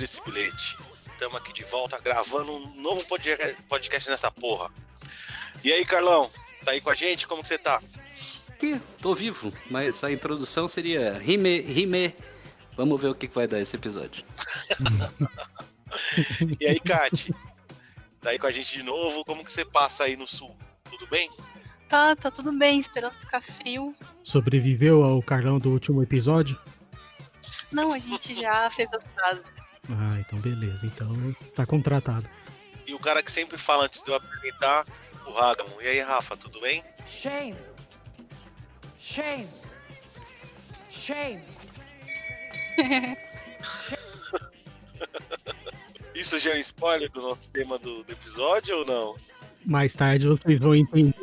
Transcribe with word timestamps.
desse 0.00 0.24
bilhete. 0.24 0.78
Estamos 1.12 1.36
aqui 1.36 1.52
de 1.52 1.62
volta 1.62 2.00
gravando 2.00 2.52
um 2.52 2.74
novo 2.80 3.04
podcast 3.68 4.08
nessa 4.08 4.30
porra. 4.30 4.72
E 5.62 5.70
aí, 5.70 5.84
Carlão? 5.84 6.30
Tá 6.64 6.70
aí 6.70 6.80
com 6.80 6.88
a 6.88 6.94
gente? 6.94 7.26
Como 7.26 7.42
que 7.42 7.48
você 7.48 7.58
tá? 7.58 7.82
Aqui, 8.48 8.80
tô 8.98 9.14
vivo, 9.14 9.52
mas 9.70 10.02
a 10.02 10.10
introdução 10.10 10.66
seria 10.66 11.18
rime, 11.18 11.60
rime. 11.60 12.14
Vamos 12.78 12.98
ver 12.98 13.08
o 13.08 13.14
que 13.14 13.26
vai 13.26 13.46
dar 13.46 13.60
esse 13.60 13.76
episódio. 13.76 14.24
e 16.58 16.66
aí, 16.66 16.80
Kati? 16.80 17.34
Tá 18.22 18.30
aí 18.30 18.38
com 18.38 18.46
a 18.46 18.50
gente 18.50 18.78
de 18.78 18.82
novo? 18.82 19.22
Como 19.26 19.44
que 19.44 19.52
você 19.52 19.66
passa 19.66 20.04
aí 20.04 20.16
no 20.16 20.26
sul? 20.26 20.56
Tudo 20.84 21.06
bem? 21.08 21.30
Tá, 21.90 22.16
tá 22.16 22.30
tudo 22.30 22.52
bem, 22.52 22.80
esperando 22.80 23.12
ficar 23.14 23.42
frio. 23.42 23.94
Sobreviveu 24.24 25.04
ao 25.04 25.20
Carlão 25.20 25.58
do 25.58 25.70
último 25.70 26.02
episódio? 26.02 26.58
Não, 27.70 27.92
a 27.92 27.98
gente 27.98 28.32
já 28.34 28.70
fez 28.70 28.88
as 28.94 29.06
fases. 29.06 29.69
Ah, 29.98 30.20
então 30.20 30.38
beleza. 30.38 30.86
Então 30.86 31.34
tá 31.54 31.66
contratado. 31.66 32.28
E 32.86 32.94
o 32.94 32.98
cara 32.98 33.22
que 33.22 33.30
sempre 33.30 33.56
fala 33.58 33.84
antes 33.84 34.02
de 34.02 34.10
eu 34.10 34.16
apresentar, 34.16 34.84
o 35.26 35.38
Hagamon. 35.38 35.80
E 35.80 35.86
aí, 35.86 36.00
Rafa, 36.00 36.36
tudo 36.36 36.60
bem? 36.60 36.84
Shame. 37.06 37.56
Shame. 38.98 39.48
Shame. 40.88 41.44
Isso 46.14 46.38
já 46.38 46.52
é 46.52 46.56
um 46.56 46.58
spoiler 46.58 47.10
do 47.10 47.22
nosso 47.22 47.48
tema 47.50 47.78
do, 47.78 48.02
do 48.04 48.12
episódio 48.12 48.78
ou 48.78 48.84
não? 48.84 49.16
Mais 49.64 49.94
tarde 49.94 50.26
vocês 50.26 50.58
vão 50.58 50.74
entender. 50.74 51.14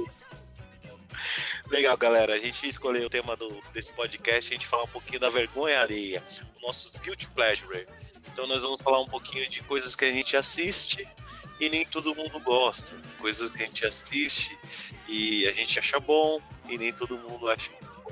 Legal, 1.70 1.97
galera. 1.97 2.33
A 2.33 2.39
gente 2.39 2.67
escolheu 2.67 3.08
o 3.08 3.09
tema 3.09 3.36
do, 3.36 3.61
desse 3.73 3.94
podcast, 3.94 4.52
a 4.52 4.55
gente 4.55 4.67
falar 4.67 4.83
um 4.83 4.88
pouquinho 4.88 5.20
da 5.20 5.30
vergonha 5.30 5.81
alheia, 5.81 6.23
o 6.58 6.66
nosso 6.66 7.02
guilty 7.02 7.27
pleasure. 7.27 7.86
Então 8.38 8.45
nós 8.45 8.61
vamos 8.61 8.80
falar 8.83 9.02
um 9.02 9.07
pouquinho 9.07 9.49
de 9.49 9.63
coisas 9.63 9.95
que 9.95 10.05
a 10.05 10.11
gente 10.11 10.38
assiste 10.38 11.07
e 11.59 11.71
nem 11.71 11.83
todo 11.83 12.13
mundo 12.13 12.39
gosta. 12.39 12.95
Coisas 13.17 13.49
que 13.49 13.63
a 13.63 13.66
gente 13.66 13.83
assiste 13.83 14.55
e 15.09 15.47
a 15.47 15.52
gente 15.52 15.80
acha 15.80 15.99
bom 15.99 16.39
e 16.69 16.77
nem 16.77 16.93
todo 16.93 17.17
mundo 17.17 17.49
acha 17.49 17.71
bom. 17.81 18.11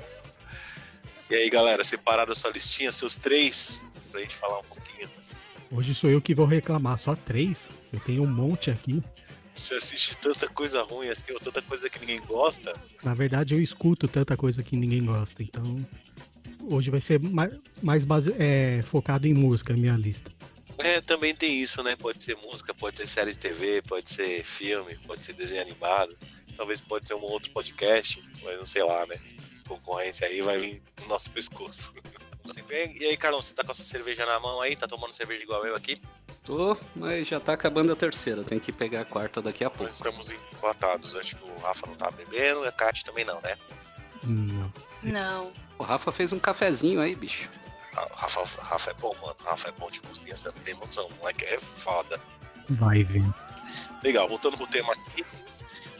E 1.30 1.34
aí, 1.36 1.48
galera, 1.48 1.84
separado 1.84 2.32
a 2.32 2.34
sua 2.34 2.50
listinha, 2.50 2.90
seus 2.90 3.14
três, 3.14 3.80
pra 4.10 4.20
gente 4.20 4.34
falar 4.34 4.58
um 4.58 4.64
pouquinho. 4.64 5.08
Hoje 5.70 5.94
sou 5.94 6.10
eu 6.10 6.20
que 6.20 6.34
vou 6.34 6.44
reclamar, 6.44 6.98
só 6.98 7.14
três? 7.14 7.70
Eu 7.92 8.00
tenho 8.00 8.24
um 8.24 8.26
monte 8.26 8.68
aqui. 8.68 9.00
Você 9.54 9.74
assiste 9.74 10.18
tanta 10.18 10.48
coisa 10.48 10.82
ruim 10.82 11.08
assim, 11.08 11.32
ou 11.34 11.38
tanta 11.38 11.62
coisa 11.62 11.88
que 11.88 12.00
ninguém 12.00 12.20
gosta? 12.22 12.74
Na 13.00 13.14
verdade, 13.14 13.54
eu 13.54 13.62
escuto 13.62 14.08
tanta 14.08 14.36
coisa 14.36 14.60
que 14.60 14.76
ninguém 14.76 15.04
gosta, 15.04 15.40
então. 15.40 15.86
Hoje 16.68 16.90
vai 16.90 17.00
ser 17.00 17.20
mais, 17.20 17.52
mais 17.82 18.04
base, 18.04 18.34
é, 18.38 18.82
focado 18.82 19.26
em 19.26 19.34
música 19.34 19.72
a 19.72 19.76
minha 19.76 19.96
lista. 19.96 20.30
É, 20.78 21.00
também 21.00 21.34
tem 21.34 21.62
isso, 21.62 21.82
né? 21.82 21.96
Pode 21.96 22.22
ser 22.22 22.36
música, 22.36 22.74
pode 22.74 22.98
ser 22.98 23.06
série 23.06 23.32
de 23.32 23.38
TV, 23.38 23.82
pode 23.82 24.10
ser 24.10 24.44
filme, 24.44 24.98
pode 25.06 25.22
ser 25.22 25.32
desenho 25.32 25.62
animado, 25.62 26.16
talvez 26.56 26.80
pode 26.80 27.08
ser 27.08 27.14
um 27.14 27.22
outro 27.22 27.50
podcast, 27.50 28.20
mas 28.42 28.58
não 28.58 28.66
sei 28.66 28.82
lá, 28.82 29.06
né? 29.06 29.16
Concorrência 29.66 30.26
aí 30.26 30.42
vai 30.42 30.58
vir 30.58 30.82
no 31.00 31.08
nosso 31.08 31.30
pescoço. 31.30 31.94
E 32.98 33.06
aí, 33.06 33.16
Carlão, 33.16 33.42
você 33.42 33.52
tá 33.52 33.64
com 33.64 33.72
a 33.72 33.74
sua 33.74 33.84
cerveja 33.84 34.24
na 34.24 34.38
mão 34.38 34.60
aí? 34.60 34.76
Tá 34.76 34.86
tomando 34.86 35.12
cerveja 35.12 35.42
igual 35.42 35.66
eu 35.66 35.74
aqui? 35.74 36.00
Tô, 36.44 36.76
mas 36.94 37.26
já 37.26 37.40
tá 37.40 37.52
acabando 37.52 37.92
a 37.92 37.96
terceira. 37.96 38.44
Tem 38.44 38.60
que 38.60 38.70
pegar 38.70 39.00
a 39.00 39.04
quarta 39.04 39.42
daqui 39.42 39.64
a 39.64 39.68
pouco. 39.68 39.82
Nós 39.82 39.94
estamos 39.94 40.30
empatados. 40.30 41.16
Acho 41.16 41.36
que 41.36 41.42
o 41.42 41.58
Rafa 41.58 41.88
não 41.88 41.96
tá 41.96 42.08
bebendo 42.08 42.64
e 42.64 42.68
a 42.68 42.72
Kate 42.72 43.04
também 43.04 43.24
não, 43.24 43.40
né? 43.40 43.56
Não. 44.22 44.72
Não. 45.02 45.52
O 45.78 45.82
Rafa 45.82 46.10
fez 46.10 46.32
um 46.32 46.38
cafezinho 46.38 47.00
aí, 47.00 47.14
bicho. 47.14 47.50
Ah, 47.94 48.08
Rafa, 48.14 48.62
Rafa 48.62 48.90
é 48.90 48.94
bom, 48.94 49.14
mano. 49.20 49.36
Rafa 49.44 49.68
é 49.68 49.72
bom 49.72 49.90
de 49.90 50.00
cozinha, 50.00 50.36
você 50.36 50.48
não 50.48 50.54
tem 50.62 50.74
noção. 50.74 51.06
O 51.06 51.14
moleque 51.16 51.44
é 51.44 51.58
foda. 51.58 52.20
Vai 52.68 53.02
vir. 53.02 53.24
Legal, 54.02 54.28
voltando 54.28 54.56
pro 54.56 54.66
tema 54.66 54.92
aqui. 54.92 55.24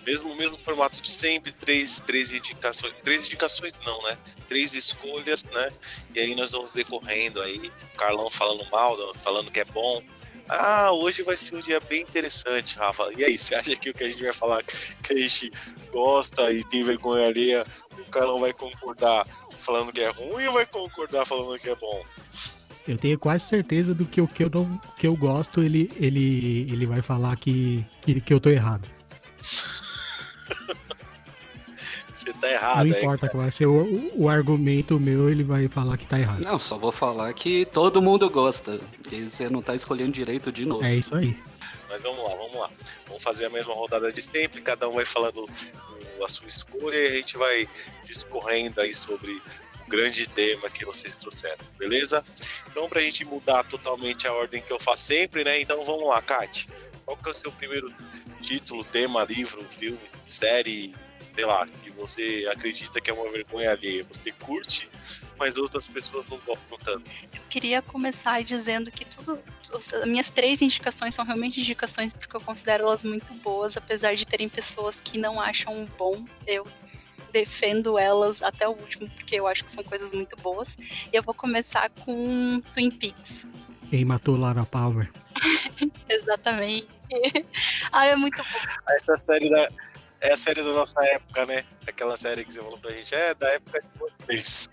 Mesmo, 0.06 0.34
mesmo 0.36 0.56
formato 0.58 1.02
de 1.02 1.10
sempre, 1.10 1.52
três, 1.52 2.00
três 2.00 2.32
indicações. 2.32 2.94
Três 3.02 3.26
indicações 3.26 3.72
não, 3.84 4.02
né? 4.04 4.16
Três 4.48 4.72
escolhas, 4.74 5.42
né? 5.44 5.72
E 6.14 6.20
aí 6.20 6.34
nós 6.34 6.52
vamos 6.52 6.70
decorrendo 6.70 7.40
aí. 7.42 7.60
Carlão 7.96 8.30
falando 8.30 8.64
mal, 8.70 8.96
falando 9.16 9.50
que 9.50 9.60
é 9.60 9.64
bom. 9.64 10.02
Ah, 10.48 10.92
hoje 10.92 11.22
vai 11.22 11.36
ser 11.36 11.56
um 11.56 11.60
dia 11.60 11.80
bem 11.80 12.02
interessante, 12.02 12.78
Rafa. 12.78 13.10
E 13.16 13.24
aí, 13.24 13.36
você 13.36 13.56
acha 13.56 13.74
que 13.74 13.90
o 13.90 13.94
que 13.94 14.04
a 14.04 14.08
gente 14.08 14.22
vai 14.22 14.32
falar 14.32 14.62
que 14.62 15.12
a 15.12 15.16
gente 15.16 15.52
gosta 15.90 16.52
e 16.52 16.62
tem 16.62 16.84
vergonha 16.84 17.26
alheia, 17.26 17.66
o 17.98 18.04
Carlão 18.04 18.38
vai 18.38 18.52
concordar 18.52 19.26
falando 19.66 19.92
que 19.92 20.00
é 20.00 20.08
ruim 20.08 20.46
ou 20.46 20.54
vai 20.54 20.64
concordar 20.64 21.26
falando 21.26 21.58
que 21.58 21.68
é 21.68 21.74
bom? 21.74 22.04
Eu 22.86 22.96
tenho 22.96 23.18
quase 23.18 23.44
certeza 23.44 23.92
do 23.92 24.04
que 24.04 24.20
o 24.20 24.28
que 24.28 24.44
eu, 24.44 24.50
não, 24.50 24.80
que 24.96 25.08
eu 25.08 25.16
gosto, 25.16 25.60
ele, 25.60 25.90
ele, 25.96 26.70
ele 26.70 26.86
vai 26.86 27.02
falar 27.02 27.36
que, 27.36 27.84
que, 28.00 28.20
que 28.20 28.32
eu 28.32 28.38
tô 28.38 28.48
errado. 28.48 28.88
Você 32.16 32.32
tá 32.32 32.50
errado, 32.50 32.88
Não 32.88 32.98
importa 32.98 33.28
qual 33.28 33.42
vai 33.42 33.50
ser 33.50 33.66
o, 33.66 34.12
o 34.14 34.28
argumento 34.28 34.98
meu, 34.98 35.28
ele 35.28 35.42
vai 35.44 35.68
falar 35.68 35.96
que 35.96 36.06
tá 36.06 36.18
errado. 36.18 36.44
Não, 36.44 36.58
só 36.58 36.78
vou 36.78 36.92
falar 36.92 37.32
que 37.34 37.64
todo 37.66 38.00
mundo 38.02 38.30
gosta. 38.30 38.80
E 39.10 39.28
você 39.28 39.48
não 39.48 39.62
tá 39.62 39.74
escolhendo 39.74 40.12
direito 40.12 40.50
de 40.50 40.64
novo. 40.64 40.84
É 40.84 40.94
isso 40.94 41.14
aí. 41.14 41.36
Mas 41.88 42.02
vamos 42.02 42.24
lá, 42.24 42.30
vamos 42.36 42.54
lá. 42.60 42.70
Vamos 43.06 43.22
fazer 43.22 43.46
a 43.46 43.50
mesma 43.50 43.74
rodada 43.74 44.12
de 44.12 44.20
sempre, 44.20 44.60
cada 44.60 44.88
um 44.88 44.92
vai 44.92 45.04
falando 45.04 45.48
a 46.24 46.28
sua 46.28 46.46
escolha 46.46 46.96
e 46.96 47.06
a 47.08 47.10
gente 47.12 47.36
vai 47.36 47.68
discorrendo 48.04 48.80
aí 48.80 48.94
sobre 48.94 49.32
o 49.32 49.88
grande 49.88 50.26
tema 50.26 50.68
que 50.68 50.84
vocês 50.84 51.18
trouxeram, 51.18 51.64
beleza? 51.78 52.24
Então, 52.68 52.88
pra 52.88 53.00
gente 53.00 53.24
mudar 53.24 53.64
totalmente 53.64 54.26
a 54.26 54.32
ordem 54.32 54.62
que 54.62 54.72
eu 54.72 54.80
faço 54.80 55.04
sempre, 55.04 55.44
né? 55.44 55.60
Então 55.60 55.84
vamos 55.84 56.08
lá, 56.08 56.20
Kate. 56.20 56.68
Qual 57.04 57.16
que 57.16 57.28
é 57.28 57.32
o 57.32 57.34
seu 57.34 57.52
primeiro 57.52 57.92
título, 58.40 58.84
tema, 58.84 59.24
livro, 59.24 59.64
filme, 59.70 59.98
série, 60.26 60.94
sei 61.36 61.44
lá, 61.44 61.66
que 61.66 61.90
você 61.90 62.48
acredita 62.50 62.98
que 62.98 63.10
é 63.10 63.12
uma 63.12 63.30
vergonha 63.30 63.70
alheia? 63.70 64.06
Você 64.10 64.32
curte, 64.32 64.88
mas 65.38 65.58
outras 65.58 65.86
pessoas 65.86 66.26
não 66.28 66.38
gostam 66.38 66.78
tanto. 66.78 67.04
Eu 67.34 67.42
queria 67.50 67.82
começar 67.82 68.42
dizendo 68.42 68.90
que 68.90 69.04
tudo. 69.04 69.38
As 69.70 70.06
minhas 70.06 70.30
três 70.30 70.62
indicações 70.62 71.14
são 71.14 71.26
realmente 71.26 71.60
indicações 71.60 72.14
porque 72.14 72.34
eu 72.34 72.40
considero 72.40 72.84
elas 72.84 73.04
muito 73.04 73.34
boas, 73.34 73.76
apesar 73.76 74.14
de 74.16 74.24
terem 74.24 74.48
pessoas 74.48 74.98
que 74.98 75.18
não 75.18 75.38
acham 75.38 75.86
bom. 75.98 76.24
Eu 76.46 76.66
defendo 77.30 77.98
elas 77.98 78.42
até 78.42 78.66
o 78.66 78.70
último, 78.70 79.10
porque 79.10 79.36
eu 79.38 79.46
acho 79.46 79.62
que 79.62 79.70
são 79.70 79.84
coisas 79.84 80.14
muito 80.14 80.36
boas. 80.38 80.78
E 81.12 81.14
eu 81.14 81.22
vou 81.22 81.34
começar 81.34 81.90
com 81.90 82.62
Twin 82.72 82.90
Peaks. 82.90 83.46
Quem 83.90 84.06
matou 84.06 84.38
Lara 84.38 84.64
Palmer? 84.64 85.12
Exatamente. 86.08 86.88
ah, 87.92 88.06
é 88.06 88.16
muito 88.16 88.38
bom. 88.38 88.92
Essa 88.94 89.16
série 89.16 89.50
da. 89.50 89.68
É 90.20 90.32
a 90.32 90.36
série 90.36 90.62
da 90.62 90.72
nossa 90.72 91.02
época, 91.04 91.46
né? 91.46 91.64
Aquela 91.86 92.16
série 92.16 92.44
que 92.44 92.52
você 92.52 92.60
falou 92.60 92.78
pra 92.78 92.90
gente, 92.90 93.14
é 93.14 93.34
da 93.34 93.48
época 93.52 93.80
de 93.80 93.88
vocês. 93.98 94.70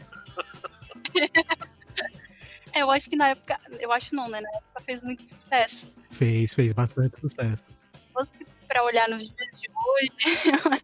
é, 2.74 2.82
eu 2.82 2.90
acho 2.90 3.10
que 3.10 3.16
na 3.16 3.30
época. 3.30 3.60
Eu 3.80 3.92
acho 3.92 4.16
não, 4.16 4.30
né? 4.30 4.42
Na 4.42 4.50
época 4.50 4.82
fez 4.82 5.02
muito 5.02 5.28
sucesso. 5.28 5.92
Fez, 6.12 6.54
fez 6.54 6.74
bastante 6.74 7.20
sucesso. 7.20 7.64
Se 7.94 8.14
fosse 8.14 8.46
pra 8.68 8.84
olhar 8.84 9.08
nos 9.10 9.24
dias 9.24 9.50
de 9.60 9.70
hoje. 9.70 10.12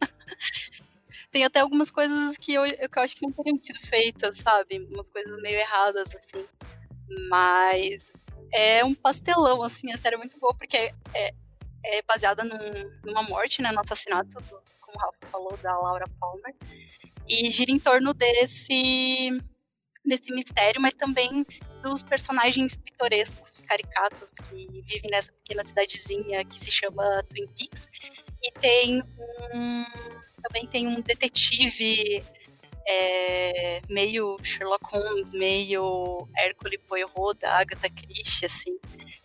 tem 1.32 1.46
até 1.46 1.60
algumas 1.60 1.92
coisas 1.92 2.38
que 2.38 2.54
eu, 2.54 2.64
que 2.64 3.00
eu 3.00 3.04
acho 3.04 3.16
que 3.16 3.26
não 3.26 3.32
teriam 3.32 3.58
sido 3.58 3.80
feitas, 3.80 4.38
sabe? 4.38 4.88
Umas 4.92 5.10
coisas 5.10 5.42
meio 5.42 5.58
erradas, 5.58 6.16
assim. 6.16 6.46
Mas 7.30 8.12
é 8.52 8.84
um 8.84 8.96
pastelão, 8.96 9.64
assim, 9.64 9.92
a 9.92 9.98
série 9.98 10.16
é 10.16 10.18
muito 10.18 10.40
boa, 10.40 10.54
porque 10.56 10.94
é, 11.14 11.34
é, 11.84 12.02
baseada 12.02 12.44
num, 12.44 12.58
numa 13.06 13.24
morte, 13.24 13.62
né? 13.62 13.72
No 13.72 13.80
assassinato, 13.80 14.40
do, 14.42 14.62
como 14.82 14.96
o 14.96 15.00
Rafa 15.00 15.28
falou, 15.32 15.58
da 15.58 15.78
Laura 15.78 16.06
Palmer. 16.20 16.56
E 17.28 17.50
gira 17.52 17.72
em 17.72 17.80
torno 17.80 18.14
desse, 18.14 19.30
desse 20.04 20.34
mistério, 20.34 20.82
mas 20.82 20.94
também 20.94 21.46
dos 21.82 22.04
personagens 22.04 22.76
pitorescos, 22.76 23.62
caricatos, 23.62 24.32
que 24.32 24.82
vivem 24.82 25.12
nessa 25.12 25.32
pequena 25.32 25.64
cidadezinha 25.64 26.44
que 26.44 26.60
se 26.60 26.72
chama 26.72 27.24
Twin 27.30 27.48
Peaks. 27.48 27.88
E 28.42 28.52
tem 28.52 29.04
um. 29.54 29.86
Também 30.42 30.66
tem 30.68 30.88
um 30.88 31.02
detetive 31.02 32.24
é, 32.90 33.82
meio 33.88 34.38
Sherlock 34.42 34.84
Holmes, 34.92 35.32
meio 35.32 36.28
Hércule 36.36 36.78
Poirot 36.80 37.38
da 37.40 37.60
Agatha 37.60 37.90
Christie, 37.90 38.46
assim, 38.46 38.80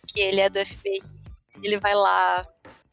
que 0.05 0.19
ele 0.19 0.39
é 0.39 0.49
do 0.49 0.63
FBI. 0.63 1.24
Ele 1.61 1.79
vai 1.79 1.93
lá 1.95 2.45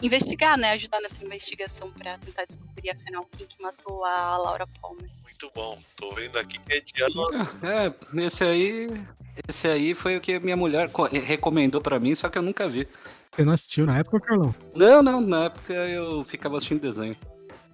investigar, 0.02 0.58
né, 0.58 0.72
ajudar 0.72 1.00
nessa 1.00 1.24
investigação 1.24 1.90
para 1.92 2.18
tentar 2.18 2.44
descobrir 2.44 2.90
afinal 2.90 3.26
quem 3.36 3.46
que 3.46 3.62
matou 3.62 4.04
a 4.04 4.36
Laura 4.36 4.66
Palmer. 4.80 5.08
Muito 5.22 5.50
bom. 5.54 5.78
Tô 5.96 6.12
vendo 6.14 6.38
aqui 6.38 6.58
que 6.58 6.74
é 6.74 6.80
de 6.80 7.02
ano. 7.02 7.48
É, 7.62 8.24
esse 8.24 8.44
aí, 8.44 9.06
esse 9.48 9.68
aí 9.68 9.94
foi 9.94 10.16
o 10.16 10.20
que 10.20 10.38
minha 10.40 10.56
mulher 10.56 10.90
recomendou 11.24 11.80
para 11.80 12.00
mim, 12.00 12.14
só 12.14 12.28
que 12.28 12.36
eu 12.36 12.42
nunca 12.42 12.68
vi. 12.68 12.88
Você 13.34 13.44
não 13.44 13.52
assistiu 13.52 13.86
na 13.86 13.98
época, 13.98 14.20
Carlão? 14.20 14.54
Não, 14.74 15.02
não, 15.02 15.20
na 15.20 15.44
época 15.44 15.72
eu 15.72 16.22
ficava 16.24 16.56
assistindo 16.56 16.80
desenho. 16.80 17.16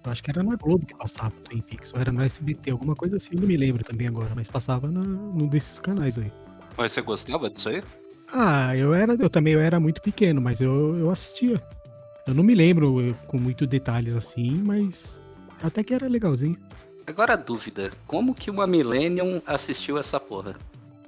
Eu 0.05 0.11
acho 0.11 0.23
que 0.23 0.31
era 0.31 0.41
na 0.41 0.55
Globo 0.55 0.85
que 0.85 0.95
passava 0.95 1.35
o 1.35 1.41
Twin 1.41 1.61
Peaks, 1.61 1.93
ou 1.93 1.99
era 1.99 2.11
no 2.11 2.23
SBT, 2.23 2.71
alguma 2.71 2.95
coisa 2.95 3.17
assim, 3.17 3.35
não 3.35 3.45
me 3.45 3.57
lembro 3.57 3.83
também 3.83 4.07
agora, 4.07 4.31
mas 4.33 4.47
passava 4.47 4.89
na, 4.89 5.01
num 5.01 5.47
desses 5.47 5.77
canais 5.79 6.17
aí. 6.17 6.31
Mas 6.77 6.93
você 6.93 7.01
gostava 7.01 7.49
disso 7.49 7.67
aí? 7.67 7.83
Ah, 8.31 8.75
eu 8.75 8.93
era, 8.93 9.13
eu 9.19 9.29
também 9.29 9.53
eu 9.53 9.59
era 9.59 9.79
muito 9.79 10.01
pequeno, 10.01 10.39
mas 10.41 10.61
eu, 10.61 10.97
eu 10.97 11.09
assistia. 11.09 11.61
Eu 12.27 12.33
não 12.33 12.43
me 12.43 12.53
lembro 12.53 13.01
eu, 13.01 13.15
com 13.27 13.37
muitos 13.39 13.67
detalhes 13.67 14.15
assim, 14.15 14.51
mas 14.51 15.21
até 15.63 15.83
que 15.83 15.93
era 15.93 16.07
legalzinho. 16.07 16.57
Agora 17.07 17.33
a 17.33 17.37
dúvida, 17.37 17.91
como 18.05 18.35
que 18.35 18.51
uma 18.51 18.67
Millennium 18.67 19.41
assistiu 19.47 19.97
essa 19.97 20.19
porra? 20.19 20.55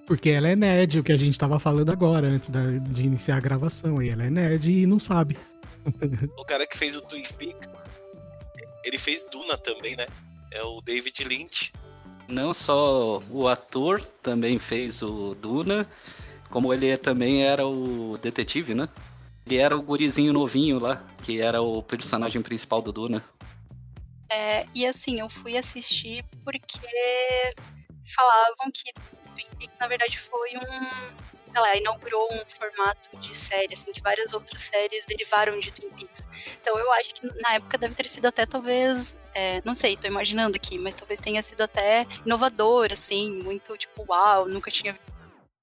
Porque 0.08 0.30
ela 0.32 0.48
é 0.48 0.56
nerd, 0.56 1.00
o 1.00 1.04
que 1.04 1.12
a 1.12 1.18
gente 1.18 1.38
tava 1.38 1.60
falando 1.60 1.92
agora, 1.92 2.28
antes 2.28 2.50
da- 2.50 2.72
de 2.72 3.04
iniciar 3.06 3.38
a 3.38 3.40
gravação. 3.40 4.02
E 4.02 4.10
ela 4.10 4.24
é 4.24 4.30
nerd 4.30 4.72
e 4.72 4.86
não 4.88 5.00
sabe. 5.00 5.38
O 6.38 6.44
cara 6.46 6.66
que 6.68 6.78
fez 6.78 6.96
o 6.96 7.02
Twin 7.02 7.24
Peaks, 7.38 7.86
ele 8.84 8.98
fez 8.98 9.26
Duna 9.32 9.58
também, 9.58 9.96
né? 9.96 10.06
É 10.52 10.62
o 10.64 10.82
David 10.82 11.24
Lynch. 11.24 11.72
Não 12.28 12.54
só 12.54 13.22
o 13.30 13.48
ator 13.48 14.02
também 14.24 14.58
fez 14.60 15.02
o 15.02 15.36
Duna, 15.36 15.88
como 16.52 16.74
ele 16.74 16.96
também 16.98 17.44
era 17.44 17.66
o 17.66 18.18
detetive, 18.22 18.76
né? 18.76 18.88
Ele 19.46 19.58
era 19.58 19.76
o 19.76 19.82
gurizinho 19.82 20.34
novinho 20.34 20.78
lá, 20.78 21.04
que 21.24 21.42
era 21.42 21.62
o 21.62 21.82
personagem 21.82 22.42
principal 22.42 22.82
do 22.82 22.92
Duna. 22.92 23.24
É, 24.30 24.66
e 24.76 24.86
assim, 24.86 25.20
eu 25.20 25.30
fui 25.30 25.58
assistir 25.58 26.24
porque 26.44 26.80
falavam 28.16 28.72
que 28.72 28.94
Twin 28.94 29.48
Peaks, 29.58 29.80
na 29.80 29.88
verdade, 29.88 30.20
foi 30.20 30.58
um. 30.58 31.32
Sei 31.52 31.60
lá, 31.60 31.76
inaugurou 31.76 32.34
um 32.34 32.46
formato 32.48 33.18
de 33.18 33.36
série, 33.36 33.74
assim, 33.74 33.92
que 33.92 34.02
várias 34.02 34.32
outras 34.32 34.62
séries 34.62 35.06
derivaram 35.06 35.60
de 35.60 35.70
Twin 35.70 35.90
Peaks. 35.90 36.22
Então 36.62 36.78
eu 36.80 36.90
acho 36.94 37.14
que 37.16 37.28
na 37.42 37.56
época 37.56 37.78
deve 37.78 37.94
ter 37.94 38.08
sido 38.08 38.28
até 38.28 38.46
talvez. 38.46 39.18
é, 39.34 39.62
não 39.66 39.76
sei, 39.76 39.98
tô 39.98 40.08
imaginando 40.08 40.56
aqui, 40.56 40.78
mas 40.78 40.96
talvez 40.96 41.20
tenha 41.20 41.44
sido 41.44 41.62
até 41.62 42.06
inovador, 42.26 42.90
assim, 42.94 43.32
muito 43.44 43.76
tipo, 43.78 44.06
uau, 44.08 44.48
nunca 44.48 44.72
tinha 44.72 44.98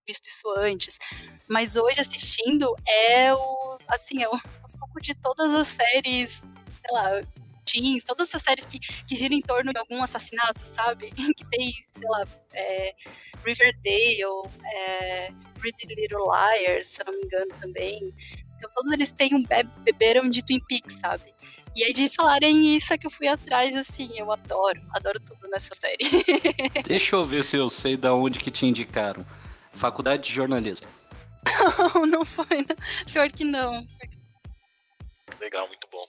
visto 0.09 0.27
isso 0.27 0.51
antes. 0.57 0.99
Mas 1.47 1.77
hoje 1.77 2.01
assistindo 2.01 2.75
é 2.87 3.33
o. 3.35 3.79
Assim, 3.87 4.23
é 4.23 4.29
o, 4.29 4.35
o 4.35 4.69
suco 4.69 5.01
de 5.01 5.15
todas 5.15 5.55
as 5.55 5.69
séries, 5.69 6.41
sei 6.41 6.93
lá, 6.93 7.23
teens, 7.65 8.03
todas 8.03 8.29
essas 8.29 8.43
séries 8.43 8.65
que, 8.65 8.79
que 8.79 9.17
giram 9.17 9.37
em 9.37 9.43
torno 9.43 9.73
de 9.73 9.79
algum 9.79 10.03
assassinato, 10.03 10.63
sabe? 10.63 11.13
Que 11.37 11.45
tem, 11.47 11.73
sei 11.73 12.09
lá, 12.09 12.25
é, 12.53 12.95
Riverdale, 13.45 14.51
é, 14.65 15.31
Pretty 15.59 15.87
Little 15.95 16.27
Liars, 16.33 16.87
se 16.87 17.05
não 17.05 17.13
me 17.13 17.25
engano 17.25 17.53
também. 17.61 18.15
Então 18.57 18.71
todos 18.75 18.91
eles 18.91 19.13
têm 19.13 19.35
um 19.35 19.43
be 19.43 19.63
beberam 19.85 20.29
de 20.29 20.43
Twin 20.43 20.61
Peaks, 20.67 20.97
sabe? 20.97 21.33
E 21.77 21.85
aí 21.85 21.93
de 21.93 22.09
falarem 22.09 22.77
isso 22.77 22.93
é 22.93 22.99
que 22.99 23.07
eu 23.07 23.11
fui 23.11 23.29
atrás, 23.29 23.77
assim, 23.77 24.11
eu 24.17 24.33
adoro, 24.33 24.81
adoro 24.91 25.21
tudo 25.21 25.49
nessa 25.49 25.75
série. 25.75 26.05
Deixa 26.85 27.15
eu 27.15 27.25
ver 27.25 27.45
se 27.45 27.57
eu 27.57 27.71
sei 27.71 27.97
da 27.97 28.13
onde 28.15 28.41
que 28.41 28.51
te 28.51 28.67
indicaram. 28.67 29.25
Faculdade 29.79 30.25
de 30.25 30.35
jornalismo. 30.35 30.89
não, 31.95 32.07
não 32.07 32.25
foi, 32.25 32.67
não. 32.69 32.77
pior 33.13 33.31
que 33.31 33.45
não. 33.45 33.87
Legal, 35.41 35.69
muito 35.69 35.87
bom. 35.91 36.07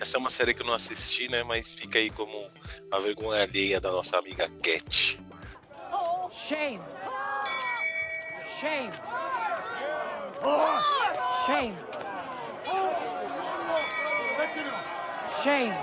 Essa 0.00 0.16
é 0.16 0.18
uma 0.18 0.30
série 0.30 0.52
que 0.52 0.62
eu 0.62 0.66
não 0.66 0.74
assisti, 0.74 1.28
né? 1.28 1.44
Mas 1.44 1.74
fica 1.74 1.98
aí 1.98 2.10
como 2.10 2.50
a 2.90 2.98
vergonha 2.98 3.42
alheia 3.42 3.80
da 3.80 3.92
nossa 3.92 4.18
amiga 4.18 4.48
Cat. 4.62 5.20
Shame. 6.32 6.80
Shame. 8.60 8.92
Shame. 11.46 11.76
Shame. 15.42 15.74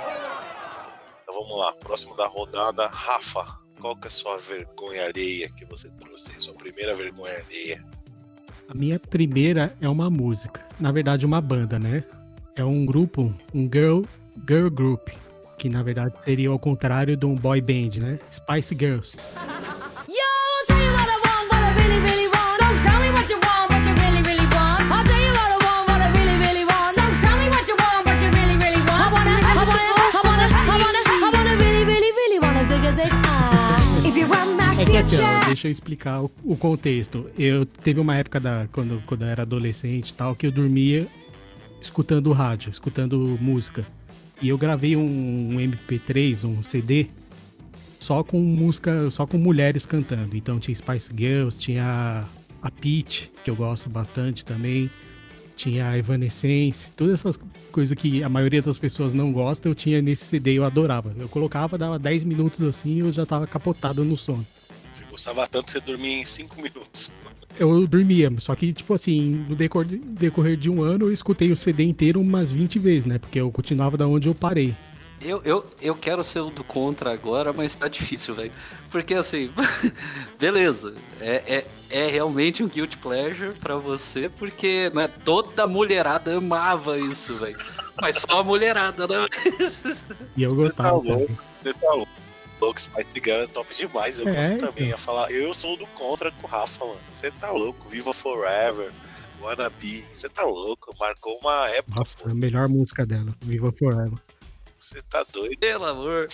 Então 1.24 1.34
vamos 1.34 1.58
lá, 1.58 1.74
próximo 1.76 2.16
da 2.16 2.28
rodada, 2.28 2.88
Rafa. 2.88 3.65
Qual 3.80 3.96
que 3.96 4.06
é 4.06 4.08
a 4.08 4.12
sua 4.12 4.38
vergonha 4.38 5.06
alheia 5.06 5.50
que 5.50 5.66
você 5.66 5.90
trouxe? 5.92 6.32
aí? 6.32 6.40
Sua 6.40 6.54
primeira 6.54 6.96
vergonha 6.96 7.38
alheia. 7.38 7.84
A 8.68 8.74
minha 8.74 9.00
primeira 9.00 9.76
é 9.80 9.88
uma 9.88 10.10
música. 10.10 10.68
Na 10.80 10.92
verdade, 10.92 11.26
uma 11.26 11.40
banda, 11.40 11.78
né? 11.78 12.04
É 12.56 12.64
um 12.64 12.86
grupo, 12.86 13.34
um 13.54 13.70
girl, 13.72 14.02
girl 14.48 14.70
group. 14.70 15.10
Que 15.58 15.70
na 15.70 15.84
verdade 15.84 16.14
seria 16.24 16.50
ao 16.50 16.60
contrário 16.60 17.16
de 17.16 17.26
um 17.26 17.36
boy 17.36 17.62
band, 17.62 18.00
né? 18.00 18.20
Spice 18.32 18.76
Girls. 18.76 19.16
É 34.88 34.88
que 34.88 34.98
assim, 34.98 35.22
ó, 35.22 35.46
deixa 35.46 35.68
eu 35.68 35.72
explicar 35.72 36.22
o, 36.22 36.32
o 36.44 36.56
contexto. 36.56 37.30
Eu 37.38 37.66
teve 37.66 38.00
uma 38.00 38.16
época 38.16 38.40
da 38.40 38.68
quando, 38.72 39.02
quando 39.06 39.24
eu 39.24 39.28
era 39.28 39.42
adolescente 39.42 40.10
e 40.10 40.14
tal 40.14 40.36
que 40.36 40.46
eu 40.46 40.52
dormia 40.52 41.08
escutando 41.82 42.32
rádio, 42.32 42.70
escutando 42.70 43.38
música. 43.42 43.86
E 44.42 44.50
eu 44.50 44.58
gravei 44.58 44.96
um, 44.96 45.02
um 45.02 45.56
MP3, 45.56 46.44
um 46.46 46.62
CD 46.62 47.08
só 48.00 48.24
com 48.24 48.40
música, 48.40 49.10
só 49.10 49.26
com 49.26 49.38
mulheres 49.38 49.86
cantando. 49.86 50.38
Então 50.38 50.60
tinha 50.60 50.76
Spice 50.76 51.12
Girls, 51.16 51.58
tinha 51.58 52.24
a 52.62 52.72
Peach, 52.72 53.32
que 53.44 53.50
eu 53.50 53.56
gosto 53.56 53.90
bastante 53.90 54.46
também. 54.46 54.90
Tinha 55.56 55.90
a 55.90 55.98
Evanescence, 55.98 56.92
todas 56.92 57.14
essas 57.22 57.40
coisas 57.72 57.98
que 57.98 58.22
a 58.22 58.28
maioria 58.28 58.62
das 58.62 58.78
pessoas 58.78 59.14
não 59.14 59.32
gosta, 59.32 59.70
eu 59.70 59.74
tinha 59.74 60.02
nesse 60.02 60.26
CD 60.26 60.54
e 60.54 60.56
eu 60.58 60.66
adorava. 60.66 61.14
Eu 61.18 61.30
colocava, 61.30 61.78
dava 61.78 61.98
10 61.98 62.26
minutos 62.26 62.62
assim 62.62 62.96
e 62.96 63.00
eu 63.00 63.12
já 63.12 63.26
tava 63.26 63.48
capotado 63.48 64.04
no 64.04 64.18
sono. 64.18 64.46
Você 64.96 65.04
gostava 65.12 65.46
tanto 65.48 65.66
que 65.66 65.72
você 65.74 65.80
dormia 65.82 66.22
em 66.22 66.26
5 66.26 66.56
minutos. 66.62 67.14
Eu 67.60 67.86
dormia, 67.86 68.32
só 68.40 68.56
que, 68.56 68.72
tipo 68.72 68.94
assim, 68.94 69.46
no 69.50 69.56
decor- 69.56 69.86
decorrer 69.86 70.56
de 70.58 70.70
um 70.70 70.82
ano 70.82 71.06
eu 71.08 71.12
escutei 71.14 71.52
o 71.52 71.58
CD 71.58 71.84
inteiro 71.84 72.20
umas 72.22 72.52
20 72.52 72.80
vezes, 72.80 73.06
né? 73.06 73.18
Porque 73.20 73.40
eu 73.40 73.52
continuava 73.52 73.98
da 73.98 74.08
onde 74.08 74.28
eu 74.28 74.36
parei. 74.36 74.74
Eu, 75.22 75.42
eu, 75.44 75.66
eu 75.82 75.96
quero 75.96 76.24
ser 76.24 76.40
o 76.42 76.50
do 76.50 76.64
contra 76.64 77.12
agora, 77.12 77.52
mas 77.52 77.74
tá 77.76 77.88
difícil, 77.88 78.36
velho. 78.36 78.52
Porque 78.92 79.14
assim, 79.14 79.50
beleza, 80.40 80.94
é, 81.20 81.66
é, 81.90 82.06
é 82.06 82.08
realmente 82.08 82.64
um 82.64 82.68
guilty 82.68 82.98
pleasure 82.98 83.54
pra 83.60 83.76
você, 83.78 84.30
porque 84.30 84.92
né, 84.94 85.08
toda 85.08 85.66
mulherada 85.68 86.38
amava 86.38 86.98
isso, 87.00 87.36
velho. 87.36 87.58
Mas 88.02 88.18
só 88.18 88.40
a 88.40 88.44
mulherada, 88.44 89.08
né? 89.08 89.26
E 90.36 90.44
eu 90.44 90.50
Você 90.50 90.70
tá 90.74 90.92
gostava. 90.92 90.96
louco, 90.96 91.28
também. 91.28 91.38
você 91.50 91.74
tá 91.74 91.94
louco. 91.94 92.15
Louco, 92.62 92.80
Spice 92.82 93.14
Girl 93.24 93.42
é 93.42 93.48
top 93.48 93.74
demais. 93.76 94.20
Eu 94.20 94.28
É, 94.30 94.36
gosto 94.36 94.54
então. 94.54 94.68
também. 94.72 94.90
Ia 94.90 94.98
falar, 94.98 95.32
eu 95.32 95.54
sou 95.54 95.78
do 95.78 95.86
contra 95.88 96.32
com 96.32 96.48
o 96.48 96.50
Rafa, 96.50 96.86
mano. 96.86 97.00
Você 97.14 97.30
tá 97.32 97.52
louco. 97.52 97.88
Viva 97.90 98.14
Forever. 98.14 98.92
Wannabe. 99.42 100.06
Você 100.12 100.30
tá 100.30 100.44
louco. 100.44 100.96
Marcou 101.00 101.38
uma 101.40 101.70
época, 101.70 102.00
Nossa, 102.00 102.18
pô. 102.18 102.30
a 102.30 102.34
melhor 102.34 102.68
música 102.70 103.06
dela, 103.06 103.32
Viva 103.42 103.72
Forever. 103.78 104.18
Você 104.80 105.02
tá 105.04 105.26
doido. 105.34 105.58
Pelo 105.60 105.86
amor. 105.86 106.28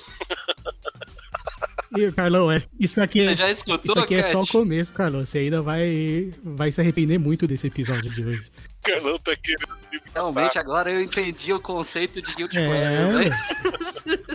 E, 1.98 2.12
Carlão, 2.14 2.50
é- 2.52 2.58
isso 2.80 3.02
aqui, 3.02 3.24
Você 3.24 3.32
é, 3.32 3.36
já 3.36 3.52
escutou, 3.52 3.92
isso 3.96 4.00
aqui 4.00 4.16
é 4.16 4.32
só 4.32 4.42
o 4.42 4.48
começo, 4.48 4.94
Carlão. 4.94 5.26
Você 5.26 5.40
ainda 5.40 5.62
vai, 5.62 6.32
vai 6.44 6.72
se 6.72 6.80
arrepender 6.80 7.18
muito 7.18 7.46
desse 7.48 7.68
episódio 7.68 8.10
de 8.10 8.24
hoje. 8.24 8.52
O 8.82 8.92
Carlão 8.92 9.18
tá 9.20 9.36
querendo 9.36 9.78
se 9.92 10.02
Realmente 10.14 10.58
agora 10.58 10.92
eu 10.92 11.02
entendi 11.02 11.54
o 11.54 11.60
conceito 11.60 12.22
de 12.22 12.34
guilty 12.34 12.58
É, 12.58 12.62
pleasure, 12.62 13.30
velho. 13.30 14.26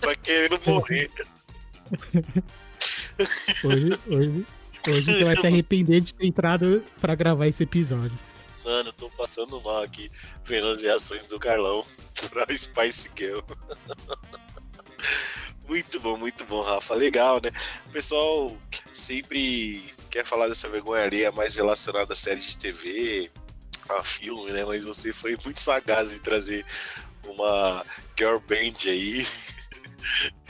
tá 0.00 0.14
querendo 0.16 0.60
morrer. 0.66 1.10
hoje, 3.64 3.98
hoje, 4.08 4.46
hoje 4.88 5.02
você 5.04 5.24
vai 5.24 5.36
se 5.36 5.46
arrepender 5.46 6.00
de 6.00 6.14
ter 6.14 6.26
entrado 6.26 6.84
pra 7.00 7.14
gravar 7.14 7.46
esse 7.46 7.62
episódio. 7.62 8.18
Mano, 8.64 8.90
eu 8.90 8.92
tô 8.92 9.08
passando 9.10 9.60
mal 9.60 9.82
aqui 9.82 10.10
vendo 10.44 10.68
as 10.68 10.82
reações 10.82 11.24
do 11.26 11.38
Carlão 11.38 11.84
pra 12.30 12.46
Spice 12.56 13.10
Girl. 13.16 13.40
muito 15.66 15.98
bom, 16.00 16.16
muito 16.16 16.44
bom, 16.44 16.62
Rafa. 16.62 16.94
Legal, 16.94 17.40
né? 17.42 17.50
O 17.86 17.90
pessoal 17.90 18.56
sempre 18.92 19.82
quer 20.10 20.24
falar 20.24 20.46
dessa 20.48 20.68
vergonha 20.68 21.04
alheia 21.04 21.32
mais 21.32 21.54
relacionada 21.56 22.12
a 22.12 22.16
série 22.16 22.40
de 22.40 22.56
TV, 22.56 23.30
a 23.98 24.04
filme, 24.04 24.52
né? 24.52 24.64
Mas 24.64 24.84
você 24.84 25.12
foi 25.12 25.36
muito 25.44 25.60
sagaz 25.60 26.14
em 26.14 26.18
trazer 26.18 26.64
uma 27.24 27.84
girl 28.18 28.38
band 28.38 28.88
aí. 28.88 29.26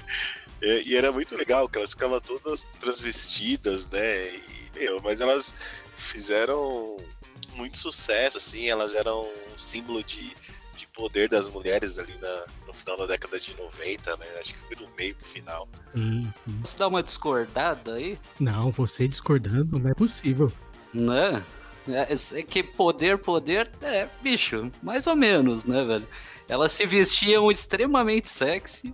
É, 0.65 0.81
E 0.83 0.97
era 0.97 1.11
muito 1.11 1.37
legal, 1.37 1.69
que 1.69 1.77
elas 1.77 1.91
ficavam 1.91 2.21
todas 2.21 2.67
transvestidas, 2.79 3.85
né? 3.89 4.29
E, 4.37 4.71
meu, 4.77 5.01
mas 5.03 5.21
elas 5.21 5.57
fizeram 5.97 6.97
muito 7.55 7.77
sucesso, 7.79 8.39
assim, 8.39 8.69
elas 8.69 8.95
eram 8.95 9.23
um 9.53 9.59
símbolo 9.59 10.05
de, 10.05 10.33
de 10.77 10.87
poder 10.95 11.29
das 11.29 11.49
mulheres 11.49 11.99
ali 11.99 12.15
na, 12.21 12.45
no 12.67 12.73
final 12.73 12.97
da 12.97 13.07
década 13.07 13.41
de 13.41 13.55
90, 13.57 14.17
né? 14.17 14.27
Acho 14.41 14.55
que 14.55 14.61
foi 14.63 14.77
do 14.77 14.89
meio 14.97 15.15
pro 15.17 15.27
final. 15.27 15.69
Sim, 15.93 16.33
sim. 16.45 16.59
Posso 16.61 16.79
dar 16.79 16.87
uma 16.89 17.03
discordada 17.03 17.95
aí? 17.95 18.17
Não, 18.39 18.71
você 18.71 19.09
discordando 19.09 19.81
não 19.81 19.91
é 19.91 19.95
possível. 19.95 20.51
Né? 20.95 21.43
É, 21.89 22.39
é 22.39 22.43
que 22.43 22.63
poder, 22.63 23.19
poder, 23.19 23.71
é, 23.83 24.09
bicho, 24.23 24.71
mais 24.83 25.07
ou 25.07 25.17
menos, 25.17 25.65
né, 25.65 25.85
velho? 25.85 26.07
Elas 26.49 26.73
se 26.73 26.87
vestiam 26.87 27.51
extremamente 27.51 28.29
sexy 28.29 28.93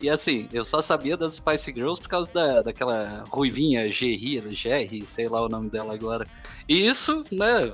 E 0.00 0.08
assim, 0.08 0.48
eu 0.52 0.64
só 0.64 0.80
sabia 0.80 1.16
das 1.16 1.34
Spice 1.34 1.72
Girls 1.72 2.00
por 2.00 2.08
causa 2.08 2.32
da, 2.32 2.62
daquela 2.62 3.24
ruivinha 3.28 3.90
Gerry, 3.90 4.54
Gerry, 4.54 5.06
sei 5.06 5.28
lá 5.28 5.40
o 5.40 5.48
nome 5.48 5.70
dela 5.70 5.94
agora. 5.94 6.26
E 6.68 6.86
isso, 6.86 7.24
né, 7.30 7.72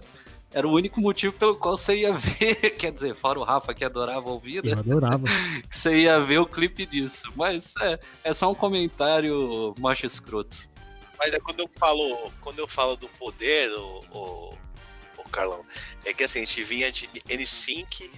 era 0.52 0.67
o 0.67 0.73
único 0.73 1.00
motivo 1.00 1.33
pelo 1.33 1.55
qual 1.55 1.76
você 1.76 1.99
ia 1.99 2.12
ver, 2.14 2.55
quer 2.76 2.93
dizer, 2.93 3.14
fora 3.14 3.38
o 3.38 3.45
Rafa 3.45 3.73
que 3.73 3.85
adorava 3.85 4.29
ouvir, 4.29 4.64
né? 4.64 4.73
Eu 4.73 4.79
adorava. 4.79 5.25
Que 5.69 5.76
você 5.76 6.00
ia 6.00 6.19
ver 6.21 6.38
o 6.38 6.47
clipe 6.47 6.85
disso. 6.85 7.33
Mas 7.37 7.75
é, 7.81 7.99
é 8.25 8.33
só 8.33 8.50
um 8.50 8.55
comentário 8.55 9.75
macho 9.79 10.07
escroto. 10.07 10.69
Mas 11.23 11.35
é 11.35 11.39
quando 11.39 11.61
eu 11.61 11.69
falo, 11.79 12.33
quando 12.41 12.59
eu 12.59 12.67
falo 12.67 12.97
do 12.97 13.07
poder, 13.11 13.71
o, 13.73 14.00
o, 14.11 14.55
o 15.19 15.29
Carlão, 15.31 15.62
é 16.05 16.12
que 16.15 16.25
assim, 16.25 16.41
a 16.41 16.45
gente 16.45 16.62
vinha 16.62 16.91
de 16.91 17.07
N5, 17.29 18.09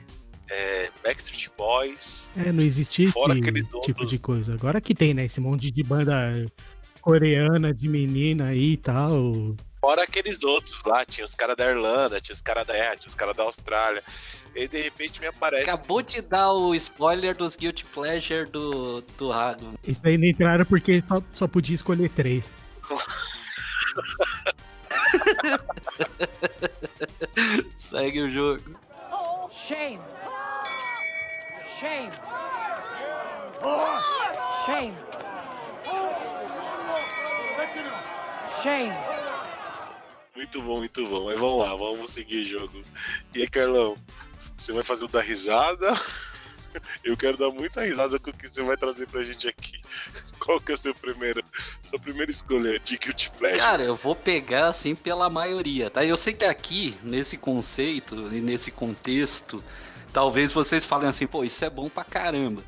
é, 0.49 0.91
Backstreet 1.05 1.49
Boys, 1.59 2.29
É, 2.37 2.53
não 2.53 2.63
existia 2.63 3.11
Fora 3.11 3.33
esse 3.35 3.43
tipo 3.53 3.77
outros- 3.77 4.11
de 4.11 4.21
coisa. 4.21 4.55
Agora 4.55 4.81
que 4.81 4.95
tem, 4.95 5.13
né? 5.15 5.25
Esse 5.25 5.41
monte 5.41 5.71
de 5.71 5.83
banda 5.83 6.15
coreana 7.01 7.75
de 7.75 7.89
menina 7.89 8.49
aí 8.49 8.75
e 8.75 8.77
tal. 8.77 9.57
fora 9.81 10.05
aqueles 10.05 10.43
outros 10.45 10.81
lá, 10.85 11.05
tinha 11.05 11.25
os 11.25 11.35
caras 11.35 11.57
da 11.57 11.69
Irlanda, 11.69 12.21
tinha 12.21 12.35
os 12.35 12.41
caras 12.41 12.65
da 12.65 12.77
Erra, 12.77 12.97
tinha 12.97 13.09
os 13.09 13.15
caras 13.17 13.35
da 13.35 13.43
Austrália. 13.43 14.03
E 14.55 14.61
aí, 14.61 14.69
de 14.69 14.81
repente 14.83 15.19
me 15.21 15.27
aparece. 15.27 15.69
Acabou 15.71 16.03
de 16.03 16.21
dar 16.21 16.53
o 16.53 16.73
spoiler 16.75 17.35
dos 17.35 17.57
Guilty 17.57 17.85
Pleasure 17.87 18.49
do, 18.49 19.01
do 19.19 19.31
Rago. 19.31 19.73
Isso 19.87 20.01
daí 20.01 20.17
não 20.19 20.27
entraram 20.29 20.65
porque 20.67 21.03
só, 21.09 21.21
só 21.35 21.49
podia 21.49 21.75
escolher 21.75 22.09
três. 22.11 22.51
Segue 27.77 28.23
o 28.23 28.31
jogo. 28.31 28.81
Shame. 29.51 30.01
Shame. 31.79 32.11
Shame. 34.67 34.95
Shame. 38.63 38.93
Muito 40.35 40.63
bom, 40.63 40.79
muito 40.79 41.07
bom. 41.07 41.27
Mas 41.27 41.39
vamos 41.39 41.65
lá, 41.65 41.75
vamos 41.75 42.11
seguir 42.11 42.43
o 42.43 42.49
jogo. 42.49 42.83
E 43.35 43.43
aí, 43.43 43.49
Carlão, 43.49 43.97
você 44.57 44.73
vai 44.73 44.83
fazer 44.83 45.05
o 45.05 45.09
da 45.09 45.21
risada? 45.21 45.93
Eu 47.05 47.17
quero 47.17 47.37
dar 47.37 47.51
muita 47.51 47.83
risada 47.83 48.19
com 48.19 48.31
o 48.31 48.33
que 48.33 48.49
você 48.49 48.63
vai 48.63 48.77
trazer 48.77 49.07
pra 49.07 49.23
gente 49.23 49.49
aqui. 49.49 49.81
Qual 50.39 50.61
que 50.61 50.73
é 50.73 50.75
a 50.75 50.79
sua 50.79 50.95
primeira, 50.95 51.43
sua 51.85 51.99
primeira 51.99 52.31
escolha 52.31 52.79
de 52.79 52.97
Guilty 52.97 53.31
Pleasure? 53.31 53.61
Cara, 53.61 53.85
eu 53.85 53.95
vou 53.95 54.15
pegar 54.15 54.69
assim 54.69 54.95
pela 54.95 55.31
maioria, 55.31 55.89
tá? 55.89 56.05
Eu 56.05 56.17
sei 56.17 56.33
que 56.33 56.45
aqui, 56.45 56.97
nesse 57.03 57.37
conceito 57.37 58.35
e 58.35 58.41
nesse 58.41 58.71
contexto, 58.71 59.63
talvez 60.13 60.53
vocês 60.53 60.85
falem 60.85 61.09
assim, 61.09 61.27
pô, 61.27 61.45
isso 61.45 61.65
é 61.65 61.71
bom 61.71 61.89
pra 61.89 62.05
caramba. 62.05 62.63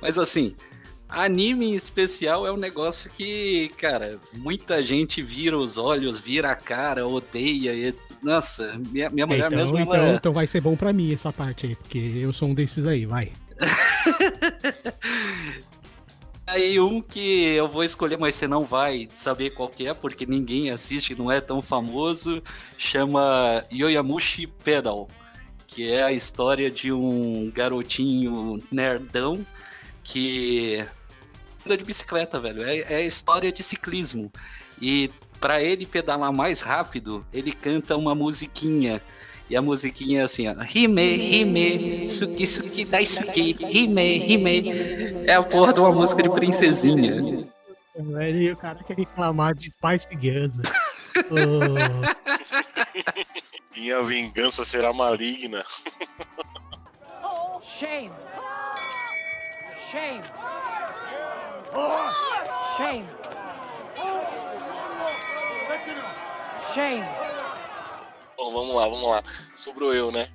Mas 0.00 0.16
assim, 0.16 0.54
anime 1.08 1.66
em 1.66 1.74
especial 1.74 2.46
é 2.46 2.52
um 2.52 2.56
negócio 2.56 3.10
que, 3.10 3.70
cara, 3.78 4.18
muita 4.34 4.82
gente 4.82 5.22
vira 5.22 5.56
os 5.56 5.78
olhos, 5.78 6.18
vira 6.18 6.50
a 6.50 6.56
cara, 6.56 7.06
odeia. 7.06 7.72
E... 7.72 7.94
Nossa, 8.22 8.78
minha, 8.90 9.08
minha 9.10 9.24
É, 9.24 9.26
mulher 9.26 9.46
então, 9.46 9.58
mesmo, 9.58 9.78
então, 9.78 9.94
ela... 9.94 10.14
então 10.14 10.32
vai 10.32 10.46
ser 10.46 10.60
bom 10.60 10.76
pra 10.76 10.92
mim 10.92 11.12
essa 11.12 11.32
parte 11.32 11.66
aí, 11.66 11.76
porque 11.76 11.98
eu 11.98 12.32
sou 12.32 12.48
um 12.48 12.54
desses 12.54 12.86
aí, 12.86 13.06
vai. 13.06 13.32
Aí 16.46 16.80
um 16.80 17.02
que 17.02 17.44
eu 17.44 17.68
vou 17.68 17.84
escolher, 17.84 18.16
mas 18.16 18.34
você 18.34 18.48
não 18.48 18.64
vai 18.64 19.06
saber 19.12 19.50
qual 19.50 19.68
que 19.68 19.86
é, 19.86 19.92
porque 19.92 20.24
ninguém 20.24 20.70
assiste, 20.70 21.14
não 21.14 21.30
é 21.30 21.42
tão 21.42 21.60
famoso, 21.60 22.42
chama 22.78 23.62
Yoyamushi 23.70 24.46
Pedal, 24.46 25.06
que 25.66 25.92
é 25.92 26.02
a 26.02 26.10
história 26.10 26.70
de 26.70 26.90
um 26.90 27.52
garotinho 27.54 28.56
nerdão 28.72 29.44
que 30.02 30.82
de 31.66 31.84
bicicleta, 31.84 32.38
velho. 32.38 32.62
É, 32.62 32.80
é 32.80 32.96
a 32.96 33.02
história 33.02 33.50
de 33.50 33.62
ciclismo. 33.62 34.30
E 34.80 35.10
para 35.40 35.62
ele 35.62 35.86
pedalar 35.86 36.32
mais 36.32 36.60
rápido, 36.60 37.26
ele 37.32 37.52
canta 37.52 37.96
uma 37.96 38.14
musiquinha. 38.14 39.02
E 39.50 39.56
a 39.56 39.62
musiquinha 39.62 40.20
é 40.20 40.24
assim, 40.24 40.46
ó. 40.48 40.54
Hime, 40.62 41.16
hime, 41.16 42.08
suki, 42.08 42.46
suki, 42.46 42.84
daisuki, 42.84 43.56
hime, 43.66 44.18
hime. 44.18 45.24
É 45.26 45.34
a 45.34 45.42
porra 45.42 45.72
de 45.72 45.80
uma 45.80 45.90
música 45.90 46.22
de 46.22 46.30
princesinha. 46.30 47.48
Velho, 47.96 48.42
e 48.42 48.52
o 48.52 48.56
cara 48.56 48.78
quer 48.84 48.96
reclamar 48.96 49.54
de 49.54 49.70
Spice 49.70 50.08
Girls. 50.20 50.60
Ô, 51.30 51.34
Minha 53.74 54.02
vingança 54.02 54.64
será 54.64 54.92
maligna. 54.92 55.64
Shame. 57.62 58.10
Shame. 59.90 60.22
Shame. 62.76 63.06
Shame. 66.74 67.04
Bom, 68.36 68.52
vamos 68.52 68.74
lá, 68.74 68.88
vamos 68.88 69.08
lá. 69.08 69.22
Sobrou 69.54 69.92
eu, 69.92 70.10
né? 70.10 70.30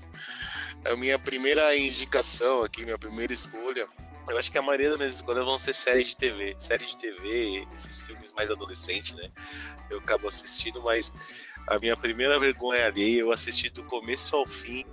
A 0.86 0.96
minha 0.96 1.18
primeira 1.18 1.76
indicação 1.76 2.64
aqui, 2.64 2.84
minha 2.84 2.98
primeira 2.98 3.34
escolha. 3.34 3.88
Eu 4.28 4.38
acho 4.38 4.52
que 4.52 4.58
a 4.58 4.62
maioria 4.62 4.90
das 4.90 4.98
minhas 4.98 5.14
escolhas 5.16 5.44
vão 5.44 5.58
ser 5.58 5.74
séries 5.74 6.08
de 6.08 6.18
TV. 6.18 6.56
Séries 6.60 6.90
de 6.90 6.98
TV, 6.98 7.68
esses 7.76 8.06
filmes 8.06 8.34
mais 8.34 8.52
adolescentes, 8.52 9.14
né? 9.16 9.32
Eu 9.90 10.00
acabo 10.00 10.28
assistindo, 10.28 10.82
mas 10.82 11.14
a 11.68 11.80
minha 11.80 11.96
primeira 11.96 12.40
vergonha 12.40 12.86
alheia, 12.86 13.22
eu 13.22 13.32
assisti 13.32 13.70
do 13.70 13.84
começo 13.84 14.36
ao 14.36 14.46
fim. 14.46 14.86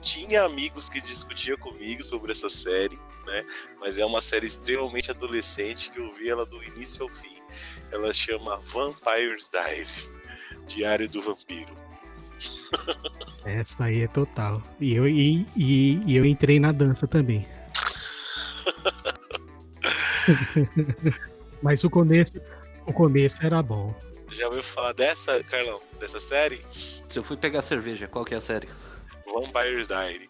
Tinha 0.00 0.44
amigos 0.44 0.88
que 0.88 1.00
discutiam 1.00 1.56
comigo 1.56 2.02
sobre 2.02 2.32
essa 2.32 2.48
série, 2.48 2.98
né? 3.24 3.44
Mas 3.80 3.98
é 3.98 4.04
uma 4.04 4.20
série 4.20 4.46
extremamente 4.46 5.10
adolescente 5.10 5.90
que 5.90 5.98
eu 5.98 6.12
vi 6.12 6.28
ela 6.28 6.44
do 6.44 6.62
início 6.62 7.02
ao 7.04 7.08
fim. 7.08 7.42
Ela 7.90 8.12
chama 8.12 8.58
Vampire's 8.58 9.50
Diary 9.50 10.14
Diário 10.66 11.08
do 11.08 11.20
Vampiro. 11.20 11.74
essa 13.44 13.84
aí 13.84 14.02
é 14.02 14.08
total. 14.08 14.62
E 14.80 14.94
eu, 14.94 15.06
e, 15.08 15.46
e, 15.56 16.00
e 16.06 16.16
eu 16.16 16.24
entrei 16.24 16.58
na 16.58 16.72
dança 16.72 17.06
também. 17.06 17.46
Mas 21.62 21.84
o 21.84 21.90
começo, 21.90 22.32
o 22.86 22.92
começo 22.92 23.36
era 23.42 23.62
bom. 23.62 23.94
Já 24.32 24.46
ouviu 24.48 24.62
falar 24.62 24.92
dessa, 24.92 25.42
Carlão? 25.44 25.80
Dessa 26.00 26.18
série? 26.18 26.60
Se 27.08 27.18
eu 27.18 27.22
fui 27.22 27.36
pegar 27.36 27.62
cerveja, 27.62 28.08
qual 28.08 28.24
que 28.24 28.34
é 28.34 28.36
a 28.36 28.40
série? 28.40 28.68
Vampire's 29.26 29.88
Diary. 29.88 30.28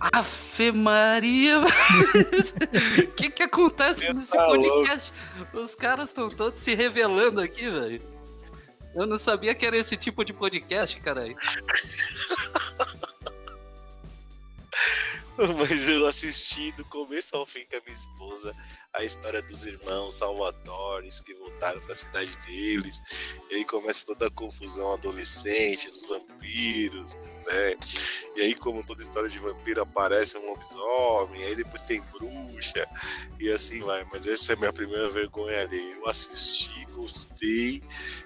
Afe 0.00 0.70
Maria! 0.70 1.60
O 1.60 1.64
que 3.16 3.30
que 3.30 3.42
acontece 3.42 4.06
Você 4.06 4.12
nesse 4.12 4.32
tá 4.32 4.46
podcast? 4.46 5.12
Os 5.52 5.74
caras 5.74 6.10
estão 6.10 6.28
todos 6.30 6.62
se 6.62 6.74
revelando 6.74 7.40
aqui, 7.40 7.68
velho. 7.68 8.00
Eu 8.94 9.06
não 9.06 9.18
sabia 9.18 9.54
que 9.54 9.66
era 9.66 9.76
esse 9.76 9.96
tipo 9.96 10.24
de 10.24 10.32
podcast, 10.32 10.98
caralho. 11.00 11.36
Mas 15.56 15.88
eu 15.88 16.04
assisti 16.06 16.72
do 16.72 16.84
começo 16.86 17.36
ao 17.36 17.46
fim 17.46 17.64
com 17.70 17.76
a 17.76 17.80
minha 17.84 17.94
esposa 17.94 18.52
a 18.94 19.04
história 19.04 19.40
dos 19.42 19.64
irmãos 19.64 20.14
Salvadores 20.14 21.20
que 21.20 21.32
voltaram 21.34 21.80
para 21.82 21.92
a 21.92 21.96
cidade 21.96 22.36
deles. 22.38 23.00
E 23.50 23.56
aí 23.56 23.64
começa 23.64 24.06
toda 24.06 24.26
a 24.26 24.30
confusão 24.30 24.94
adolescente 24.94 25.88
dos 25.88 26.06
vampiros, 26.06 27.16
né? 27.46 27.74
E 28.36 28.40
aí, 28.42 28.54
como 28.54 28.84
toda 28.84 29.02
história 29.02 29.28
de 29.28 29.38
vampiro, 29.38 29.82
aparece 29.82 30.38
um 30.38 30.48
lobisomem, 30.48 31.44
aí 31.44 31.56
depois 31.56 31.82
tem 31.82 32.00
bruxa, 32.12 32.86
e 33.38 33.50
assim 33.50 33.80
vai. 33.80 34.06
Mas 34.12 34.26
essa 34.26 34.52
é 34.52 34.56
a 34.56 34.58
minha 34.58 34.72
primeira 34.72 35.08
vergonha 35.08 35.62
ali. 35.62 35.92
Eu 35.92 36.08
assisti, 36.08 36.86
gostei, 36.94 37.82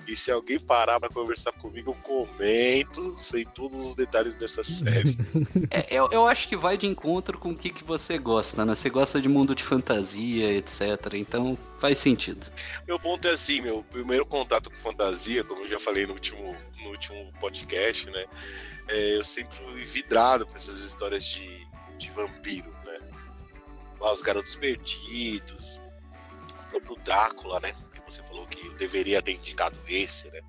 e 0.06 0.16
se 0.16 0.30
alguém 0.30 0.58
parar 0.58 0.98
para 0.98 1.08
conversar 1.08 1.52
comigo, 1.52 1.90
eu 1.90 1.94
comento, 2.02 3.16
sei 3.18 3.44
todos 3.44 3.82
os 3.84 3.94
detalhes 3.94 4.34
dessa 4.34 4.64
série. 4.64 5.16
É, 5.70 5.86
eu, 5.90 6.08
eu 6.10 6.26
acho 6.26 6.48
que 6.48 6.56
vai 6.56 6.76
de 6.76 6.86
encontro 6.86 7.38
com 7.38 7.50
o 7.50 7.56
que, 7.56 7.70
que 7.70 7.82
você 7.82 8.18
gosta, 8.18 8.64
né? 8.64 8.74
Você 8.74 8.90
gosta 8.90 9.20
de 9.20 9.28
mundo 9.28 9.54
de 9.54 9.62
fantasia, 9.62 10.52
etc. 10.52 11.14
Então 11.14 11.56
faz 11.80 11.98
sentido. 11.98 12.46
Meu 12.86 12.98
ponto 12.98 13.26
é 13.26 13.30
assim, 13.30 13.60
meu 13.60 13.82
primeiro 13.84 14.26
contato 14.26 14.70
com 14.70 14.76
fantasia, 14.76 15.42
como 15.44 15.62
eu 15.62 15.68
já 15.68 15.78
falei 15.78 16.06
no 16.06 16.12
último, 16.12 16.56
no 16.82 16.90
último 16.90 17.32
podcast, 17.40 18.10
né? 18.10 18.26
É, 18.88 19.16
eu 19.16 19.24
sempre 19.24 19.56
fui 19.56 19.84
vidrado 19.84 20.46
por 20.46 20.56
essas 20.56 20.78
histórias 20.80 21.24
de, 21.24 21.66
de 21.96 22.10
vampiro, 22.10 22.70
né? 22.84 22.98
Lá 24.00 24.12
os 24.12 24.22
garotos 24.22 24.54
perdidos, 24.56 25.80
o 26.66 26.70
próprio 26.70 26.96
Drácula, 27.04 27.60
né? 27.60 27.74
Que 27.92 28.00
você 28.04 28.22
falou 28.22 28.46
que 28.46 28.66
eu 28.66 28.72
deveria 28.74 29.22
ter 29.22 29.32
indicado 29.32 29.78
esse, 29.88 30.30
né? 30.30 30.40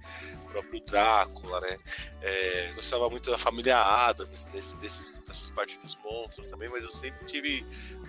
O 0.43 0.47
próprio 0.47 0.79
Drácula, 0.81 1.61
né? 1.61 1.77
É, 2.21 2.71
gostava 2.75 3.09
muito 3.09 3.29
da 3.29 3.37
família 3.37 3.77
Adams, 3.77 4.45
desse, 4.47 4.77
desses, 4.77 5.19
dessas 5.19 5.49
partes 5.49 5.77
dos 5.77 5.95
monstros 6.03 6.47
também, 6.47 6.69
mas 6.69 6.83
eu 6.83 6.91
sempre 6.91 7.25
tive 7.25 7.65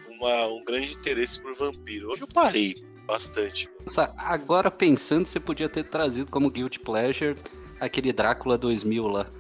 uma, 0.09 0.47
um 0.47 0.65
grande 0.65 0.93
interesse 0.93 1.41
por 1.41 1.55
vampiro. 1.55 2.11
Hoje 2.11 2.23
eu 2.23 2.29
parei 2.29 2.85
bastante. 3.07 3.69
Nossa, 3.87 4.15
agora 4.17 4.71
pensando, 4.71 5.27
você 5.27 5.39
podia 5.39 5.69
ter 5.69 5.85
trazido 5.85 6.31
como 6.31 6.51
Guilty 6.51 6.81
Pleasure 6.81 7.37
aquele 7.79 8.13
Drácula 8.13 8.57
2000 8.57 9.07
lá. 9.07 9.31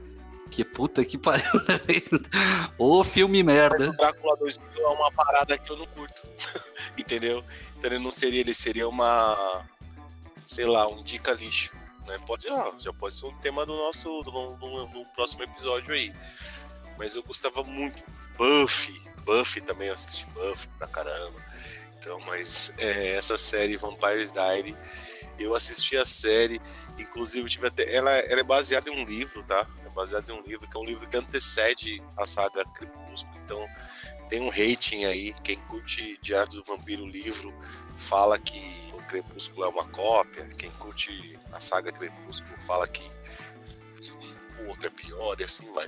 Que 0.51 0.65
puta 0.65 1.05
que 1.05 1.19
pariu, 1.19 1.45
né? 1.67 1.81
Ô 2.79 3.03
filme 3.03 3.43
merda. 3.43 3.91
O 3.91 3.97
Drácula 3.97 4.37
2000 4.37 4.83
é 4.83 4.87
uma 4.89 5.11
parada 5.13 5.59
que 5.59 5.71
eu 5.71 5.77
não 5.77 5.87
curto. 5.87 6.23
Entendeu? 6.97 7.45
Então 7.77 7.91
ele 7.91 7.99
não 7.99 8.11
seria, 8.11 8.41
ele 8.41 8.55
seria 8.55 8.89
uma. 8.89 9.65
Sei 10.47 10.65
lá, 10.65 10.87
um 10.87 11.03
dica 11.03 11.33
lixo. 11.33 11.75
Né? 12.07 12.19
Pode, 12.27 12.47
ah, 12.51 12.71
já 12.79 12.93
pode 12.93 13.15
ser 13.15 13.27
um 13.27 13.37
tema 13.39 13.67
do 13.67 13.75
nosso. 13.75 14.23
do, 14.23 14.31
do- 14.57 14.87
do 14.87 15.05
próximo 15.15 15.43
episódio 15.43 15.93
aí. 15.95 16.13
Mas 16.97 17.17
eu 17.17 17.23
gostava 17.23 17.65
muito. 17.65 18.05
Buffy. 18.37 19.03
Buffy 19.25 19.61
também, 19.61 19.89
eu 19.89 19.95
assisti 19.95 20.27
Buffy 20.27 20.69
pra 20.79 20.87
caramba. 20.87 21.43
Então, 21.99 22.21
mas 22.21 22.73
é, 22.79 23.15
essa 23.17 23.39
série 23.39 23.77
Vampires 23.79 24.31
Diary, 24.31 24.77
eu 25.39 25.55
assisti 25.55 25.97
a 25.97 26.05
série, 26.05 26.61
inclusive 26.99 27.49
tive 27.49 27.67
até. 27.67 27.93
Ela, 27.93 28.11
ela 28.13 28.41
é 28.41 28.45
baseada 28.45 28.91
em 28.91 29.03
um 29.03 29.05
livro, 29.05 29.43
tá? 29.45 29.67
É 29.95 29.97
baseada 29.97 30.33
em 30.33 30.37
um 30.37 30.43
livro, 30.43 30.69
que 30.69 30.77
é 30.77 30.81
um 30.81 30.85
livro 30.85 31.07
que 31.07 31.17
antecede 31.17 32.03
a 32.17 32.27
saga 32.27 32.65
Crepúsculo. 32.65 33.35
Então 33.45 33.67
tem 34.29 34.41
um 34.41 34.49
rating 34.49 35.05
aí. 35.05 35.33
Quem 35.45 35.57
curte 35.57 36.19
Diário 36.21 36.53
do 36.53 36.65
Vampiro 36.65 37.07
livro 37.07 37.55
fala 37.97 38.39
que 38.39 38.61
o 38.93 39.03
Crepúsculo 39.07 39.65
é 39.65 39.69
uma 39.69 39.87
cópia. 39.89 40.45
Quem 40.59 40.71
curte 40.73 41.39
a 41.53 41.61
saga 41.61 41.93
Crepúsculo 41.93 42.57
fala 42.59 42.87
que 42.89 43.09
o 44.65 44.69
outro 44.69 44.89
é 44.89 44.91
pior 44.91 45.41
e 45.41 45.45
assim 45.45 45.71
vai. 45.73 45.87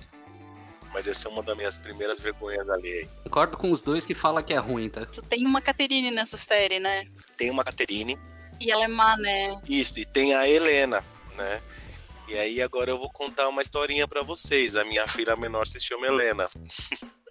Mas 0.93 1.09
essa 1.09 1.29
é 1.29 1.31
uma 1.31 1.43
das 1.43 1.57
minhas 1.57 1.77
primeiras 1.77 2.21
vergonhas 2.21 2.69
alheias. 2.71 3.09
Concordo 3.25 3.57
com 3.57 3.71
os 3.71 3.83
dois 3.83 4.07
que 4.07 4.15
fala 4.15 4.43
que 4.43 4.55
é 4.55 4.59
ruim, 4.59 4.89
tá? 4.89 5.05
Tem 5.29 5.45
uma 5.45 5.61
Caterine 5.61 6.11
nessa 6.11 6.37
série, 6.37 6.79
né? 6.79 7.07
Tem 7.37 7.51
uma 7.51 7.65
Caterine, 7.65 8.17
E 8.61 8.71
ela 8.71 8.85
é 8.85 8.89
má, 8.89 9.17
né? 9.17 9.61
Isso, 9.69 9.99
e 10.01 10.05
tem 10.05 10.35
a 10.35 10.49
Helena, 10.49 11.05
né? 11.37 11.61
E 12.29 12.37
aí 12.37 12.61
agora 12.61 12.91
eu 12.91 12.99
vou 12.99 13.11
contar 13.11 13.49
uma 13.49 13.63
historinha 13.63 14.07
pra 14.09 14.23
vocês. 14.23 14.77
A 14.77 14.85
minha 14.85 15.07
filha 15.07 15.37
menor 15.37 15.67
se 15.67 15.81
chama 15.81 16.07
Helena. 16.07 16.47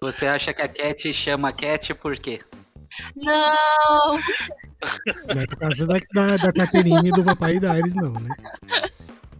Você 0.02 0.26
acha 0.26 0.54
que 0.54 0.62
a 0.62 0.68
Cat 0.68 1.12
chama 1.14 1.52
Cat 1.52 1.94
por 1.96 2.18
quê? 2.18 2.42
Não! 3.16 4.14
Não 5.34 5.42
é 5.42 5.48
por 5.48 5.58
causa 5.58 5.86
da, 5.88 5.96
da, 6.14 6.38
da 6.38 6.54
Caterine 6.54 7.10
e 7.10 7.12
do 7.12 7.24
Vampire 7.24 7.60
Diaries, 7.60 7.96
não, 7.96 8.14
né? 8.14 8.30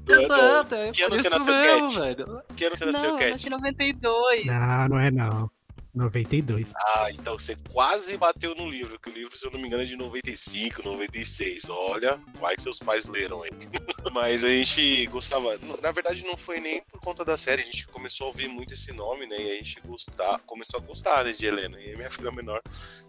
Exato, 0.08 0.76
é 0.76 0.92
Que 0.92 1.04
ano 1.04 1.18
você 1.18 1.30
nasceu, 1.30 1.54
mesmo, 1.56 1.88
Cat? 1.88 2.00
velho. 2.00 2.42
Que 2.56 2.66
ano 2.66 2.76
você 2.76 2.86
nasceu, 2.86 3.16
Cat? 3.16 3.32
nasci 3.32 3.48
em 3.48 3.50
92. 3.52 4.46
Não, 4.46 4.88
não 4.90 5.00
é 5.00 5.12
não. 5.12 5.50
92. 5.96 6.74
Ah, 6.76 7.08
então 7.12 7.40
você 7.40 7.56
quase 7.72 8.18
bateu 8.18 8.54
no 8.54 8.70
livro, 8.70 9.00
que 9.00 9.10
o 9.10 9.14
livro, 9.14 9.36
se 9.38 9.46
eu 9.48 9.52
não 9.52 9.60
me 9.60 9.68
engano, 9.68 9.84
é 9.84 9.86
de 9.86 9.96
95, 9.96 10.84
96. 10.84 11.70
Olha, 11.70 12.20
vai 12.40 12.56
que 12.56 12.62
seus 12.62 12.80
pais 12.80 13.06
leram 13.08 13.42
aí. 13.44 13.52
Mas 14.14 14.44
a 14.44 14.50
gente 14.50 15.06
gostava. 15.08 15.58
Na 15.82 15.92
verdade, 15.92 16.26
não 16.26 16.36
foi 16.38 16.60
nem 16.60 16.82
por 16.84 17.00
conta 17.00 17.24
da 17.24 17.38
série, 17.38 17.62
a 17.62 17.66
gente 17.66 17.88
começou 17.88 18.26
a 18.26 18.28
ouvir 18.28 18.48
muito 18.48 18.74
esse 18.74 18.92
nome, 18.92 19.26
né? 19.26 19.42
E 19.42 19.52
a 19.52 19.56
gente 19.56 19.80
gostar, 19.82 20.40
começou 20.46 20.80
a 20.80 20.84
gostar 20.84 21.24
né, 21.24 21.32
de 21.32 21.46
Helena. 21.46 21.80
E 21.80 21.94
a 21.94 21.98
minha 21.98 22.12
filha 22.12 22.32
menor 22.32 22.62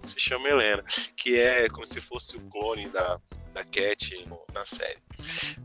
se 0.04 0.20
chama 0.20 0.48
Helena, 0.48 0.84
que 1.16 1.36
é 1.38 1.68
como 1.68 1.86
se 1.86 2.00
fosse 2.00 2.36
o 2.36 2.40
clone 2.48 2.88
da, 2.88 3.20
da 3.52 3.64
Cat 3.64 4.24
no- 4.26 4.40
na 4.54 4.64
série. 4.64 4.98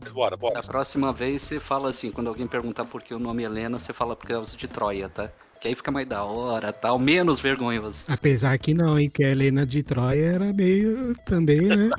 Mas 0.00 0.10
bora, 0.10 0.36
bora. 0.36 0.54
Da 0.54 0.66
próxima 0.66 1.12
vez 1.12 1.42
você 1.42 1.60
fala 1.60 1.90
assim, 1.90 2.10
quando 2.10 2.28
alguém 2.28 2.46
perguntar 2.46 2.84
por 2.84 3.02
que 3.02 3.14
o 3.14 3.18
nome 3.18 3.42
é 3.42 3.46
Helena, 3.46 3.78
você 3.78 3.92
fala 3.92 4.16
por 4.16 4.26
causa 4.26 4.56
de 4.56 4.66
Troia, 4.68 5.08
tá? 5.08 5.30
Que 5.62 5.68
aí 5.68 5.76
fica 5.76 5.92
mais 5.92 6.08
da 6.08 6.24
hora, 6.24 6.72
tal, 6.72 6.98
menos 6.98 7.38
vergonhoso. 7.38 8.06
Apesar 8.08 8.58
que 8.58 8.74
não, 8.74 8.98
hein? 8.98 9.08
Que 9.08 9.22
a 9.22 9.30
Helena 9.30 9.64
de 9.64 9.80
Troia 9.80 10.32
era 10.32 10.52
meio 10.52 11.14
também, 11.24 11.60
né? 11.60 11.90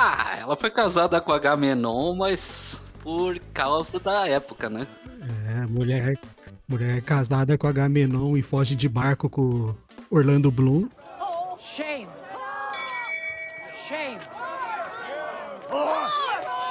Ah, 0.00 0.36
ela 0.38 0.54
foi 0.54 0.70
casada 0.70 1.18
com 1.18 1.32
Agamenon, 1.32 2.14
mas 2.14 2.80
por 3.02 3.36
causa 3.52 3.98
da 3.98 4.28
época, 4.28 4.68
né? 4.68 4.86
É, 5.48 5.66
mulher, 5.66 6.16
mulher 6.68 7.00
casada 7.02 7.56
com 7.58 7.66
Agamenon 7.66 8.36
e 8.36 8.42
foge 8.42 8.76
de 8.76 8.88
barco 8.88 9.28
com 9.30 9.74
Orlando 10.08 10.52
Bloom. 10.52 10.88
Shame. 11.58 12.06
Shame. 13.88 14.18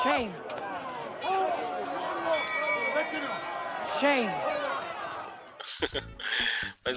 Shame. 0.03 0.31
Shame. 3.99 4.47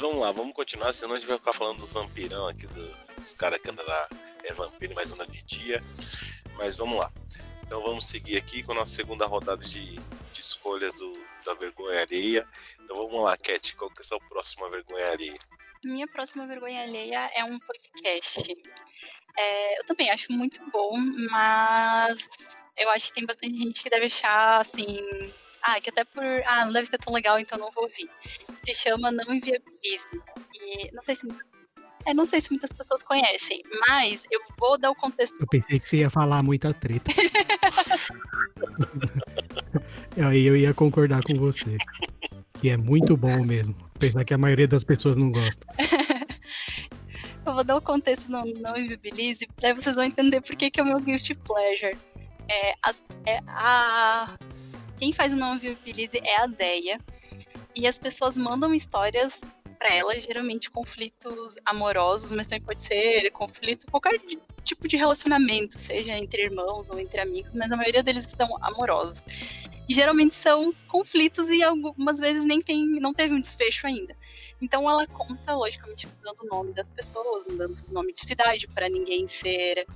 Mas 0.01 0.09
vamos 0.09 0.23
lá, 0.25 0.31
vamos 0.33 0.55
continuar, 0.55 0.95
senão 0.95 1.15
a 1.15 1.19
gente 1.19 1.29
vai 1.29 1.37
ficar 1.37 1.53
falando 1.53 1.81
dos 1.81 1.91
vampirão 1.91 2.49
aqui, 2.49 2.67
do- 2.67 2.97
dos 3.17 3.35
caras 3.35 3.61
que 3.61 3.69
andam 3.69 3.85
lá, 3.87 4.09
é 4.45 4.55
vampiro, 4.55 4.95
mas 4.95 5.13
anda 5.13 5.27
de 5.27 5.43
dia. 5.43 5.85
Mas 6.57 6.75
vamos 6.75 6.99
lá. 6.99 7.13
Então 7.63 7.83
vamos 7.83 8.07
seguir 8.07 8.39
aqui 8.39 8.63
com 8.63 8.73
a 8.73 8.77
nossa 8.77 8.95
segunda 8.95 9.27
rodada 9.27 9.63
de, 9.63 9.97
de 9.97 10.41
escolhas 10.41 10.95
do- 11.01 11.13
da 11.45 11.53
vergonha 11.53 12.01
alheia. 12.01 12.49
Então 12.83 12.97
vamos 12.97 13.23
lá, 13.23 13.37
Cat, 13.37 13.77
qual 13.77 13.91
que 13.91 13.99
é 13.99 14.01
a 14.01 14.05
sua 14.05 14.19
próxima 14.21 14.71
vergonha 14.71 15.11
alheia? 15.13 15.39
Minha 15.85 16.09
próxima 16.09 16.47
vergonha 16.47 16.81
alheia 16.83 17.31
é 17.35 17.45
um 17.45 17.59
podcast. 17.59 18.57
É, 19.37 19.81
eu 19.81 19.85
também 19.85 20.11
acho 20.11 20.33
muito 20.33 20.63
bom, 20.71 20.97
mas 21.31 22.27
eu 22.79 22.89
acho 22.93 23.09
que 23.09 23.13
tem 23.13 23.27
bastante 23.27 23.55
gente 23.55 23.83
que 23.83 23.91
deve 23.91 24.07
achar 24.07 24.63
assim. 24.63 24.99
Ah, 25.63 25.81
que 25.81 25.91
até 25.91 26.05
por. 26.05 26.23
Ah, 26.47 26.65
não 26.65 26.73
deve 26.73 26.87
ser 26.89 26.99
tão 26.99 27.13
legal, 27.13 27.39
então 27.39 27.59
não 27.59 27.71
vou 27.73 27.85
ouvir. 27.85 28.09
Se 28.63 28.75
chama 28.75 29.11
Não 29.11 29.25
Inviabilize. 29.33 30.21
E 30.55 30.91
não 30.93 31.03
sei 31.03 31.15
se 31.17 31.27
muitas. 31.27 31.49
É, 32.07 32.15
não 32.15 32.25
sei 32.25 32.41
se 32.41 32.51
muitas 32.51 32.73
pessoas 32.73 33.03
conhecem, 33.03 33.63
mas 33.87 34.25
eu 34.31 34.41
vou 34.59 34.79
dar 34.79 34.91
o 34.91 34.95
contexto. 34.95 35.37
Eu 35.39 35.47
pensei 35.47 35.79
que 35.79 35.87
você 35.87 35.99
ia 35.99 36.09
falar 36.09 36.43
muita 36.43 36.73
treta. 36.73 37.11
Aí 40.27 40.47
eu 40.47 40.57
ia 40.57 40.73
concordar 40.75 41.23
com 41.23 41.35
você. 41.35 41.77
E 42.63 42.69
é 42.71 42.77
muito 42.77 43.17
bom 43.17 43.43
mesmo. 43.45 43.75
Apesar 43.95 44.25
que 44.25 44.35
a 44.35 44.39
maioria 44.39 44.67
das 44.69 44.85
pessoas 44.85 45.17
não 45.17 45.31
gosta. 45.31 45.67
Eu 47.47 47.55
vou 47.55 47.65
dar 47.65 47.77
o 47.77 47.81
contexto 47.81 48.31
no 48.31 48.45
Não 48.61 48.77
Inviabilize, 48.77 49.49
daí 49.61 49.73
vocês 49.73 49.97
vão 49.97 50.05
entender 50.05 50.43
por 50.43 50.55
que, 50.55 50.71
que 50.71 50.79
é 50.79 50.83
o 50.83 50.87
meu 50.87 51.01
guilty 51.01 51.35
pleasure. 51.35 51.97
É, 52.49 52.75
as- 52.83 53.03
é 53.27 53.41
a... 53.49 54.37
Quem 55.01 55.15
faz 55.15 55.33
o 55.33 55.37
Não 55.37 55.55
Inviabilize 55.55 56.21
é 56.23 56.43
a 56.43 56.47
Deia. 56.47 57.01
E 57.75 57.87
as 57.87 57.99
pessoas 57.99 58.37
mandam 58.37 58.75
histórias 58.75 59.43
pra 59.79 59.95
ela, 59.95 60.15
geralmente 60.21 60.71
conflitos 60.71 61.57
amorosos, 61.65 62.33
mas 62.33 62.47
também 62.47 62.61
pode 62.61 62.83
ser 62.83 63.31
conflito, 63.31 63.87
qualquer 63.91 64.21
tipo 64.63 64.87
de 64.87 64.99
relacionamento, 64.99 65.79
seja 65.79 66.13
entre 66.19 66.43
irmãos 66.43 66.91
ou 66.91 67.01
entre 67.01 67.19
amigos, 67.19 67.55
mas 67.55 67.73
a 67.73 67.77
maioria 67.79 68.03
deles 68.03 68.27
são 68.37 68.59
amorosos. 68.61 69.23
E 69.89 69.95
geralmente 69.95 70.35
são 70.35 70.75
conflitos 70.87 71.49
e 71.49 71.63
algumas 71.63 72.19
vezes 72.19 72.45
nem 72.45 72.61
tem, 72.61 72.85
não 73.01 73.15
teve 73.15 73.33
um 73.33 73.41
desfecho 73.41 73.87
ainda. 73.87 74.15
Então 74.61 74.89
ela 74.89 75.07
conta, 75.07 75.57
logicamente, 75.57 76.07
mudando 76.07 76.43
o 76.43 76.47
nome 76.47 76.75
das 76.75 76.91
pessoas, 76.91 77.45
mudando 77.49 77.75
o 77.89 77.93
nome 77.93 78.13
de 78.13 78.21
cidade 78.21 78.69
para 78.69 78.87
ninguém 78.89 79.27
ser. 79.27 79.79
é, 79.79 79.87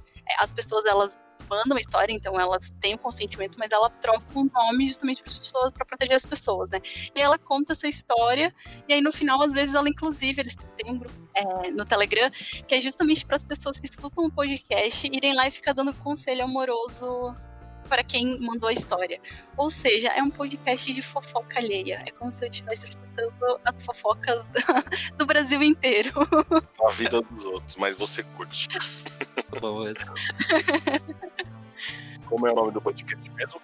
As 0.40 0.51
pessoas 0.51 0.87
elas 0.87 1.21
mandam 1.49 1.77
a 1.77 1.81
história, 1.81 2.13
então 2.13 2.39
elas 2.39 2.73
têm 2.81 2.95
o 2.95 2.99
consentimento, 2.99 3.59
mas 3.59 3.71
ela 3.71 3.91
troca 3.91 4.25
o 4.35 4.45
nome 4.45 4.89
justamente 4.89 5.23
para 5.23 5.33
as 5.33 5.39
pessoas, 5.39 5.73
para 5.73 5.85
proteger 5.85 6.17
as 6.17 6.27
pessoas, 6.27 6.71
né? 6.71 6.81
E 7.15 7.21
ela 7.21 7.39
conta 7.39 7.73
essa 7.73 7.89
história, 7.89 8.55
e 8.89 8.95
aí 8.95 9.01
no 9.01 9.13
final, 9.13 9.43
às 9.43 9.53
vezes, 9.53 9.75
ela, 9.75 9.89
inclusive, 9.89 10.41
eles 10.41 10.57
têm 10.77 10.93
um 10.93 10.99
grupo 10.99 11.15
é, 11.35 11.71
no 11.71 11.85
Telegram, 11.85 12.31
que 12.67 12.75
é 12.75 12.81
justamente 12.81 13.25
para 13.27 13.37
as 13.37 13.45
pessoas 13.45 13.79
que 13.79 13.87
escutam 13.87 14.25
o 14.25 14.31
podcast 14.31 15.09
irem 15.13 15.35
lá 15.35 15.47
e 15.47 15.51
ficar 15.51 15.73
dando 15.73 15.93
conselho 15.95 16.45
amoroso 16.45 17.35
para 17.89 18.03
quem 18.03 18.41
mandou 18.41 18.69
a 18.69 18.73
história. 18.73 19.21
Ou 19.57 19.71
seja, 19.71 20.09
é 20.09 20.23
um 20.23 20.31
podcast 20.31 20.93
de 20.93 21.03
fofoca 21.03 21.59
alheia. 21.59 22.03
É 22.07 22.11
como 22.11 22.33
se 22.33 22.45
eu 22.45 22.51
estivesse 22.51 22.87
escutando 22.87 23.61
as 23.65 23.83
fofocas 23.83 24.47
do, 24.47 24.61
do 25.19 25.27
Brasil 25.27 25.63
inteiro. 25.63 26.11
A 26.83 26.91
vida 26.91 27.21
dos 27.21 27.45
outros, 27.45 27.77
mas 27.77 27.97
você 27.97 28.23
curte. 28.23 28.69
Tá 29.35 29.61
bom, 29.61 29.88
esse. 29.88 30.05
Como 32.29 32.47
é 32.47 32.53
o 32.53 32.55
nome 32.55 32.73
do 32.73 32.81
podcast 32.81 33.31
mesmo? 33.31 33.61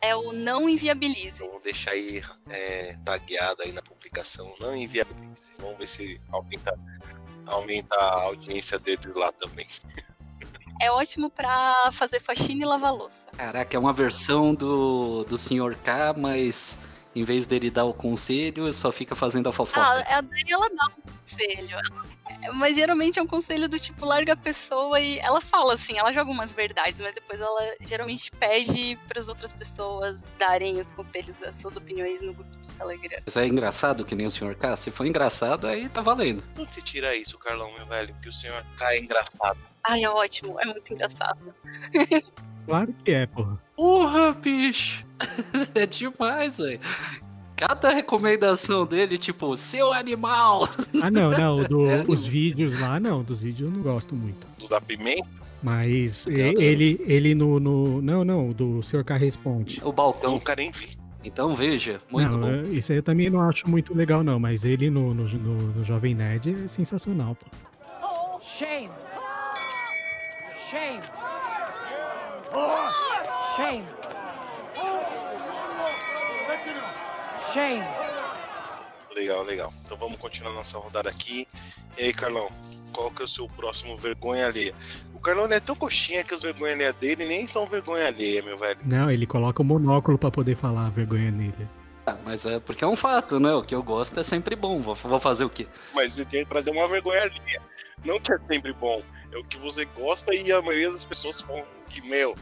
É 0.00 0.14
o 0.14 0.32
Não 0.32 0.68
Inviabilize. 0.68 1.38
Vamos 1.38 1.62
deixar 1.62 1.92
aí 1.92 2.22
é, 2.50 2.96
tagueado 3.04 3.62
aí 3.62 3.72
na 3.72 3.82
publicação. 3.82 4.52
Não 4.60 4.76
inviabilize. 4.76 5.52
Vamos 5.58 5.78
ver 5.78 5.86
se 5.86 6.20
aumenta, 6.30 6.78
aumenta 7.46 7.94
a 7.94 8.22
audiência 8.22 8.78
deles 8.78 9.14
lá 9.14 9.32
também. 9.32 9.66
É 10.80 10.90
ótimo 10.90 11.30
pra 11.30 11.90
fazer 11.92 12.20
faxina 12.20 12.62
e 12.62 12.64
lavar 12.64 12.92
louça. 12.92 13.28
Caraca, 13.36 13.76
é 13.76 13.78
uma 13.78 13.92
versão 13.92 14.52
do, 14.52 15.22
do 15.24 15.38
Sr. 15.38 15.78
K, 15.80 16.12
mas 16.14 16.76
em 17.14 17.24
vez 17.24 17.46
dele 17.46 17.70
dar 17.70 17.84
o 17.84 17.92
conselho, 17.94 18.72
só 18.72 18.90
fica 18.92 19.14
fazendo 19.14 19.46
a 19.48 19.50
Ah, 19.50 19.52
fofoca. 19.52 19.80
a 20.08 20.20
Dani, 20.20 20.50
ela 20.52 20.68
dá 20.68 20.86
um 20.88 21.12
conselho. 21.12 21.76
É, 21.78 22.50
Mas 22.54 22.74
geralmente 22.76 23.18
é 23.18 23.22
um 23.22 23.26
conselho 23.26 23.68
do 23.68 23.78
tipo, 23.78 24.04
larga 24.04 24.32
a 24.32 24.36
pessoa 24.36 24.98
e 24.98 25.18
ela 25.20 25.40
fala 25.40 25.74
assim, 25.74 25.98
ela 25.98 26.12
joga 26.12 26.30
umas 26.30 26.52
verdades, 26.52 27.00
mas 27.00 27.14
depois 27.14 27.40
ela 27.40 27.74
geralmente 27.82 28.30
pede 28.32 28.98
para 29.06 29.20
as 29.20 29.28
outras 29.28 29.54
pessoas 29.54 30.24
darem 30.38 30.80
os 30.80 30.90
conselhos, 30.90 31.40
as 31.42 31.56
suas 31.56 31.76
opiniões 31.76 32.20
no 32.22 32.32
grupo 32.34 32.50
do 32.50 32.72
Telegram. 32.74 33.18
Mas 33.24 33.36
é 33.36 33.46
engraçado 33.46 34.04
que 34.04 34.14
nem 34.14 34.26
o 34.26 34.30
Sr. 34.30 34.56
K? 34.56 34.74
Se 34.76 34.90
for 34.90 35.06
engraçado, 35.06 35.66
aí 35.68 35.88
tá 35.88 36.00
valendo. 36.00 36.42
Não 36.56 36.66
se 36.68 36.82
tira 36.82 37.14
isso, 37.14 37.38
Carlão, 37.38 37.72
meu 37.74 37.86
velho, 37.86 38.14
que 38.20 38.28
o 38.28 38.32
senhor 38.32 38.64
tá 38.76 38.96
engraçado. 38.96 39.58
Ai, 39.84 40.04
é 40.04 40.08
ótimo, 40.10 40.58
é 40.60 40.64
muito 40.66 40.92
engraçado. 40.92 41.38
Claro 42.66 42.94
que 43.04 43.10
é, 43.10 43.26
porra. 43.26 43.58
Porra, 43.76 44.32
bicho! 44.32 45.04
é 45.74 45.86
demais, 45.86 46.56
velho. 46.58 46.80
Cada 47.56 47.90
recomendação 47.90 48.86
dele, 48.86 49.18
tipo, 49.18 49.56
seu 49.56 49.92
animal! 49.92 50.68
Ah, 51.02 51.10
não, 51.10 51.30
não. 51.30 51.56
do- 51.64 51.86
É. 51.90 52.04
os 52.08 52.26
vídeos 52.26 52.78
lá, 52.78 52.98
não. 53.00 53.22
Dos 53.22 53.42
vídeos 53.42 53.70
eu 53.70 53.76
não 53.76 53.82
gosto 53.82 54.14
muito. 54.14 54.46
Do 54.58 54.68
da 54.68 54.80
pimenta? 54.80 55.28
Mas 55.62 56.26
ele, 56.26 57.00
ele 57.06 57.34
no, 57.36 57.60
no. 57.60 58.02
Não, 58.02 58.24
não, 58.24 58.50
do 58.50 58.82
Sr. 58.82 59.04
K 59.04 59.16
Responde. 59.16 59.80
O 59.84 59.92
balcão. 59.92 60.32
Nunca 60.32 60.56
nem 60.56 60.70
vi. 60.72 60.96
Então 61.24 61.54
veja, 61.54 62.00
muito 62.10 62.32
não, 62.36 62.40
bom. 62.40 62.48
eu- 62.48 62.74
isso 62.74 62.90
aí 62.90 62.98
eu 62.98 63.02
também 63.02 63.30
não 63.30 63.40
acho 63.42 63.70
muito 63.70 63.94
legal, 63.94 64.24
não. 64.24 64.40
Mas 64.40 64.64
ele 64.64 64.90
no, 64.90 65.14
no, 65.14 65.22
no- 65.28 65.72
no 65.74 65.82
Jovem 65.84 66.16
Nerd 66.16 66.64
é 66.64 66.68
sensacional, 66.68 67.36
pô. 67.36 67.46
Shame. 68.40 68.90
Shame. 70.72 71.02
Shame. 73.54 73.84
Shame. 77.52 77.84
Legal, 79.14 79.42
legal. 79.42 79.74
Então 79.84 79.98
vamos 79.98 80.16
continuar 80.16 80.54
nossa 80.54 80.78
rodada 80.78 81.10
aqui. 81.10 81.46
E 81.98 82.04
aí, 82.04 82.12
Carlão, 82.14 82.48
qual 82.90 83.10
que 83.10 83.20
é 83.20 83.26
o 83.26 83.28
seu 83.28 83.46
próximo 83.48 83.98
vergonha 83.98 84.46
alheia? 84.46 84.74
O 85.12 85.20
Carlão 85.20 85.44
é 85.52 85.60
tão 85.60 85.76
coxinha 85.76 86.24
que 86.24 86.34
os 86.34 86.40
vergonha 86.40 86.72
alheia 86.72 86.92
dele 86.94 87.26
nem 87.26 87.46
são 87.46 87.66
vergonha 87.66 88.06
alheia, 88.06 88.42
meu 88.42 88.56
velho. 88.56 88.80
Não, 88.82 89.10
ele 89.10 89.26
coloca 89.26 89.60
o 89.60 89.64
monóculo 89.66 90.16
pra 90.16 90.30
poder 90.30 90.56
falar 90.56 90.86
a 90.86 90.90
vergonha 90.90 91.30
nele. 91.30 91.68
Ah, 92.06 92.16
mas 92.24 92.46
é 92.46 92.58
porque 92.58 92.82
é 92.82 92.88
um 92.88 92.96
fato, 92.96 93.38
né? 93.38 93.52
O 93.52 93.62
que 93.62 93.74
eu 93.74 93.82
gosto 93.82 94.18
é 94.18 94.22
sempre 94.22 94.56
bom. 94.56 94.80
Vou, 94.80 94.94
vou 94.94 95.20
fazer 95.20 95.44
o 95.44 95.50
quê? 95.50 95.68
Mas 95.94 96.12
você 96.12 96.24
tem 96.24 96.44
que 96.44 96.48
trazer 96.48 96.70
uma 96.70 96.88
vergonha 96.88 97.20
alheia. 97.20 97.60
Não 98.02 98.18
que 98.18 98.32
é 98.32 98.38
sempre 98.38 98.72
bom, 98.72 99.02
é 99.32 99.38
o 99.38 99.44
que 99.44 99.56
você 99.58 99.84
gosta 99.84 100.34
e 100.34 100.52
a 100.52 100.60
maioria 100.60 100.90
das 100.92 101.04
pessoas 101.04 101.40
falam 101.40 101.64
que, 101.88 102.00
meu, 102.02 102.36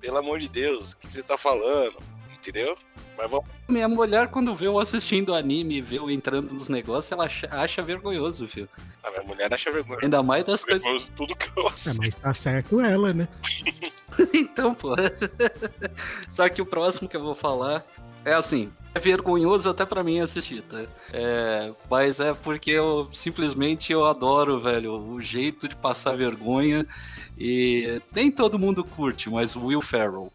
pelo 0.00 0.16
amor 0.18 0.38
de 0.38 0.48
Deus, 0.48 0.92
o 0.92 0.98
que 0.98 1.10
você 1.12 1.22
tá 1.22 1.36
falando? 1.36 1.96
Entendeu? 2.34 2.76
Mas 3.18 3.30
vamos. 3.30 3.46
Minha 3.66 3.88
mulher, 3.88 4.28
quando 4.28 4.54
vê 4.54 4.66
eu 4.66 4.78
assistindo 4.78 5.34
anime 5.34 5.76
e 5.76 5.80
vê 5.80 5.98
eu 5.98 6.10
entrando 6.10 6.52
nos 6.52 6.68
negócios, 6.68 7.10
ela 7.10 7.24
acha, 7.24 7.48
acha 7.50 7.82
vergonhoso, 7.82 8.46
filho. 8.46 8.68
A 9.02 9.10
minha 9.10 9.22
mulher 9.24 9.52
acha 9.52 9.70
vergonha. 9.72 10.00
Ainda 10.02 10.22
mais 10.22 10.44
das 10.44 10.62
coisas. 10.64 10.82
Vergonhoso 10.82 11.12
tudo 11.16 11.34
que 11.34 11.48
eu 11.58 11.64
É, 11.64 11.68
assisto. 11.68 11.98
mas 11.98 12.18
tá 12.18 12.34
certo 12.34 12.80
ela, 12.80 13.12
né? 13.14 13.26
então, 14.34 14.74
pô. 14.74 14.94
Só 16.28 16.48
que 16.48 16.60
o 16.62 16.66
próximo 16.66 17.08
que 17.08 17.16
eu 17.16 17.22
vou 17.22 17.34
falar 17.34 17.84
é 18.24 18.34
assim. 18.34 18.70
É 18.96 18.98
vergonhoso 18.98 19.68
até 19.68 19.84
pra 19.84 20.02
mim 20.02 20.20
assistir, 20.20 20.62
tá? 20.62 20.86
É, 21.12 21.70
mas 21.90 22.18
é 22.18 22.32
porque 22.32 22.70
eu 22.70 23.06
simplesmente 23.12 23.92
eu 23.92 24.06
adoro, 24.06 24.58
velho, 24.58 24.94
o 24.98 25.20
jeito 25.20 25.68
de 25.68 25.76
passar 25.76 26.16
vergonha. 26.16 26.86
E 27.38 28.00
nem 28.14 28.30
todo 28.30 28.58
mundo 28.58 28.82
curte, 28.82 29.28
mas 29.28 29.54
o 29.54 29.66
Will 29.66 29.82
Ferrell. 29.82 30.32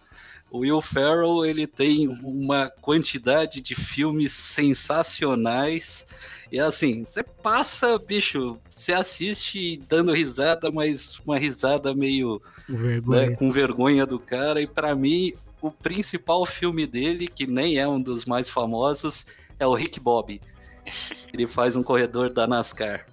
O 0.52 0.60
Will 0.60 0.80
Ferrell, 0.80 1.43
ele 1.43 1.65
tem 1.65 2.08
uma 2.08 2.69
quantidade 2.82 3.62
de 3.62 3.74
filmes 3.74 4.32
sensacionais. 4.34 6.06
E 6.52 6.60
assim, 6.60 7.04
você 7.10 7.24
passa, 7.24 7.97
bicho, 7.97 8.60
você 8.69 8.93
assiste 8.93 9.82
dando 9.89 10.13
risada, 10.13 10.69
mas 10.69 11.17
uma 11.26 11.39
risada 11.39 11.95
meio 11.95 12.39
O 12.69 12.74
né, 12.74 12.78
vergonha. 12.78 13.38
com 13.38 13.50
vergonha 13.50 14.06
do 14.06 14.19
cara. 14.19 14.62
E 14.62 14.67
pra 14.67 14.93
mim, 14.93 15.34
o 15.62 15.71
principal 15.71 16.45
filme 16.45 16.86
dele, 16.88 17.28
que 17.28 17.45
nem 17.45 17.78
é 17.78 17.88
um 17.88 18.02
dos 18.02 18.26
mais 18.26 18.50
famosos, 18.50 19.26
é 19.60 19.67
o 19.67 19.74
Rick 19.74 20.00
Bobby. 20.00 20.41
Ele 21.34 21.47
faz 21.47 21.76
um 21.76 21.84
corredor 21.84 22.30
da 22.30 22.47
NASCAR. 22.47 23.06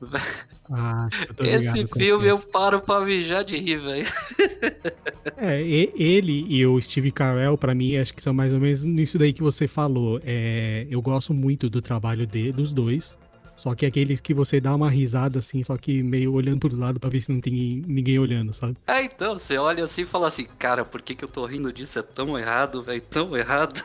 Ah, 0.71 1.09
eu 1.27 1.35
tô 1.35 1.45
Esse 1.45 1.87
filme 1.87 2.27
é. 2.27 2.31
eu 2.31 2.39
paro 2.39 2.81
pra 2.81 3.01
mijar 3.01 3.45
de 3.45 3.57
rir, 3.57 3.81
velho. 3.81 4.07
É, 5.41 5.61
ele 5.61 6.47
e 6.49 6.67
o 6.67 6.81
Steve 6.81 7.13
Carell, 7.13 7.57
pra 7.57 7.73
mim, 7.73 7.97
acho 7.97 8.13
que 8.13 8.21
são 8.21 8.35
mais 8.35 8.53
ou 8.53 8.59
menos 8.59 8.83
nisso 8.83 9.19
daí 9.19 9.33
que 9.33 9.43
você 9.43 9.69
falou. 9.69 10.21
É, 10.25 10.85
eu 10.91 11.01
gosto 11.01 11.33
muito 11.33 11.71
do 11.71 11.81
trabalho 11.81 12.27
de, 12.27 12.51
dos 12.51 12.73
dois. 12.73 13.17
Só 13.59 13.75
que 13.75 13.85
aqueles 13.85 14.21
que 14.21 14.33
você 14.33 14.61
dá 14.61 14.73
uma 14.73 14.89
risada 14.89 15.41
assim, 15.41 15.65
só 15.65 15.77
que 15.77 16.01
meio 16.01 16.33
olhando 16.33 16.61
pro 16.61 16.77
lado 16.77 17.01
pra 17.01 17.11
ver 17.11 17.21
se 17.21 17.33
não 17.33 17.41
tem 17.41 17.83
ninguém 17.87 18.17
olhando, 18.17 18.55
sabe? 18.55 18.77
É, 18.87 19.03
então, 19.03 19.37
você 19.37 19.59
olha 19.59 19.83
assim 19.85 20.03
e 20.03 20.07
fala 20.07 20.29
assim, 20.29 20.47
cara, 20.59 20.85
por 20.85 21.03
que, 21.03 21.13
que 21.17 21.25
eu 21.25 21.29
tô 21.29 21.45
rindo 21.45 21.73
disso? 21.73 21.99
É 21.99 22.03
tão 22.03 22.39
errado, 22.39 22.85
velho, 22.85 23.03
tão 23.03 23.37
errado. 23.37 23.85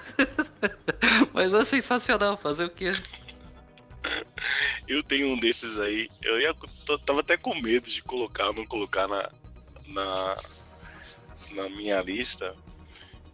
Mas 1.33 1.51
é 1.55 1.65
sensacional 1.65 2.37
fazer 2.37 2.65
o 2.65 2.69
quê? 2.69 2.91
Eu 4.87 5.01
tenho 5.01 5.29
um 5.33 5.39
desses 5.39 5.79
aí. 5.79 6.07
Eu 6.21 6.39
ia, 6.39 6.53
tô- 6.85 6.99
tava 6.99 7.21
até 7.21 7.35
com 7.35 7.59
medo 7.59 7.89
de 7.89 8.03
colocar, 8.03 8.53
não 8.53 8.65
colocar 8.67 9.07
na, 9.07 9.29
na, 9.87 10.37
na 11.55 11.69
minha 11.69 11.99
lista. 12.01 12.53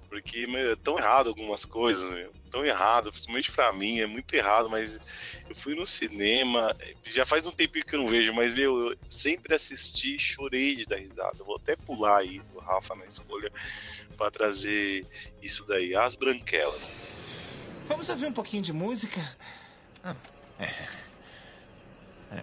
Porque 0.10 0.48
meu, 0.48 0.72
é 0.72 0.76
tão 0.76 0.98
errado 0.98 1.30
algumas 1.30 1.64
coisas, 1.66 2.12
meu. 2.14 2.34
Tão 2.50 2.66
errado, 2.66 3.12
principalmente 3.12 3.52
pra 3.52 3.72
mim, 3.72 4.00
é 4.00 4.08
muito 4.08 4.34
errado, 4.34 4.70
mas 4.70 5.00
eu 5.48 5.56
fui 5.56 5.76
no 5.76 5.86
cinema, 5.86 6.76
já 7.06 7.24
faz 7.26 7.46
um 7.46 7.52
tempinho 7.52 7.86
que 7.86 7.94
eu 7.96 8.00
não 8.00 8.08
vejo, 8.08 8.34
mas 8.34 8.56
meu, 8.56 8.90
eu 8.90 8.98
sempre 9.08 9.54
assisti 9.54 10.16
e 10.16 10.20
chorei 10.20 10.76
de 10.76 10.86
dar 10.86 10.98
risada. 10.98 11.38
Eu 11.38 11.46
vou 11.46 11.58
até 11.58 11.76
pular 11.76 12.18
aí 12.18 12.42
o 12.56 12.60
Rafa 12.60 12.96
na 12.96 13.06
escolha 13.06 13.52
pra 14.18 14.32
trazer 14.32 15.06
isso 15.44 15.68
daí, 15.68 15.96
as 15.96 16.16
branquelas. 16.16 16.92
Vamos 17.88 18.10
ouvir 18.10 18.26
um 18.26 18.34
pouquinho 18.34 18.64
de 18.64 18.74
música? 18.74 19.22
Ah, 20.04 20.16
é. 20.60 20.66
É. 22.32 22.42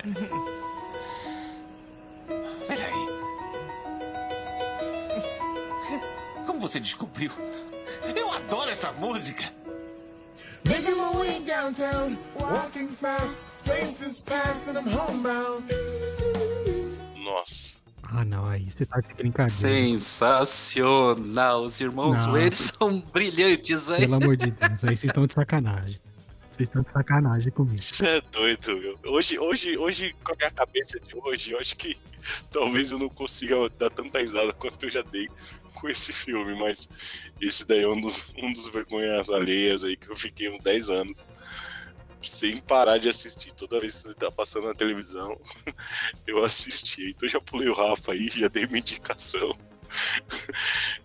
Peraí. 2.67 3.07
Como 6.47 6.61
você 6.61 6.81
descobriu? 6.81 7.31
Eu 8.15 8.31
adoro 8.33 8.71
essa 8.71 8.93
música! 8.93 9.53
Making 10.65 10.97
my 10.97 11.11
way 11.15 11.41
downtown, 11.41 12.17
walking 12.35 12.89
fast, 12.89 13.45
faces 13.61 14.23
and 14.67 14.79
I'm 14.79 14.89
homebound. 14.89 15.65
Nossa. 17.23 17.77
Ah, 18.03 18.25
não, 18.25 18.47
aí 18.47 18.69
você 18.71 18.87
tá 18.87 19.01
de 19.01 19.15
brincadeira. 19.15 19.49
Sensacional. 19.49 21.65
Os 21.65 21.81
irmãos. 21.81 22.25
Wayne 22.27 22.55
são 22.55 23.01
brilhantes, 23.13 23.87
velho. 23.87 24.01
Pelo 24.01 24.15
amor 24.15 24.37
de 24.37 24.51
Deus, 24.51 24.85
aí 24.85 24.97
vocês 24.97 25.05
estão 25.05 25.27
de 25.27 25.35
sacanagem. 25.35 26.01
Vocês 26.57 26.71
estão 26.71 26.83
de 26.83 26.91
sacanagem 26.91 27.53
comigo. 27.53 27.79
Você 27.79 28.07
é 28.07 28.21
doido, 28.33 28.79
meu. 28.79 28.99
Hoje, 29.13 29.39
hoje, 29.39 29.77
hoje, 29.77 30.17
com 30.25 30.33
a 30.33 30.37
minha 30.37 30.51
cabeça 30.51 30.99
de 30.99 31.15
hoje, 31.15 31.53
eu 31.53 31.61
acho 31.61 31.77
que 31.77 31.99
talvez 32.51 32.93
eu 32.93 32.99
não 32.99 33.11
consiga 33.11 33.69
dar 33.79 33.91
tanta 33.91 34.21
risada 34.21 34.55
quanto 34.55 34.87
eu 34.87 34.91
já 34.91 35.03
dei 35.03 35.29
com 35.75 35.87
esse 35.87 36.15
filme, 36.15 36.59
mas 36.59 36.89
esse 37.43 37.67
daí 37.67 37.83
é 37.83 37.89
um 37.89 38.01
dos, 38.01 38.33
um 38.39 38.51
dos 38.55 38.69
vergonhas 38.69 39.29
alheias 39.29 39.85
aí 39.85 39.99
que 39.99 40.11
eu 40.11 40.17
fiquei 40.17 40.49
uns 40.49 40.59
10 40.61 40.89
anos 40.89 41.29
sem 42.23 42.59
parar 42.59 42.97
de 42.97 43.11
assistir. 43.11 43.53
Toda 43.53 43.79
vez 43.79 44.03
que 44.03 44.15
tá 44.15 44.33
passando 44.33 44.67
na 44.67 44.75
televisão, 44.75 45.39
eu 46.27 46.43
assisti. 46.43 47.11
Então 47.11 47.29
já 47.29 47.39
pulei 47.39 47.69
o 47.69 47.75
Rafa 47.75 48.13
aí, 48.13 48.29
já 48.29 48.49
dei 48.49 48.65
uma 48.65 48.79
indicação. 48.79 49.53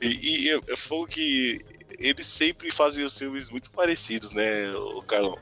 E, 0.02 0.50
e 0.50 0.76
foi 0.76 0.98
o 0.98 1.06
que 1.06 1.62
eles 2.02 2.28
sempre 2.28 2.72
fazem 2.72 3.06
os 3.06 3.18
filmes 3.18 3.50
muito 3.50 3.72
parecidos, 3.72 4.32
né, 4.32 4.72
o 4.74 5.02
Carlão? 5.04 5.38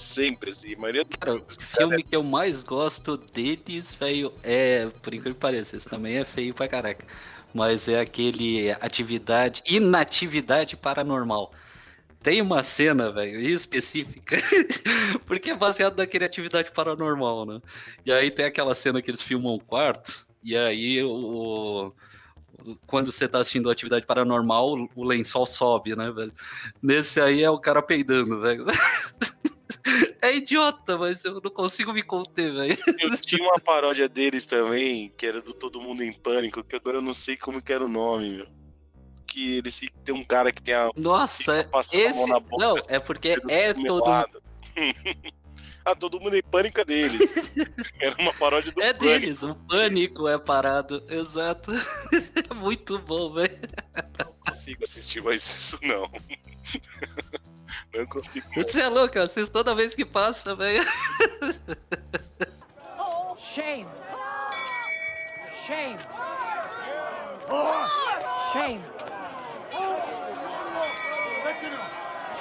Sempre, 0.00 0.50
assim. 0.50 0.74
A 0.74 0.78
maioria 0.78 1.04
dos 1.04 1.20
Cara, 1.20 1.36
o 1.36 1.38
filmes, 1.38 1.58
filme 1.76 2.02
que 2.02 2.16
eu 2.16 2.22
mais 2.22 2.64
gosto 2.64 3.18
deles, 3.18 3.94
velho, 3.94 4.32
é. 4.42 4.86
Por 5.02 5.12
incrível 5.12 5.34
que 5.34 5.40
pareça, 5.40 5.76
esse 5.76 5.88
também 5.88 6.16
é 6.16 6.24
feio 6.24 6.54
pra 6.54 6.66
caraca. 6.66 7.06
Mas 7.52 7.88
é 7.88 8.00
aquele 8.00 8.70
atividade. 8.72 9.62
Inatividade 9.66 10.76
paranormal. 10.76 11.52
Tem 12.22 12.40
uma 12.42 12.62
cena, 12.62 13.10
velho, 13.10 13.40
específica, 13.40 14.36
porque 15.26 15.50
é 15.50 15.56
baseado 15.56 15.96
naquele 15.96 16.24
atividade 16.24 16.70
paranormal, 16.70 17.46
né? 17.46 17.62
E 18.04 18.12
aí 18.12 18.30
tem 18.30 18.44
aquela 18.44 18.74
cena 18.74 19.00
que 19.00 19.10
eles 19.10 19.22
filmam 19.22 19.54
o 19.54 19.60
quarto, 19.60 20.26
e 20.42 20.54
aí 20.54 21.02
o. 21.02 21.92
Quando 22.86 23.10
você 23.12 23.26
tá 23.28 23.38
assistindo 23.40 23.70
atividade 23.70 24.06
paranormal, 24.06 24.74
o- 24.94 25.04
lençol 25.04 25.46
sobe, 25.46 25.94
né, 25.96 26.10
velho? 26.10 26.32
Nesse 26.82 27.20
aí 27.20 27.42
é 27.42 27.50
o 27.50 27.58
cara 27.58 27.82
peidando, 27.82 28.40
velho. 28.40 28.64
É 30.20 30.36
idiota, 30.36 30.98
mas 30.98 31.24
eu 31.24 31.40
não 31.42 31.50
consigo 31.50 31.92
me 31.92 32.02
conter, 32.02 32.52
velho. 32.52 32.76
Eu 33.00 33.16
tinha 33.16 33.42
uma 33.42 33.58
paródia 33.58 34.08
deles 34.08 34.44
também, 34.44 35.08
que 35.16 35.24
era 35.24 35.40
do 35.40 35.54
Todo 35.54 35.80
Mundo 35.80 36.02
em 36.04 36.12
Pânico, 36.12 36.62
que 36.62 36.76
agora 36.76 36.98
eu 36.98 37.02
não 37.02 37.14
sei 37.14 37.36
como 37.36 37.62
que 37.62 37.72
era 37.72 37.82
o 37.84 37.88
nome, 37.88 38.28
meu. 38.36 38.46
Que 39.26 39.56
eles 39.56 39.74
se- 39.74 39.90
tem 40.04 40.14
um 40.14 40.22
cara 40.24 40.52
que 40.52 40.60
tem 40.60 40.74
a. 40.74 40.90
Nossa, 40.94 41.66
esse. 41.92 42.26
na 42.28 42.38
boca, 42.38 42.62
Não, 42.62 42.76
assim, 42.76 42.92
é 42.92 42.98
porque 42.98 43.36
é 43.48 43.72
todo. 43.72 44.04
ah, 45.84 45.94
Todo 45.94 46.20
Mundo 46.20 46.36
em 46.36 46.42
Pânico 46.42 46.80
é 46.80 46.84
deles. 46.84 47.30
era 48.00 48.14
uma 48.20 48.32
paródia 48.34 48.72
do 48.72 48.82
É 48.82 48.92
Pânico. 48.92 49.20
deles, 49.20 49.42
o 49.42 49.54
pânico 49.54 50.28
é 50.28 50.38
parado, 50.38 51.02
exato. 51.08 51.72
É 52.50 52.52
muito 52.54 52.98
bom, 52.98 53.32
velho. 53.32 53.58
Não 54.18 54.32
consigo 54.46 54.84
assistir 54.84 55.22
mais 55.22 55.42
isso, 55.42 55.78
não. 55.82 56.10
não 57.94 58.06
consigo. 58.06 58.46
Você 58.54 58.80
é 58.80 58.88
louco, 58.88 59.16
eu 59.18 59.22
assisto 59.24 59.52
toda 59.52 59.74
vez 59.74 59.94
que 59.94 60.04
passa, 60.04 60.54
velho. 60.54 60.84
Shame. 63.54 63.86
Shame. 65.66 65.98
Shame. 68.52 68.80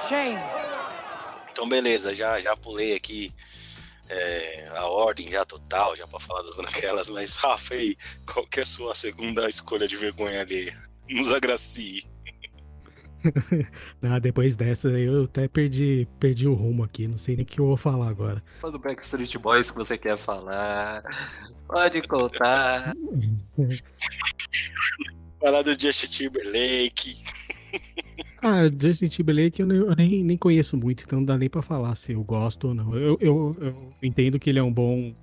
Shame. 0.08 0.40
Então, 1.60 1.68
beleza, 1.68 2.16
já, 2.16 2.40
já 2.40 2.56
pulei 2.56 2.96
aqui 2.96 3.34
é, 4.08 4.70
a 4.78 4.86
ordem 4.86 5.30
já 5.30 5.44
total, 5.44 5.94
já 5.94 6.08
pra 6.08 6.18
falar 6.18 6.42
das 6.42 6.56
branquelas, 6.56 7.10
mas 7.10 7.36
Rafa, 7.44 7.74
aí, 7.74 7.98
qual 8.26 8.48
que 8.48 8.62
é 8.62 8.64
a 8.64 8.66
sua 8.66 8.96
segunda 8.96 9.50
escolha 9.50 9.86
de 9.86 9.98
vergonha 9.98 10.40
alheia? 10.40 10.74
Nos 11.10 11.34
agracie. 11.34 12.08
Ah, 14.02 14.18
depois 14.18 14.56
dessa 14.56 14.88
eu 14.88 15.26
até 15.26 15.50
perdi, 15.50 16.08
perdi 16.22 16.48
o 16.48 16.54
rumo 16.54 16.86
aqui, 16.86 17.06
não 17.06 17.18
sei 17.18 17.36
nem 17.36 17.44
o 17.44 17.46
que 17.46 17.60
eu 17.60 17.68
vou 17.68 17.76
falar 17.76 18.08
agora. 18.08 18.42
Fala 18.62 18.72
do 18.72 18.80
Backstreet 18.80 19.38
Boys 19.38 19.70
que 19.70 19.76
você 19.76 19.98
quer 19.98 20.18
falar. 20.18 21.04
Pode 21.68 22.02
contar. 22.04 22.94
Falar 25.42 25.62
do 25.64 25.78
Justin 25.78 26.08
Timberlake. 26.08 27.18
Ah, 28.42 28.62
Justin 28.70 29.08
Timberlake 29.08 29.62
eu, 29.62 29.68
nem, 29.68 29.78
eu 29.78 29.96
nem, 29.96 30.24
nem 30.24 30.38
conheço 30.38 30.78
muito, 30.78 31.04
então 31.04 31.20
não 31.20 31.26
dá 31.26 31.38
nem 31.38 31.50
pra 31.50 31.62
falar 31.62 31.94
se 31.96 32.14
eu 32.14 32.24
gosto 32.24 32.70
ou 32.70 32.74
não. 32.74 32.96
Eu, 32.96 33.18
eu, 33.20 33.56
eu 33.60 33.94
entendo 34.02 34.40
que 34.40 34.50
ele 34.50 34.60
é 34.60 34.64
um 34.64 34.72
bom, 34.72 35.14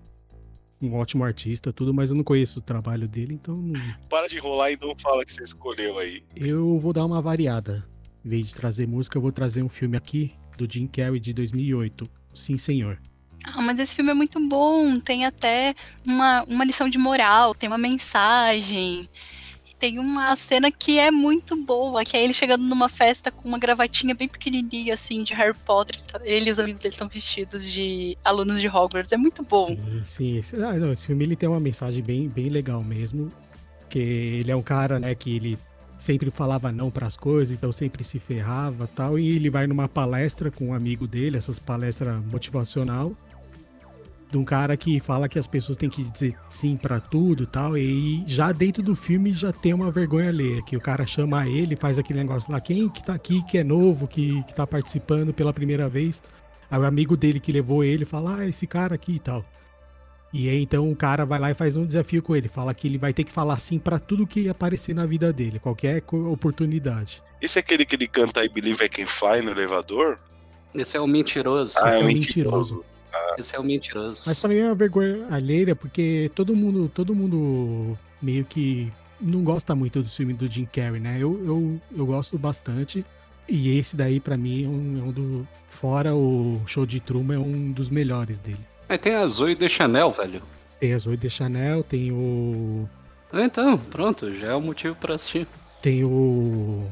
um 0.82 0.94
ótimo 0.94 1.24
artista, 1.24 1.72
tudo, 1.72 1.94
mas 1.94 2.10
eu 2.10 2.16
não 2.16 2.24
conheço 2.24 2.58
o 2.58 2.62
trabalho 2.62 3.08
dele, 3.08 3.34
então 3.34 3.54
não- 3.56 3.72
Para 4.10 4.26
de 4.28 4.36
enrolar 4.36 4.70
e 4.72 4.78
não 4.80 4.94
fala 4.98 5.24
que 5.24 5.32
você 5.32 5.42
escolheu 5.42 5.98
aí. 5.98 6.22
eu 6.36 6.78
vou 6.78 6.92
dar 6.92 7.04
uma 7.06 7.20
variada. 7.22 7.86
Em 8.24 8.28
vez 8.28 8.48
de 8.48 8.54
trazer 8.54 8.86
música, 8.86 9.16
eu 9.16 9.22
vou 9.22 9.32
trazer 9.32 9.62
um 9.62 9.68
filme 9.68 9.96
aqui 9.96 10.32
do 10.58 10.70
Jim 10.70 10.86
Carrey 10.86 11.20
de 11.20 11.32
2008. 11.32 12.08
Sim, 12.34 12.58
senhor. 12.58 12.98
Ah, 13.44 13.62
mas 13.62 13.78
esse 13.78 13.94
filme 13.94 14.10
é 14.10 14.14
muito 14.14 14.40
bom. 14.48 14.98
Tem 14.98 15.24
até 15.24 15.74
uma, 16.04 16.42
uma 16.44 16.64
lição 16.64 16.88
de 16.88 16.98
moral, 16.98 17.54
tem 17.54 17.68
uma 17.68 17.78
mensagem. 17.78 19.08
Tem 19.78 19.98
uma 19.98 20.34
cena 20.36 20.70
que 20.70 20.98
é 20.98 21.10
muito 21.10 21.54
boa, 21.54 22.02
que 22.02 22.16
é 22.16 22.24
ele 22.24 22.32
chegando 22.32 22.64
numa 22.64 22.88
festa 22.88 23.30
com 23.30 23.46
uma 23.46 23.58
gravatinha 23.58 24.14
bem 24.14 24.26
pequenininha, 24.26 24.94
assim, 24.94 25.22
de 25.22 25.34
Harry 25.34 25.56
Potter. 25.66 26.00
Ele 26.22 26.48
e 26.48 26.52
os 26.52 26.58
amigos 26.58 26.80
dele 26.80 26.94
estão 26.94 27.08
vestidos 27.08 27.70
de 27.70 28.16
alunos 28.24 28.60
de 28.60 28.68
Hogwarts. 28.68 29.12
É 29.12 29.16
muito 29.16 29.42
bom. 29.42 29.68
Sim, 29.68 30.02
sim. 30.06 30.38
Esse, 30.38 30.56
ah, 30.56 30.72
não, 30.74 30.92
esse 30.92 31.06
filme 31.06 31.24
ele 31.24 31.36
tem 31.36 31.48
uma 31.48 31.60
mensagem 31.60 32.02
bem, 32.02 32.28
bem 32.28 32.48
legal 32.48 32.82
mesmo. 32.82 33.30
Que 33.90 33.98
ele 33.98 34.50
é 34.50 34.56
um 34.56 34.62
cara, 34.62 34.98
né, 34.98 35.14
que 35.14 35.36
ele 35.36 35.58
sempre 35.96 36.30
falava 36.30 36.70
não 36.70 36.90
para 36.90 37.06
as 37.06 37.16
coisas, 37.16 37.56
então 37.56 37.72
sempre 37.72 38.04
se 38.04 38.18
ferrava 38.18 38.88
tal. 38.94 39.18
E 39.18 39.36
ele 39.36 39.50
vai 39.50 39.66
numa 39.66 39.88
palestra 39.88 40.50
com 40.50 40.68
um 40.68 40.74
amigo 40.74 41.06
dele, 41.06 41.36
essas 41.36 41.58
palestras 41.58 42.18
motivacional. 42.24 43.14
De 44.36 44.40
um 44.42 44.44
cara 44.44 44.76
que 44.76 45.00
fala 45.00 45.30
que 45.30 45.38
as 45.38 45.46
pessoas 45.46 45.78
têm 45.78 45.88
que 45.88 46.04
dizer 46.04 46.36
sim 46.50 46.76
para 46.76 47.00
tudo 47.00 47.44
e 47.44 47.46
tal. 47.46 47.78
E 47.78 48.22
já 48.26 48.52
dentro 48.52 48.82
do 48.82 48.94
filme 48.94 49.32
já 49.32 49.50
tem 49.50 49.72
uma 49.72 49.90
vergonha 49.90 50.28
alheia. 50.28 50.60
Que 50.60 50.76
o 50.76 50.80
cara 50.80 51.06
chama 51.06 51.48
ele, 51.48 51.74
faz 51.74 51.98
aquele 51.98 52.18
negócio 52.18 52.52
lá. 52.52 52.60
Quem 52.60 52.86
que 52.90 53.02
tá 53.02 53.14
aqui, 53.14 53.42
que 53.44 53.56
é 53.56 53.64
novo, 53.64 54.06
que, 54.06 54.42
que 54.42 54.52
tá 54.52 54.66
participando 54.66 55.32
pela 55.32 55.54
primeira 55.54 55.88
vez? 55.88 56.22
Aí 56.70 56.78
o 56.78 56.84
amigo 56.84 57.16
dele 57.16 57.40
que 57.40 57.50
levou 57.50 57.82
ele 57.82 58.04
fala: 58.04 58.40
Ah, 58.40 58.46
esse 58.46 58.66
cara 58.66 58.94
aqui 58.94 59.12
e 59.12 59.18
tal. 59.18 59.42
E 60.34 60.50
aí 60.50 60.62
então 60.62 60.92
o 60.92 60.94
cara 60.94 61.24
vai 61.24 61.38
lá 61.38 61.50
e 61.50 61.54
faz 61.54 61.74
um 61.74 61.86
desafio 61.86 62.22
com 62.22 62.36
ele. 62.36 62.46
Fala 62.46 62.74
que 62.74 62.86
ele 62.86 62.98
vai 62.98 63.14
ter 63.14 63.24
que 63.24 63.32
falar 63.32 63.58
sim 63.58 63.78
pra 63.78 63.98
tudo 63.98 64.26
que 64.26 64.50
aparecer 64.50 64.94
na 64.94 65.06
vida 65.06 65.32
dele, 65.32 65.58
qualquer 65.58 66.04
oportunidade. 66.12 67.22
Esse 67.40 67.58
é 67.58 67.60
aquele 67.60 67.86
que 67.86 67.96
ele 67.96 68.06
canta 68.06 68.44
I 68.44 68.50
Believe 68.50 68.84
I 68.84 68.88
Can 68.90 69.06
Fly 69.06 69.40
no 69.40 69.50
elevador? 69.52 70.18
Esse 70.74 70.94
é 70.94 71.00
o 71.00 71.06
mentiroso. 71.06 71.78
Ah, 71.78 71.88
Esse 71.88 71.96
é 71.96 72.00
é 72.00 72.00
um 72.00 72.04
um 72.04 72.06
mentiroso. 72.08 72.84
Esse 73.38 73.54
é 73.54 73.58
o 73.58 73.64
mentiroso. 73.64 74.22
Mas 74.26 74.38
pra 74.38 74.48
mim 74.48 74.56
é 74.56 74.64
uma 74.66 74.74
vergonha 74.74 75.26
alheia, 75.30 75.74
porque 75.76 76.30
todo 76.34 76.54
mundo, 76.56 76.90
todo 76.94 77.14
mundo 77.14 77.96
meio 78.20 78.44
que 78.44 78.92
não 79.20 79.42
gosta 79.42 79.74
muito 79.74 80.02
do 80.02 80.08
filme 80.08 80.32
do 80.32 80.48
Jim 80.48 80.66
Carrey, 80.66 81.00
né? 81.00 81.16
Eu, 81.18 81.42
eu, 81.44 81.80
eu 81.96 82.06
gosto 82.06 82.38
bastante. 82.38 83.04
E 83.48 83.78
esse 83.78 83.96
daí, 83.96 84.18
pra 84.18 84.36
mim, 84.36 84.64
é 84.64 84.68
um, 84.68 84.98
é 85.04 85.08
um 85.08 85.12
do. 85.12 85.48
Fora 85.68 86.14
o 86.14 86.60
show 86.66 86.84
de 86.86 86.98
Truman, 87.00 87.34
é 87.36 87.38
um 87.38 87.70
dos 87.72 87.88
melhores 87.90 88.38
dele. 88.38 88.58
Mas 88.88 88.98
tem 88.98 89.14
a 89.14 89.26
Zoe 89.26 89.54
de 89.54 89.68
Chanel, 89.68 90.10
velho. 90.12 90.42
Tem 90.80 90.92
as 90.92 91.02
Zoe 91.02 91.16
de 91.16 91.30
Chanel, 91.30 91.82
tem 91.82 92.10
o. 92.12 92.88
Ah, 93.32 93.42
Então, 93.42 93.78
pronto, 93.78 94.34
já 94.34 94.48
é 94.48 94.54
um 94.54 94.60
motivo 94.60 94.94
pra 94.96 95.14
assistir. 95.14 95.46
Tem 95.80 96.02
o. 96.04 96.88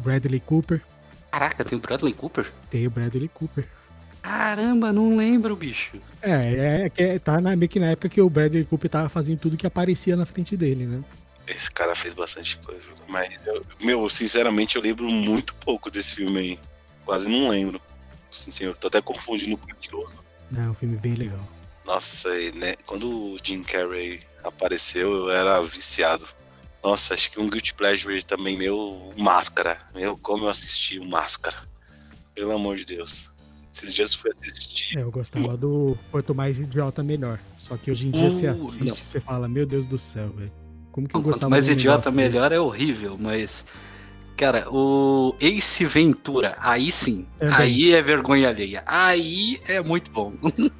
Bradley 0.00 0.40
Cooper. 0.40 0.82
Caraca, 1.30 1.64
tem 1.64 1.78
o 1.78 1.80
Bradley 1.80 2.12
Cooper? 2.12 2.52
Tem 2.70 2.86
o 2.86 2.90
Bradley 2.90 3.28
Cooper. 3.32 3.66
Caramba, 4.24 4.90
não 4.90 5.18
lembro, 5.18 5.54
bicho. 5.54 5.98
É, 6.22 6.84
é 6.84 6.88
que 6.88 7.02
é- 7.02 7.18
tá 7.18 7.38
na, 7.42 7.54
meio 7.54 7.68
que 7.68 7.78
na 7.78 7.88
época 7.90 8.08
que 8.08 8.22
o 8.22 8.30
Bradley 8.30 8.64
Cooper 8.64 8.90
tava 8.90 9.10
fazendo 9.10 9.38
tudo 9.38 9.54
que 9.54 9.66
aparecia 9.66 10.16
na 10.16 10.24
frente 10.24 10.56
dele, 10.56 10.86
né? 10.86 11.04
Esse 11.46 11.70
cara 11.70 11.94
fez 11.94 12.14
bastante 12.14 12.56
coisa. 12.56 12.86
Mas, 13.06 13.44
eu, 13.44 13.62
meu, 13.82 14.08
sinceramente, 14.08 14.76
eu 14.76 14.82
lembro 14.82 15.04
muito 15.10 15.54
pouco 15.56 15.90
desse 15.90 16.14
filme 16.14 16.38
aí. 16.38 16.58
Quase 17.04 17.28
não 17.28 17.50
lembro. 17.50 17.78
Sim, 18.32 18.50
senhor. 18.50 18.74
Tô 18.78 18.86
até 18.86 19.02
confundindo 19.02 19.58
com 19.58 19.66
o 19.66 19.68
mentiroso. 19.68 20.24
É 20.56 20.60
um 20.60 20.72
filme 20.74 20.96
bem 20.96 21.12
legal. 21.12 21.46
Nossa, 21.84 22.30
e, 22.40 22.50
né? 22.52 22.76
Quando 22.86 23.06
o 23.06 23.38
Jim 23.44 23.62
Carrey 23.62 24.22
apareceu, 24.42 25.12
eu 25.12 25.30
era 25.30 25.60
viciado. 25.62 26.26
Nossa, 26.82 27.12
acho 27.12 27.30
que 27.30 27.38
um 27.38 27.50
Guilty 27.50 27.74
Pleasure 27.74 28.22
também, 28.22 28.56
meu, 28.56 28.78
o 28.78 29.22
Máscara. 29.22 29.76
Meu, 29.94 30.16
como 30.16 30.46
eu 30.46 30.48
assisti 30.48 30.98
o 30.98 31.04
Máscara. 31.04 31.58
Pelo 32.34 32.52
amor 32.52 32.76
de 32.76 32.86
Deus. 32.86 33.33
Esses 33.74 33.92
dias 33.92 34.12
eu 34.12 34.18
fui 34.20 34.30
assistir. 34.30 34.96
É, 34.96 35.02
eu 35.02 35.10
gostava 35.10 35.56
do 35.56 35.98
Quanto 36.12 36.32
Mais 36.32 36.60
Idiota 36.60 37.02
Melhor. 37.02 37.40
Só 37.58 37.76
que 37.76 37.90
hoje 37.90 38.06
em 38.06 38.12
dia 38.12 38.30
você 38.30 38.48
Uh, 38.48 38.66
assiste 38.66 38.84
não. 38.84 38.94
você 38.94 39.20
fala, 39.20 39.48
meu 39.48 39.66
Deus 39.66 39.84
do 39.88 39.98
céu, 39.98 40.28
velho. 40.30 40.52
Como 40.92 41.08
que 41.08 41.16
eu 41.16 41.20
Quanto 41.20 41.32
gostava 41.32 41.50
mais 41.50 41.64
de 41.64 41.72
um 41.72 41.74
idiota, 41.74 42.08
negócio 42.08 42.12
melhor 42.12 42.52
é 42.52 42.60
horrível, 42.60 43.18
mas. 43.18 43.66
Cara, 44.36 44.68
o 44.70 45.34
Ace 45.40 45.84
Ventura, 45.84 46.56
aí 46.60 46.92
sim. 46.92 47.26
Também. 47.38 47.54
Aí 47.54 47.92
é 47.92 48.00
vergonha 48.00 48.48
alheia. 48.48 48.82
Aí 48.86 49.60
é 49.66 49.80
muito 49.80 50.08
bom. 50.10 50.32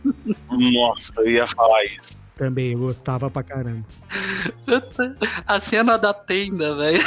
Nossa, 0.51 1.21
eu 1.21 1.31
ia 1.31 1.47
falar 1.49 1.85
isso. 1.85 2.24
Também, 2.37 2.73
eu 2.73 2.81
gostava 2.81 3.31
pra 3.31 3.43
caramba. 3.43 3.85
A 5.47 5.61
cena 5.61 5.97
da 5.97 6.13
tenda, 6.13 6.75
velho. 6.77 7.03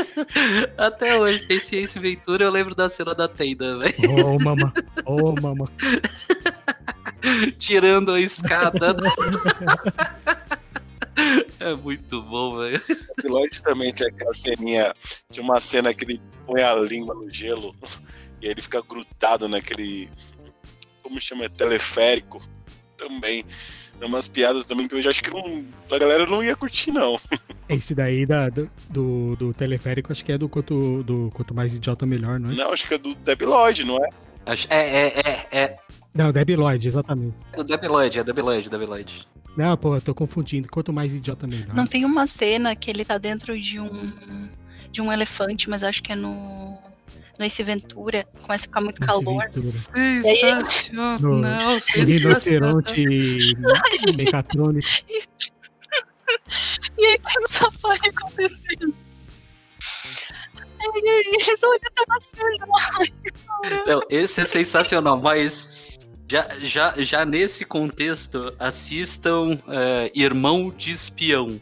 Até 0.76 1.18
hoje, 1.18 1.46
esse 1.48 1.76
Ace 1.76 1.98
Ventura 1.98 2.44
eu 2.44 2.50
lembro 2.50 2.74
da 2.74 2.90
cena 2.90 3.14
da 3.14 3.26
tenda, 3.26 3.78
velho. 3.78 4.26
Ô, 4.26 4.38
mama. 4.38 4.72
Ô, 5.06 5.34
mama. 5.40 5.70
Tirando 7.58 8.12
a 8.12 8.20
escada. 8.20 8.94
É 11.58 11.74
muito 11.74 12.22
bom, 12.22 12.58
velho. 12.58 12.82
O 13.24 13.28
Lloyd 13.28 13.62
também 13.62 13.90
tinha 13.92 14.08
aquela 14.08 14.34
ceninha. 14.34 14.94
Tinha 15.32 15.42
uma 15.42 15.60
cena 15.60 15.94
que 15.94 16.04
ele 16.04 16.20
põe 16.46 16.62
a 16.62 16.74
língua 16.74 17.14
no 17.14 17.30
gelo 17.30 17.74
e 18.40 18.46
aí 18.46 18.52
ele 18.52 18.62
fica 18.62 18.80
grudado 18.82 19.48
naquele. 19.48 20.08
Como 21.02 21.20
chama? 21.20 21.48
Teleférico. 21.48 22.38
Também. 22.96 23.44
Tem 23.98 24.08
umas 24.08 24.28
piadas 24.28 24.64
também 24.64 24.86
que 24.86 24.94
eu 24.94 25.02
já 25.02 25.10
acho 25.10 25.22
que 25.22 25.30
não, 25.30 25.64
a 25.90 25.98
galera 25.98 26.24
não 26.26 26.42
ia 26.42 26.54
curtir, 26.54 26.90
não. 26.92 27.18
Esse 27.68 27.94
daí 27.94 28.24
da, 28.24 28.48
do, 28.48 28.70
do, 28.88 29.36
do 29.36 29.52
teleférico, 29.52 30.12
acho 30.12 30.24
que 30.24 30.32
é 30.32 30.38
do 30.38 30.48
quanto, 30.48 31.02
do 31.02 31.30
quanto 31.34 31.52
Mais 31.54 31.74
Idiota 31.74 32.06
Melhor, 32.06 32.38
não 32.38 32.50
é? 32.50 32.54
Não, 32.54 32.72
acho 32.72 32.86
que 32.86 32.94
é 32.94 32.98
do 32.98 33.14
Debi 33.16 33.44
Lloyd, 33.44 33.84
não 33.84 33.96
é? 33.96 34.08
Acho- 34.46 34.66
É, 34.70 34.78
é, 34.78 35.06
é, 35.18 35.46
é. 35.60 35.76
Não, 36.14 36.32
Debbie 36.32 36.56
Lloyd, 36.56 36.86
exatamente. 36.88 37.34
É 37.52 37.60
o 37.60 37.64
Debiloid, 37.64 38.18
é 38.18 38.24
Debiloid, 38.24 38.70
Debiloid. 38.70 39.28
Não, 39.56 39.76
pô, 39.76 39.94
eu 39.96 40.00
tô 40.00 40.14
confundindo. 40.14 40.68
Quanto 40.68 40.92
mais 40.92 41.14
idiota, 41.14 41.46
melhor. 41.46 41.74
Não 41.74 41.86
tem 41.86 42.04
uma 42.04 42.26
cena 42.26 42.74
que 42.74 42.90
ele 42.90 43.04
tá 43.04 43.18
dentro 43.18 43.60
de 43.60 43.78
um 43.78 43.90
de 44.90 45.02
um 45.02 45.12
elefante, 45.12 45.68
mas 45.68 45.84
acho 45.84 46.02
que 46.02 46.12
é 46.12 46.16
no 46.16 46.78
no 47.38 47.44
Ace 47.44 47.62
Ventura, 47.62 48.26
começa 48.42 48.64
a 48.64 48.68
ficar 48.68 48.80
muito 48.80 48.98
Ace 49.00 49.06
calor. 49.06 49.44
Sensacional, 49.50 51.74
O 51.74 51.80
sensacional. 51.80 52.06
rinoceronte 52.06 53.54
mecatrônico. 54.16 54.88
E 56.98 57.06
aí 57.06 57.18
tem 57.18 57.44
um 57.44 57.48
safari 57.48 58.00
acontecendo. 58.08 58.94
E. 60.80 61.02
Não, 63.86 64.02
esse 64.08 64.40
é 64.40 64.44
sensacional, 64.44 65.20
mas 65.20 65.98
já, 66.28 66.46
já, 66.60 66.94
já 66.98 67.24
nesse 67.24 67.64
contexto, 67.64 68.54
assistam 68.58 69.58
é, 69.68 70.10
Irmão 70.14 70.70
de 70.70 70.92
Espião. 70.92 71.60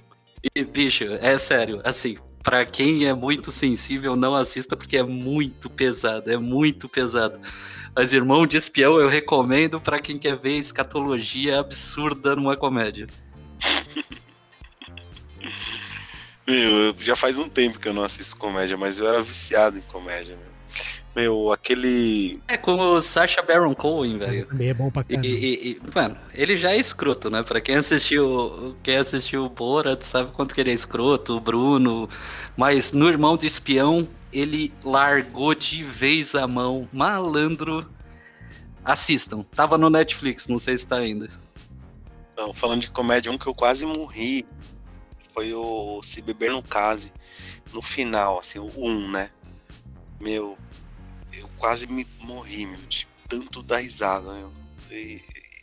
E, 0.55 0.65
bicho, 0.65 1.05
é 1.05 1.39
sério, 1.39 1.81
assim, 1.85 2.17
pra 2.47 2.65
quem 2.65 3.07
é 3.07 3.13
muito 3.13 3.51
sensível, 3.51 4.15
não 4.15 4.33
assista 4.33 4.77
porque 4.77 4.97
é 4.97 5.03
muito 5.03 5.69
pesado, 5.69 6.31
é 6.31 6.37
muito 6.37 6.89
pesado. 6.89 7.41
Mas 7.93 8.13
Irmão 8.13 8.47
de 8.47 8.57
Espião 8.57 9.01
eu 9.01 9.09
recomendo 9.09 9.81
pra 9.81 9.99
quem 9.99 10.17
quer 10.17 10.37
ver 10.37 10.57
escatologia 10.57 11.59
absurda 11.59 12.37
numa 12.37 12.57
comédia. 12.57 13.09
Meu, 16.47 16.71
eu- 16.71 16.97
já 17.01 17.17
faz 17.17 17.37
um 17.37 17.49
tempo 17.49 17.81
que 17.81 17.89
eu 17.89 17.93
não 17.93 18.05
assisto 18.05 18.37
comédia, 18.37 18.77
mas 18.77 19.01
eu 19.01 19.09
era 19.09 19.21
viciado 19.21 19.77
em 19.79 19.83
comédia, 19.83 20.37
meu. 20.37 20.56
Meu, 21.17 21.51
aquele. 21.51 22.39
É 22.47 22.59
com 22.59 22.79
o 22.79 23.01
Sacha 23.01 23.41
Baron 23.41 23.75
Cohen, 23.75 24.19
velho. 24.19 24.45
Também 24.47 24.69
é 24.69 24.75
bom 24.75 24.91
pra 24.91 25.01
E, 25.09 25.15
caramba. 25.15 25.27
e- 25.27 25.71
e, 25.71 25.81
mano, 25.95 26.17
ele 26.35 26.57
já 26.59 26.73
é 26.73 26.77
escroto, 26.77 27.31
né? 27.31 27.43
Pra 27.43 27.59
quem 27.59 27.77
assistiu, 27.77 28.77
quem 28.83 28.97
assistiu 28.97 29.47
o 29.47 29.49
Borat 29.49 30.03
sabe 30.03 30.31
quanto 30.33 30.55
que 30.55 30.61
ele 30.61 30.71
é 30.71 30.75
escroto, 30.75 31.35
o 31.35 31.41
Bruno. 31.41 32.07
Mas 32.55 32.93
no 32.93 33.09
Irmão 33.09 33.35
do 33.39 33.47
Espião, 33.47 34.07
ele 34.31 34.71
largou 34.85 35.55
de 35.55 35.83
vez 35.83 36.35
a 36.35 36.47
mão, 36.47 36.87
malandro. 36.93 37.89
Assistam. 38.85 39.41
Tava 39.43 39.79
no 39.79 39.89
Netflix, 39.89 40.47
não 40.47 40.59
sei 40.59 40.77
se 40.77 40.87
tá 40.87 40.97
ainda. 40.99 41.29
Não, 42.37 42.53
falando 42.53 42.83
de 42.83 42.91
comédia, 42.91 43.33
um 43.33 43.39
que 43.39 43.47
eu 43.47 43.55
quase 43.55 43.87
morri 43.87 44.47
foi 45.33 45.55
o 45.55 46.01
Se 46.03 46.21
Beber 46.21 46.53
no 46.53 46.63
Case. 46.63 47.11
No 47.73 47.81
final, 47.81 48.39
assim, 48.39 48.59
o 48.59 48.71
1, 48.77 49.11
né? 49.11 49.31
Meu, 50.21 50.45
eu 50.51 50.57
quase 51.59 51.87
me 51.87 52.07
morri, 52.21 52.67
meu, 52.67 52.79
de 52.89 53.07
tanto 53.29 53.63
dar 53.63 53.79
risada, 53.79 54.33
meu. 54.33 54.53
E 54.91 55.21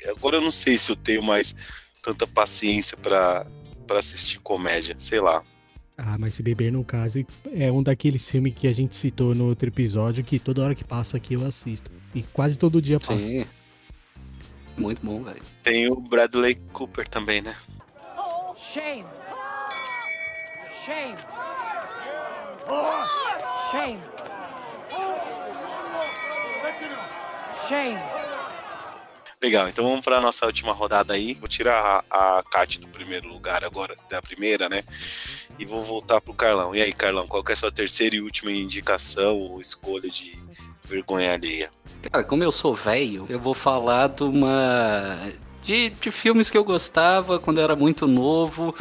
agora 0.09 0.37
eu 0.37 0.41
não 0.41 0.51
sei 0.51 0.77
se 0.77 0.91
eu 0.91 0.95
tenho 0.95 1.23
mais 1.23 1.55
tanta 2.01 2.27
paciência 2.27 2.97
pra, 2.97 3.45
pra 3.87 3.99
assistir 3.99 4.39
comédia, 4.39 4.95
sei 4.99 5.19
lá. 5.19 5.43
Ah, 5.97 6.17
mas 6.17 6.33
se 6.33 6.43
beber 6.43 6.71
no 6.71 6.83
caso 6.83 7.23
é 7.53 7.71
um 7.71 7.83
daqueles 7.83 8.27
filmes 8.27 8.55
que 8.55 8.67
a 8.67 8.73
gente 8.73 8.95
citou 8.95 9.35
no 9.35 9.45
outro 9.45 9.69
episódio 9.69 10.23
que 10.23 10.39
toda 10.39 10.63
hora 10.63 10.75
que 10.75 10.83
passa 10.83 11.17
aqui 11.17 11.35
eu 11.35 11.45
assisto. 11.45 11.91
E 12.13 12.23
quase 12.23 12.57
todo 12.57 12.81
dia 12.81 12.99
passa. 12.99 13.15
Sim. 13.15 13.45
Muito 14.75 15.05
bom, 15.05 15.23
velho. 15.23 15.41
Tem 15.61 15.87
o 15.89 15.95
Bradley 15.95 16.55
Cooper 16.73 17.07
também, 17.07 17.41
né? 17.41 17.55
Shame. 18.73 19.05
Shame. 20.83 21.15
Shame. 23.71 23.99
Shame. 27.67 27.99
Legal, 29.43 29.67
então 29.67 29.83
vamos 29.83 30.01
para 30.01 30.21
nossa 30.21 30.45
última 30.45 30.71
rodada 30.71 31.13
aí. 31.13 31.33
Vou 31.33 31.49
tirar 31.49 32.05
a, 32.09 32.37
a 32.39 32.43
Kat 32.43 32.79
do 32.79 32.87
primeiro 32.87 33.27
lugar 33.27 33.65
agora, 33.65 33.93
da 34.09 34.21
primeira, 34.21 34.69
né? 34.69 34.83
E 35.59 35.65
vou 35.65 35.83
voltar 35.83 36.21
pro 36.21 36.33
Carlão. 36.33 36.73
E 36.73 36.81
aí, 36.81 36.93
Carlão, 36.93 37.27
qual 37.27 37.43
que 37.43 37.51
é 37.51 37.53
a 37.53 37.57
sua 37.57 37.71
terceira 37.71 38.15
e 38.15 38.21
última 38.21 38.53
indicação 38.53 39.37
ou 39.37 39.59
escolha 39.59 40.09
de 40.09 40.39
vergonha 40.85 41.33
alheia? 41.33 41.69
Cara, 42.09 42.23
como 42.23 42.41
eu 42.41 42.53
sou 42.53 42.73
velho, 42.73 43.25
eu 43.27 43.37
vou 43.37 43.53
falar 43.53 44.07
de 44.07 44.23
uma. 44.23 45.19
De, 45.61 45.89
de 45.89 46.11
filmes 46.11 46.49
que 46.49 46.57
eu 46.57 46.63
gostava 46.63 47.37
quando 47.37 47.57
eu 47.57 47.65
era 47.65 47.75
muito 47.75 48.07
novo. 48.07 48.73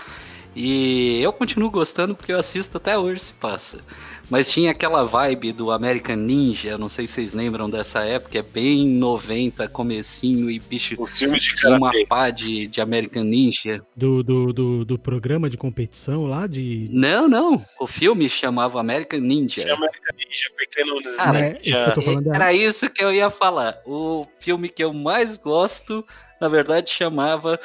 E 0.55 1.21
eu 1.21 1.33
continuo 1.33 1.71
gostando 1.71 2.14
porque 2.14 2.33
eu 2.33 2.38
assisto 2.38 2.77
até 2.77 2.97
hoje 2.97 3.21
se 3.21 3.33
passa. 3.33 3.85
Mas 4.33 4.51
tinha 4.51 4.71
aquela 4.71 5.05
vibe 5.05 5.53
do 5.53 5.71
American 5.71 6.16
Ninja, 6.16 6.79
não 6.79 6.88
sei 6.88 7.07
se 7.07 7.12
vocês 7.12 7.35
lembram 7.35 7.68
dessa 7.68 8.03
época, 8.03 8.38
é 8.38 8.42
bem 8.42 8.88
90, 8.88 9.68
comecinho 9.68 10.51
e 10.51 10.59
bicho, 10.59 10.95
O 10.97 11.07
filme 11.07 11.38
de 11.38 11.55
tinha 11.55 11.77
uma 11.77 11.90
pá 12.09 12.31
de, 12.31 12.66
de 12.66 12.81
American 12.81 13.25
Ninja. 13.25 13.83
Do, 13.95 14.23
do, 14.23 14.51
do, 14.55 14.85
do 14.87 14.99
programa 14.99 15.51
de 15.51 15.59
competição 15.59 16.25
lá 16.25 16.47
de. 16.47 16.88
Não, 16.90 17.29
não, 17.29 17.62
o 17.79 17.87
filme 17.87 18.27
chamava 18.27 18.81
American 18.81 19.21
Ninja. 19.21 19.61
Tinha 19.61 19.75
American 19.75 20.16
Ninja, 20.16 20.51
Pequeno 20.57 20.95
Ah, 21.18 21.38
é, 21.38 21.59
isso 21.62 21.85
que 21.85 21.90
eu 21.90 21.95
tô 21.95 22.01
falando 22.01 22.33
é- 22.33 22.35
Era 22.35 22.53
isso 22.55 22.88
que 22.88 23.05
eu 23.05 23.12
ia 23.12 23.29
falar. 23.29 23.83
O 23.85 24.27
filme 24.40 24.71
que 24.71 24.83
eu 24.83 24.95
mais 24.95 25.37
gosto, 25.37 26.03
na 26.40 26.49
verdade, 26.49 26.90
chamava 26.90 27.61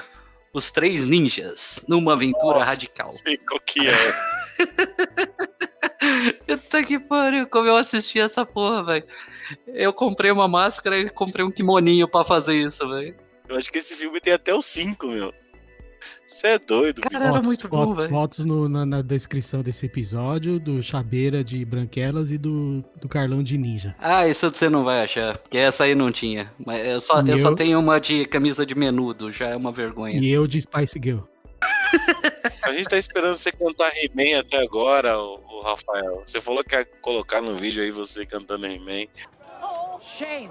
Os 0.57 0.71
Três 0.71 1.05
Ninjas, 1.05 1.79
numa 1.87 2.13
aventura 2.13 2.57
Nossa, 2.57 2.71
radical. 2.71 3.11
Sei 3.11 3.37
qual 3.37 3.59
que 3.59 3.87
é. 3.87 3.93
Puta 6.57 6.81
que 6.81 6.97
pariu, 6.97 7.45
como 7.45 7.67
eu 7.67 7.75
assisti 7.75 8.19
essa 8.19 8.43
porra, 8.43 8.83
velho. 8.83 9.05
Eu 9.67 9.93
comprei 9.93 10.31
uma 10.31 10.47
máscara 10.47 10.97
e 10.97 11.11
comprei 11.11 11.45
um 11.45 11.51
kimoninho 11.51 12.07
pra 12.07 12.23
fazer 12.23 12.55
isso, 12.55 12.89
velho. 12.89 13.15
Eu 13.47 13.55
acho 13.55 13.71
que 13.71 13.77
esse 13.77 13.95
filme 13.95 14.19
tem 14.19 14.33
até 14.33 14.51
os 14.51 14.65
5, 14.65 15.05
meu. 15.05 15.31
Você 16.27 16.47
é 16.47 16.59
doido, 16.59 17.01
Cara, 17.01 17.09
filho. 17.09 17.23
era 17.23 17.31
fotos- 17.33 17.45
muito 17.45 17.67
bom, 17.69 17.77
fotos- 17.85 17.95
velho. 17.97 18.09
Fotos 18.09 18.45
no- 18.45 18.69
na, 18.69 18.85
na 18.85 19.01
descrição 19.01 19.61
desse 19.61 19.85
episódio 19.85 20.59
do 20.59 20.81
Chabeira 20.83 21.43
de 21.43 21.63
Branquelas 21.65 22.31
e 22.31 22.37
do, 22.37 22.83
do 22.99 23.07
Carlão 23.09 23.41
de 23.41 23.57
Ninja. 23.57 23.95
Ah, 23.99 24.27
isso 24.27 24.49
você 24.49 24.69
não 24.69 24.83
vai 24.83 25.03
achar, 25.03 25.37
porque 25.37 25.57
essa 25.57 25.83
aí 25.85 25.95
não 25.95 26.11
tinha. 26.11 26.51
Mas 26.65 26.85
eu 26.85 26.99
só, 26.99 27.21
E 27.21 27.29
eu 27.29 27.37
só 27.37 27.49
eu- 27.49 27.55
tenho 27.55 27.79
uma 27.79 27.99
de 27.99 28.25
camisa 28.25 28.65
de 28.65 28.75
menudo, 28.75 29.31
já 29.31 29.47
é 29.47 29.55
uma 29.55 29.71
vergonha. 29.71 30.19
E 30.19 30.29
eu 30.29 30.45
de 30.47 30.59
Spice 30.61 30.99
Girl. 31.01 31.19
A 32.63 32.73
gente 32.73 32.89
tá 32.89 32.97
esperando 32.97 33.33
você 33.35 33.51
cantar 33.51 33.89
He-Man 33.95 34.39
até 34.39 34.61
agora, 34.61 35.17
o, 35.17 35.61
Rafael. 35.63 36.21
Você 36.25 36.39
falou 36.41 36.63
que 36.63 36.75
ia 36.75 36.85
colocar 37.01 37.41
no 37.41 37.55
vídeo 37.55 37.81
aí 37.81 37.89
você 37.91 38.25
cantando 38.25 38.65
He-Man. 38.67 39.07
Shame. 40.01 40.49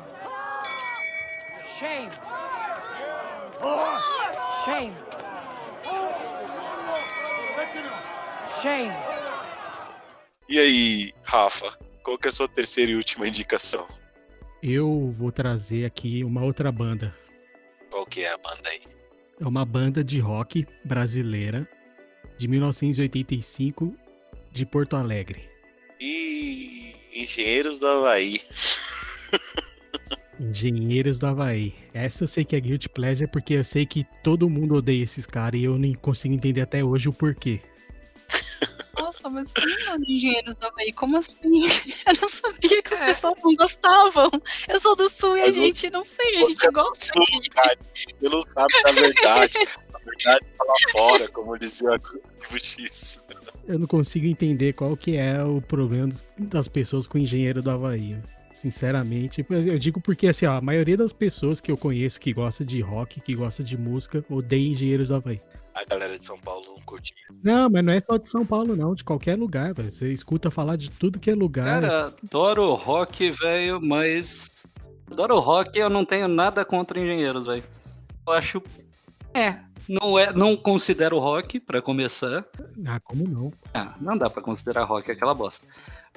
Shame. 1.78 2.10
Shame. 4.64 4.92
Shame. 8.62 8.92
E 10.48 10.58
aí, 10.58 11.12
Rafa, 11.22 11.76
qual 12.02 12.16
que 12.16 12.28
é 12.28 12.30
a 12.30 12.32
sua 12.32 12.48
terceira 12.48 12.92
e 12.92 12.96
última 12.96 13.28
indicação? 13.28 13.86
Eu 14.62 15.10
vou 15.10 15.30
trazer 15.30 15.84
aqui 15.84 16.24
uma 16.24 16.42
outra 16.42 16.72
banda. 16.72 17.14
Qual 17.90 18.06
que 18.06 18.20
é 18.20 18.32
a 18.32 18.38
banda 18.38 18.68
aí? 18.68 18.80
É 19.40 19.46
uma 19.46 19.64
banda 19.64 20.02
de 20.02 20.18
rock 20.18 20.66
brasileira 20.84 21.68
de 22.38 22.48
1985 22.48 23.94
de 24.52 24.64
Porto 24.64 24.96
Alegre. 24.96 25.48
E 26.00 26.94
Engenheiros 27.14 27.80
do 27.80 27.86
Havaí. 27.86 28.40
Engenheiros 30.40 31.18
do 31.18 31.26
Havaí. 31.26 31.74
Essa 31.92 32.24
eu 32.24 32.28
sei 32.28 32.44
que 32.44 32.56
é 32.56 32.60
Guilty 32.60 32.88
Pleasure 32.88 33.30
porque 33.30 33.54
eu 33.54 33.64
sei 33.64 33.84
que 33.84 34.06
todo 34.22 34.48
mundo 34.48 34.74
odeia 34.74 35.02
esses 35.02 35.26
caras 35.26 35.60
e 35.60 35.64
eu 35.64 35.78
nem 35.78 35.94
consigo 35.94 36.34
entender 36.34 36.60
até 36.60 36.84
hoje 36.84 37.08
o 37.08 37.12
porquê. 37.12 37.60
Nossa, 39.24 39.30
mas 39.30 39.52
mano, 39.88 40.04
engenheiros 40.06 40.54
da 40.56 40.70
Bahia, 40.70 40.92
como 40.94 41.16
assim? 41.16 41.38
Eu 42.06 42.14
não 42.20 42.28
sabia 42.28 42.82
que 42.82 42.94
as 42.94 43.00
pessoas 43.00 43.34
não 43.42 43.54
gostavam. 43.56 44.30
Eu 44.68 44.80
sou 44.80 44.94
do 44.96 45.08
sul 45.10 45.36
e 45.36 45.40
a 45.42 45.46
Mas 45.46 45.56
o- 45.56 45.60
gente 45.60 45.90
não 45.90 46.04
sei, 46.04 46.36
a 46.42 46.44
gente 46.46 46.66
é 46.66 46.70
gosta. 46.70 47.06
Sul, 47.06 47.24
cara. 47.50 47.78
Você 47.94 48.28
não 48.28 48.42
sabe 48.42 48.72
da 48.84 48.92
verdade. 48.92 49.58
A 49.94 49.98
verdade 49.98 50.46
tá 50.58 50.64
lá 50.64 50.74
fora, 50.92 51.28
como 51.28 51.58
dizia 51.58 51.90
o 51.90 52.58
X. 52.58 53.20
Eu 53.66 53.78
não 53.78 53.86
consigo 53.86 54.26
entender 54.26 54.72
qual 54.74 54.96
que 54.96 55.16
é 55.16 55.42
o 55.42 55.60
problema 55.60 56.12
das 56.38 56.68
pessoas 56.68 57.06
com 57.06 57.18
Engenheiro 57.18 57.62
do 57.62 57.70
Havaí. 57.70 58.16
Sinceramente, 58.52 59.44
eu 59.50 59.78
digo 59.78 60.00
porque 60.00 60.28
assim, 60.28 60.46
ó, 60.46 60.52
a 60.52 60.60
maioria 60.62 60.96
das 60.96 61.12
pessoas 61.12 61.60
que 61.60 61.70
eu 61.70 61.76
conheço 61.76 62.18
que 62.18 62.32
gosta 62.32 62.64
de 62.64 62.80
rock, 62.80 63.20
que 63.20 63.34
gosta 63.34 63.62
de 63.62 63.76
música, 63.76 64.24
odeia 64.30 64.68
Engenheiros 64.70 65.08
do 65.08 65.14
Havaí. 65.16 65.42
A 65.76 65.84
galera 65.84 66.18
de 66.18 66.24
São 66.24 66.38
Paulo 66.38 66.64
não 66.68 66.80
curte 66.80 67.14
mesmo. 67.14 67.42
Não, 67.44 67.68
mas 67.68 67.84
não 67.84 67.92
é 67.92 68.00
só 68.00 68.16
de 68.16 68.30
São 68.30 68.46
Paulo, 68.46 68.74
não, 68.74 68.94
de 68.94 69.04
qualquer 69.04 69.38
lugar, 69.38 69.74
velho. 69.74 69.92
Você 69.92 70.10
escuta 70.10 70.50
falar 70.50 70.76
de 70.76 70.90
tudo 70.90 71.20
que 71.20 71.30
é 71.30 71.34
lugar. 71.34 71.82
Cara, 71.82 72.14
adoro 72.24 72.72
rock, 72.72 73.30
velho, 73.30 73.78
mas. 73.82 74.66
Adoro 75.10 75.38
rock 75.38 75.78
eu 75.78 75.90
não 75.90 76.02
tenho 76.02 76.28
nada 76.28 76.64
contra 76.64 76.98
engenheiros, 76.98 77.44
velho. 77.44 77.62
Eu 78.26 78.32
acho. 78.32 78.62
É. 79.34 79.60
Não, 79.86 80.18
é, 80.18 80.32
não 80.32 80.56
considero 80.56 81.18
rock, 81.18 81.60
pra 81.60 81.82
começar. 81.82 82.44
Ah, 82.86 82.98
como 82.98 83.28
não? 83.28 83.52
Ah, 83.74 83.94
não 84.00 84.16
dá 84.16 84.30
pra 84.30 84.42
considerar 84.42 84.84
rock 84.84 85.12
aquela 85.12 85.34
bosta. 85.34 85.66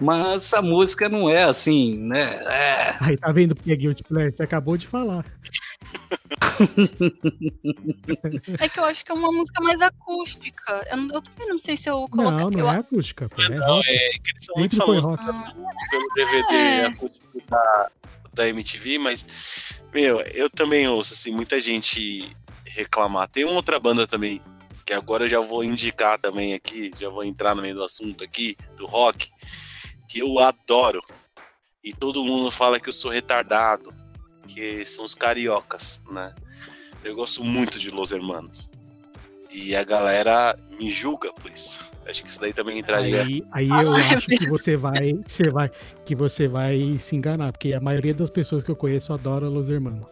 Mas 0.01 0.53
a 0.53 0.61
música 0.61 1.09
não 1.09 1.29
é 1.29 1.43
assim, 1.43 1.99
né? 1.99 2.35
É. 2.45 2.95
Aí 3.01 3.17
tá 3.17 3.29
vendo 3.33 3.53
porque 3.53 3.73
é 3.73 3.75
Guilty 3.75 4.03
Pleasure? 4.03 4.35
Você 4.37 4.43
acabou 4.43 4.77
de 4.77 4.87
falar. 4.87 5.25
É 8.59 8.69
que 8.69 8.79
eu 8.79 8.85
acho 8.85 9.03
que 9.05 9.11
é 9.11 9.15
uma 9.15 9.31
música 9.31 9.61
mais 9.63 9.81
acústica. 9.81 10.87
Eu, 10.89 10.97
não- 10.97 11.15
eu 11.15 11.21
também 11.21 11.47
não 11.47 11.57
sei 11.57 11.77
se 11.77 11.89
eu 11.89 12.07
coloquei. 12.09 12.39
Não, 12.45 12.49
não 12.51 12.59
eu, 12.59 12.69
é 12.69 12.77
acústica, 12.77 13.29
pô. 13.29 13.41
É 13.41 13.49
Não, 13.55 13.75
rock. 13.75 13.89
é 13.89 14.09
que 14.19 14.31
eles 14.31 14.45
são 14.45 14.55
muito 14.57 14.75
famosos 14.75 15.05
rock. 15.05 15.23
pelo 15.89 16.07
DVD 16.15 16.53
É. 16.55 16.85
acústico 16.87 17.41
da, 17.49 17.91
da 18.33 18.47
MTV, 18.49 18.97
mas, 18.99 19.25
meu, 19.93 20.21
eu 20.21 20.49
também 20.49 20.87
ouço, 20.87 21.13
assim, 21.13 21.31
muita 21.31 21.59
gente 21.61 22.35
reclamar. 22.65 23.27
Tem 23.27 23.43
uma 23.45 23.53
outra 23.53 23.79
banda 23.79 24.05
também, 24.07 24.41
que 24.85 24.93
agora 24.93 25.25
eu 25.25 25.29
já 25.29 25.39
vou 25.39 25.63
indicar 25.63 26.19
também 26.19 26.53
aqui, 26.53 26.91
já 26.99 27.09
vou 27.09 27.23
entrar 27.23 27.55
no 27.55 27.61
meio 27.61 27.75
do 27.75 27.83
assunto 27.83 28.23
aqui, 28.23 28.55
do 28.75 28.85
rock, 28.85 29.29
que 30.07 30.19
eu 30.19 30.39
adoro. 30.39 31.01
E 31.83 31.93
todo 31.93 32.23
mundo 32.25 32.51
fala 32.51 32.79
que 32.79 32.89
eu 32.89 32.93
sou 32.93 33.09
retardado, 33.09 33.93
que 34.49 34.85
são 34.85 35.05
os 35.05 35.13
cariocas, 35.13 36.01
né? 36.11 36.33
Eu 37.03 37.15
gosto 37.15 37.43
muito 37.43 37.79
de 37.79 37.89
Los 37.91 38.11
Hermanos. 38.11 38.67
E 39.51 39.75
a 39.75 39.83
galera 39.83 40.57
me 40.77 40.91
julga 40.91 41.31
por 41.33 41.49
isso. 41.49 41.79
Acho 42.07 42.23
que 42.23 42.29
isso 42.29 42.41
daí 42.41 42.53
também 42.53 42.79
entraria. 42.79 43.23
Aí, 43.23 43.43
aí 43.51 43.69
eu 43.69 43.93
acho 43.93 44.27
que 44.27 44.49
você 44.49 44.75
vai, 44.75 45.13
você 45.25 45.49
vai, 45.49 45.71
que 46.05 46.15
você 46.15 46.47
vai 46.47 46.97
se 46.99 47.15
enganar, 47.15 47.51
porque 47.51 47.73
a 47.73 47.79
maioria 47.79 48.13
das 48.13 48.29
pessoas 48.29 48.63
que 48.63 48.69
eu 48.69 48.75
conheço 48.75 49.13
adora 49.13 49.47
Los 49.47 49.69
Hermanos. 49.69 50.07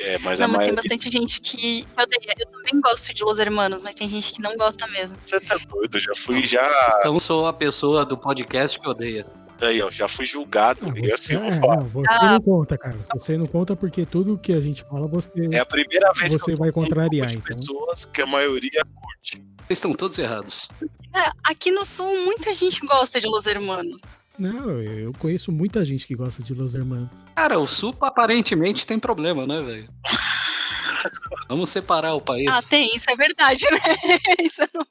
É, 0.00 0.18
mas 0.18 0.38
não, 0.38 0.46
a 0.46 0.48
mas 0.48 0.58
tem 0.64 0.72
maioria. 0.72 0.74
bastante 0.74 1.10
gente 1.10 1.40
que 1.40 1.86
odeia. 1.96 2.34
Eu 2.38 2.46
também 2.46 2.80
gosto 2.80 3.14
de 3.14 3.22
Los 3.22 3.38
Hermanos, 3.38 3.82
mas 3.82 3.94
tem 3.94 4.08
gente 4.08 4.32
que 4.32 4.42
não 4.42 4.56
gosta 4.56 4.86
mesmo. 4.88 5.16
Você 5.20 5.38
tá 5.40 5.56
doido? 5.68 6.00
Já 6.00 6.12
fui 6.16 6.44
já. 6.46 6.96
Então 6.98 7.20
sou 7.20 7.46
a 7.46 7.52
pessoa 7.52 8.04
do 8.04 8.16
podcast 8.16 8.80
que 8.80 8.88
odeia. 8.88 9.26
Aí, 9.62 9.80
ó, 9.80 9.90
já 9.90 10.08
fui 10.08 10.26
julgado. 10.26 10.92
E 10.98 11.12
assim 11.12 11.34
você, 11.34 11.36
eu 11.36 11.40
vou 11.40 11.48
é, 11.48 11.52
falar. 11.52 11.76
não, 11.76 11.88
você 11.88 12.06
Ah. 12.10 12.32
não 12.32 12.40
conta, 12.40 12.76
cara. 12.78 12.98
Você 13.14 13.36
não 13.38 13.46
conta 13.46 13.76
porque 13.76 14.04
tudo 14.04 14.36
que 14.36 14.52
a 14.52 14.60
gente 14.60 14.82
fala 14.84 15.06
você, 15.06 15.30
É 15.52 15.58
a 15.60 15.66
primeira 15.66 16.12
vez 16.12 16.32
você 16.32 16.52
que 16.52 16.56
vai 16.56 16.70
um 16.70 16.72
contrariar, 16.72 17.30
então. 17.30 17.42
pessoas 17.42 18.04
que 18.04 18.20
a 18.20 18.26
maioria 18.26 18.84
curte. 18.84 19.36
Vocês 19.66 19.78
estão 19.78 19.92
todos 19.92 20.18
errados. 20.18 20.68
Cara, 21.12 21.32
aqui 21.44 21.70
no 21.70 21.84
sul, 21.84 22.24
muita 22.24 22.52
gente 22.52 22.80
gosta 22.84 23.20
de 23.20 23.26
Los 23.26 23.46
Hermanos. 23.46 24.02
Não, 24.38 24.80
eu 24.82 25.12
conheço 25.18 25.52
muita 25.52 25.84
gente 25.84 26.06
que 26.06 26.14
gosta 26.14 26.42
de 26.42 26.52
Los 26.54 26.74
Hermanos. 26.74 27.08
Cara, 27.36 27.58
o 27.58 27.66
Supa 27.66 28.08
aparentemente 28.08 28.86
tem 28.86 28.98
problema, 28.98 29.46
né, 29.46 29.62
velho? 29.62 29.88
Vamos 31.48 31.68
separar 31.70 32.14
o 32.14 32.20
país. 32.20 32.46
Ah, 32.48 32.60
tem, 32.68 32.94
isso 32.96 33.10
é 33.10 33.16
verdade, 33.16 33.64
né? 33.70 33.78
Isso 34.40 34.62
não... 34.72 34.86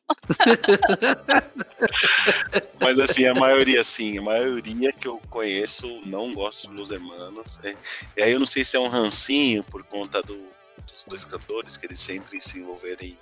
Mas 2.97 3.09
assim, 3.11 3.25
a 3.25 3.33
maioria, 3.33 3.83
sim, 3.83 4.17
a 4.17 4.21
maioria 4.21 4.91
que 4.91 5.07
eu 5.07 5.19
conheço 5.29 5.87
não 6.05 6.33
gosta 6.33 6.67
de 6.67 6.73
Los 6.73 6.91
Hermanos. 6.91 7.59
né? 7.63 7.75
E 8.17 8.21
aí 8.21 8.31
eu 8.33 8.39
não 8.39 8.45
sei 8.45 8.63
se 8.65 8.75
é 8.75 8.79
um 8.79 8.87
rancinho 8.87 9.63
por 9.63 9.83
conta 9.83 10.21
do- 10.21 10.49
dos 10.91 11.05
dois 11.05 11.25
cantores, 11.25 11.77
que 11.77 11.85
eles 11.85 11.99
sempre 11.99 12.41
se 12.41 12.59
envolveram 12.59 13.03
em 13.05 13.17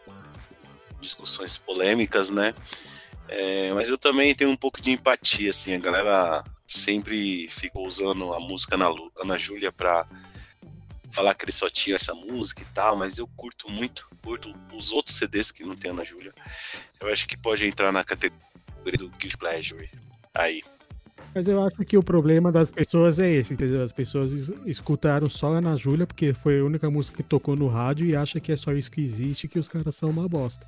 discussões 1.01 1.57
polêmicas, 1.57 2.29
né? 2.29 2.53
É, 3.27 3.71
mas 3.73 3.89
eu 3.89 3.97
também 3.97 4.33
tenho 4.33 4.49
um 4.49 4.55
pouco 4.55 4.81
de 4.81 4.91
empatia, 4.91 5.51
assim, 5.51 5.73
a 5.75 5.79
galera 5.79 6.43
sempre 6.67 7.47
ficou 7.49 7.85
usando 7.87 8.33
a 8.33 8.39
música 8.39 8.75
Ana, 8.75 8.87
Ana 9.21 9.37
Júlia 9.37 9.71
pra 9.71 10.07
falar 11.11 11.33
que 11.35 11.45
eles 11.45 11.55
só 11.55 11.69
tinham 11.69 11.95
essa 11.95 12.13
música 12.13 12.61
e 12.61 12.73
tal, 12.73 12.95
mas 12.95 13.17
eu 13.17 13.27
curto 13.35 13.69
muito, 13.69 14.07
curto 14.23 14.53
os 14.73 14.91
outros 14.91 15.15
CDs 15.15 15.51
que 15.51 15.63
não 15.63 15.75
tem 15.75 15.91
Ana 15.91 16.03
Júlia. 16.05 16.33
Eu 16.99 17.11
acho 17.11 17.27
que 17.27 17.37
pode 17.37 17.65
entrar 17.65 17.91
na 17.91 18.03
categoria 18.03 18.47
do 18.83 19.09
Guilty 19.09 19.37
Pleasure. 19.37 19.89
Aí. 20.33 20.61
Mas 21.33 21.47
eu 21.47 21.61
acho 21.63 21.77
que 21.85 21.95
o 21.97 22.01
problema 22.03 22.51
das 22.51 22.71
pessoas 22.71 23.19
é 23.19 23.29
esse, 23.31 23.53
entendeu? 23.53 23.83
As 23.83 23.91
pessoas 23.91 24.31
es- 24.33 24.51
escutaram 24.65 25.29
só 25.29 25.53
a 25.53 25.57
Ana 25.57 25.77
Júlia, 25.77 26.07
porque 26.07 26.33
foi 26.33 26.59
a 26.59 26.63
única 26.65 26.89
música 26.89 27.17
que 27.17 27.23
tocou 27.29 27.55
no 27.55 27.67
rádio 27.67 28.07
e 28.07 28.15
acha 28.15 28.39
que 28.39 28.51
é 28.51 28.55
só 28.57 28.71
isso 28.73 28.89
que 28.89 29.01
existe 29.01 29.47
que 29.47 29.59
os 29.59 29.69
caras 29.69 29.95
são 29.95 30.09
uma 30.09 30.27
bosta. 30.27 30.65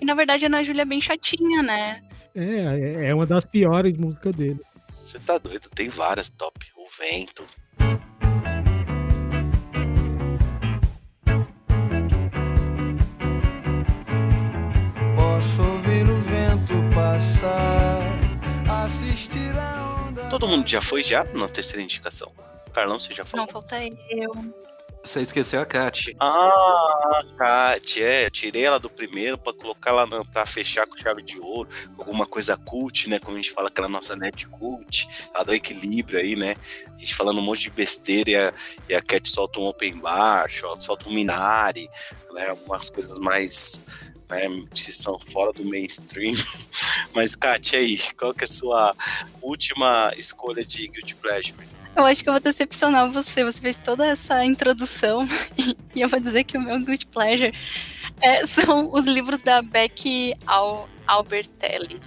E 0.00 0.04
na 0.04 0.14
verdade 0.14 0.44
a 0.44 0.48
Ana 0.48 0.62
Júlia 0.62 0.82
é 0.82 0.84
bem 0.84 1.00
chatinha, 1.00 1.62
né? 1.62 2.02
É, 2.34 2.44
é- 2.44 3.06
é 3.08 3.14
uma 3.14 3.24
das 3.26 3.44
piores 3.46 3.96
músicas 3.96 4.34
dele. 4.36 4.60
Você 4.90 5.18
tá 5.18 5.38
doido? 5.38 5.68
Tem 5.74 5.88
várias 5.88 6.28
top. 6.30 6.66
O 6.76 6.86
Vento. 6.98 7.44
Todo 20.42 20.56
mundo 20.56 20.68
já 20.68 20.80
foi 20.82 21.04
já 21.04 21.22
na 21.22 21.46
terceira 21.48 21.80
indicação? 21.80 22.28
Carlão, 22.74 22.98
você 22.98 23.14
já 23.14 23.24
falou? 23.24 23.46
Não 23.46 23.52
falta 23.52 23.76
eu. 24.10 24.32
Você 25.04 25.20
esqueceu 25.20 25.60
a 25.60 25.64
Kat. 25.64 26.16
Ah, 26.18 27.20
Kat, 27.38 28.02
é. 28.02 28.28
Tirei 28.28 28.64
ela 28.64 28.80
do 28.80 28.90
primeiro 28.90 29.38
pra 29.38 29.52
colocar 29.52 29.90
ela 29.90 30.04
na, 30.04 30.24
pra 30.24 30.44
fechar 30.44 30.84
com 30.84 30.96
chave 30.96 31.22
de 31.22 31.38
ouro. 31.38 31.68
Alguma 31.96 32.26
coisa 32.26 32.56
cult, 32.56 33.08
né? 33.08 33.20
Como 33.20 33.36
a 33.36 33.40
gente 33.40 33.52
fala, 33.52 33.68
aquela 33.68 33.88
nossa 33.88 34.16
net 34.16 34.48
cult. 34.48 35.08
Ela 35.32 35.44
dá 35.44 35.54
equilíbrio 35.54 36.18
aí, 36.18 36.34
né? 36.34 36.56
A 36.96 36.98
gente 36.98 37.14
falando 37.14 37.38
um 37.38 37.42
monte 37.42 37.60
de 37.62 37.70
besteira 37.70 38.30
e 38.30 38.34
a, 38.36 38.52
e 38.88 38.94
a 38.96 39.00
Cat 39.00 39.28
solta 39.30 39.60
um 39.60 39.66
open 39.66 39.96
bar, 40.00 40.50
sol- 40.50 40.76
solta 40.76 41.08
um 41.08 41.12
Minari, 41.12 41.88
né? 42.32 42.48
Algumas 42.48 42.90
coisas 42.90 43.16
mais. 43.20 43.80
Né, 44.32 44.64
que 44.74 44.90
são 44.90 45.18
fora 45.18 45.52
do 45.52 45.62
mainstream. 45.64 46.34
Mas, 47.14 47.36
e 47.72 47.76
aí? 47.76 48.00
Qual 48.16 48.32
que 48.32 48.44
é 48.44 48.46
a 48.46 48.48
sua 48.48 48.96
última 49.42 50.10
escolha 50.16 50.64
de 50.64 50.88
Guilty 50.88 51.14
Pleasure? 51.16 51.54
Eu 51.94 52.06
acho 52.06 52.22
que 52.22 52.28
eu 52.30 52.32
vou 52.32 52.40
decepcionar 52.40 53.12
você. 53.12 53.44
Você 53.44 53.60
fez 53.60 53.76
toda 53.76 54.06
essa 54.06 54.42
introdução 54.44 55.26
e 55.94 56.00
eu 56.00 56.08
vou 56.08 56.18
dizer 56.18 56.44
que 56.44 56.56
o 56.56 56.60
meu 56.62 56.80
good 56.80 57.06
pleasure 57.08 57.52
é, 58.22 58.46
são 58.46 58.90
os 58.92 59.04
livros 59.04 59.42
da 59.42 59.60
Beck 59.60 60.34
Al 60.46 60.88
Albertelli. 61.06 62.00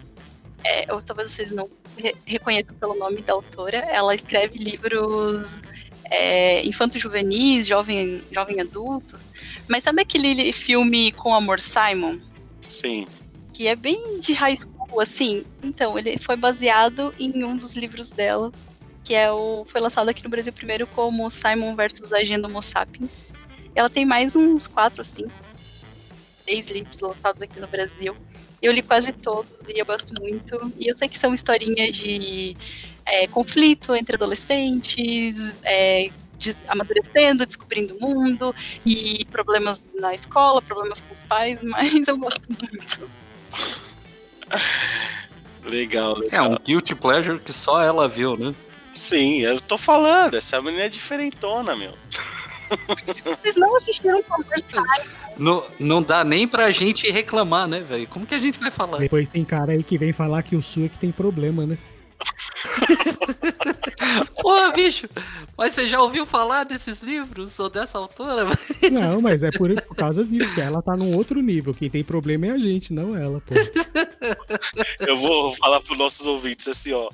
É, 0.63 0.91
ou 0.91 1.01
talvez 1.03 1.30
vocês 1.30 1.51
não 1.51 1.69
re- 1.95 2.15
reconheçam 2.26 2.73
pelo 2.76 2.95
nome 2.95 3.21
da 3.21 3.34
autora. 3.34 3.78
Ela 3.78 4.15
escreve 4.15 4.57
livros 4.57 5.61
é, 6.05 6.65
infanto-juvenis, 6.65 7.67
jovem, 7.67 8.23
jovem 8.32 8.61
adultos. 8.61 9.19
Mas 9.68 9.84
sabe 9.84 10.01
aquele 10.01 10.51
filme 10.53 11.11
Com 11.11 11.34
Amor 11.34 11.59
Simon? 11.59 12.20
Sim. 12.70 13.07
que 13.53 13.68
é 13.68 13.76
bem 13.76 14.20
de 14.20 14.34
high 14.34 14.55
school, 14.55 14.99
assim. 14.99 15.45
Então, 15.63 15.97
ele 15.97 16.18
foi 16.18 16.36
baseado 16.36 17.13
em 17.18 17.43
um 17.43 17.55
dos 17.55 17.74
livros 17.74 18.11
dela, 18.11 18.51
que 19.03 19.16
é 19.16 19.32
o 19.32 19.63
foi 19.66 19.80
lançado 19.80 20.09
aqui 20.09 20.24
no 20.24 20.30
Brasil 20.30 20.51
primeiro 20.51 20.86
como 20.88 21.30
Simon 21.32 21.74
versus 21.74 22.11
Agenda 22.11 22.47
Homo 22.47 22.61
Sapiens. 22.61 23.26
Ela 23.74 23.89
tem 23.89 24.03
mais 24.03 24.36
uns 24.36 24.68
quatro 24.68 25.01
ou 25.01 25.05
cinco, 25.05 25.32
três 26.45 26.68
livros 26.68 26.99
lançados 26.99 27.41
aqui 27.41 27.59
no 27.59 27.68
Brasil. 27.68 28.16
Eu 28.61 28.74
li 28.74 28.82
quase 28.82 29.13
todos 29.13 29.53
e 29.74 29.80
eu 29.80 29.86
gosto 29.86 30.13
muito. 30.20 30.74
E 30.78 30.88
eu 30.89 30.97
sei 30.97 31.07
que 31.07 31.20
são 31.20 31.34
historinhas 31.34 31.95
de 31.95 32.57
é, 33.05 33.28
conflito 33.28 33.95
entre 33.95 34.16
adolescentes, 34.16 35.57
é, 35.63 36.09
amadurecendo, 36.67 37.45
descobrindo 37.45 37.95
o 37.97 38.01
mundo 38.01 38.53
e 38.86 39.25
problemas 39.31 39.88
na 39.99 40.13
escola, 40.13 40.61
problemas 40.61 41.01
com 41.01 41.13
os 41.13 41.23
pais, 41.23 41.59
mas 41.63 42.07
eu 42.07 42.17
gosto 42.17 42.43
muito. 42.49 43.09
Legal, 45.63 46.17
É 46.17 46.19
legal. 46.21 46.51
um 46.51 46.57
guilty 46.63 46.93
pleasure 46.95 47.39
que 47.39 47.51
só 47.51 47.81
ela 47.81 48.07
viu, 48.07 48.38
né? 48.38 48.53
Sim, 48.93 49.41
eu 49.41 49.59
tô 49.59 49.77
falando, 49.77 50.36
essa 50.36 50.61
menina 50.61 50.83
é 50.83 50.89
diferentona, 50.89 51.75
meu. 51.75 51.91
Vocês 53.41 53.55
não 53.55 53.75
assistiram 53.75 54.21
conversar. 54.23 54.83
Não, 55.38 55.65
não 55.77 56.01
dá 56.01 56.23
nem 56.23 56.47
pra 56.47 56.71
gente 56.71 57.11
reclamar, 57.11 57.67
né, 57.67 57.81
velho? 57.81 58.07
Como 58.07 58.25
que 58.25 58.33
a 58.33 58.39
gente 58.39 58.57
vai 58.57 58.71
falar? 58.71 58.99
Depois 58.99 59.29
tem 59.29 59.43
cara 59.43 59.73
aí 59.73 59.83
que 59.83 59.97
vem 59.97 60.13
falar 60.13 60.41
que 60.43 60.55
o 60.55 60.61
Sul 60.61 60.86
é 60.86 60.88
que 60.88 60.97
tem 60.97 61.11
problema, 61.11 61.65
né? 61.65 61.77
Porra, 64.41 64.71
bicho! 64.71 65.07
Mas 65.57 65.73
você 65.73 65.87
já 65.87 66.01
ouviu 66.01 66.25
falar 66.25 66.63
desses 66.63 67.01
livros 67.01 67.57
ou 67.59 67.69
dessa 67.69 67.97
autora? 67.97 68.45
Não, 68.91 69.21
mas 69.21 69.43
é 69.43 69.51
por, 69.51 69.73
por 69.83 69.95
causa 69.95 70.23
disso, 70.23 70.53
que 70.53 70.61
ela 70.61 70.81
tá 70.81 70.95
num 70.95 71.15
outro 71.15 71.41
nível. 71.41 71.73
Quem 71.73 71.89
tem 71.89 72.03
problema 72.03 72.47
é 72.47 72.51
a 72.51 72.57
gente, 72.57 72.93
não 72.93 73.15
ela, 73.15 73.41
pô. 73.41 73.53
Eu 74.99 75.17
vou 75.17 75.53
falar 75.55 75.81
pros 75.81 75.97
nossos 75.97 76.25
ouvintes 76.25 76.67
assim, 76.67 76.91
ó. 76.93 77.09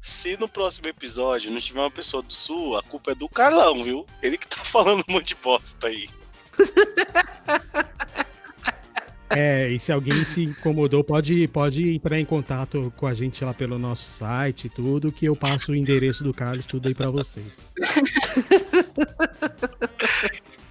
Se 0.00 0.36
no 0.36 0.48
próximo 0.48 0.88
episódio 0.88 1.50
não 1.50 1.60
tiver 1.60 1.80
uma 1.80 1.90
pessoa 1.90 2.22
do 2.22 2.32
sul, 2.32 2.76
a 2.76 2.82
culpa 2.82 3.12
é 3.12 3.14
do 3.14 3.28
Carlão, 3.28 3.82
viu? 3.82 4.06
Ele 4.22 4.38
que 4.38 4.46
tá 4.46 4.64
falando 4.64 5.04
um 5.08 5.12
monte 5.12 5.28
de 5.28 5.34
bosta 5.34 5.88
aí. 5.88 6.08
É, 9.30 9.68
e 9.68 9.78
se 9.78 9.92
alguém 9.92 10.24
se 10.24 10.42
incomodou, 10.42 11.04
pode, 11.04 11.46
pode 11.48 11.94
entrar 11.94 12.18
em 12.18 12.24
contato 12.24 12.92
com 12.96 13.06
a 13.06 13.14
gente 13.14 13.44
lá 13.44 13.54
pelo 13.54 13.78
nosso 13.78 14.02
site 14.02 14.66
e 14.66 14.70
tudo, 14.70 15.12
que 15.12 15.26
eu 15.26 15.36
passo 15.36 15.70
o 15.70 15.76
endereço 15.76 16.24
do 16.24 16.34
Carlos, 16.34 16.66
tudo 16.66 16.88
aí 16.88 16.94
pra 16.94 17.10
vocês. 17.10 17.46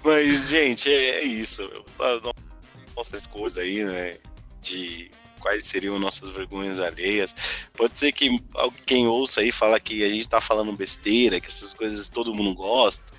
Mas, 0.04 0.50
gente, 0.50 0.90
é, 0.90 1.22
é 1.22 1.24
isso. 1.24 1.62
Nossas 2.96 3.26
coisas 3.26 3.58
aí, 3.60 3.84
né? 3.84 4.18
De 4.62 5.10
quais 5.40 5.66
seriam 5.66 5.98
nossas 5.98 6.30
vergonhas 6.30 6.80
alheias. 6.80 7.34
Pode 7.74 7.98
ser 7.98 8.12
que 8.12 8.42
alguém 8.54 9.08
ouça 9.08 9.42
aí 9.42 9.52
falar 9.52 9.80
que 9.80 10.04
a 10.04 10.10
gente 10.10 10.28
tá 10.28 10.42
falando 10.42 10.74
besteira, 10.74 11.40
que 11.40 11.48
essas 11.48 11.74
coisas 11.74 12.10
todo 12.10 12.36
mundo 12.36 12.54
gosta. 12.54 13.19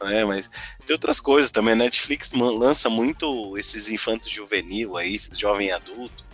Né, 0.00 0.24
mas 0.24 0.48
tem 0.86 0.94
outras 0.94 1.20
coisas 1.20 1.50
também. 1.50 1.72
A 1.72 1.76
Netflix 1.76 2.32
lança 2.32 2.88
muito 2.88 3.58
esses 3.58 3.88
infantos 3.88 4.30
juvenil 4.30 4.96
aí, 4.96 5.14
esses 5.14 5.36
jovem 5.36 5.72
adulto. 5.72 6.24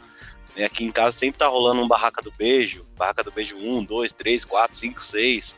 né? 0.55 0.65
Aqui 0.67 0.85
em 0.85 0.93
casa 0.93 1.17
sempre 1.17 1.39
tá 1.39 1.47
rolando 1.47 1.81
um 1.81 1.89
Barraca 1.89 2.21
do 2.21 2.31
Beijo. 2.33 2.87
Barraca 2.97 3.23
do 3.25 3.33
Beijo 3.33 3.57
1, 3.57 3.85
2, 3.85 4.13
3, 4.13 4.45
4, 4.45 4.77
5, 4.77 5.03
6. 5.03 5.57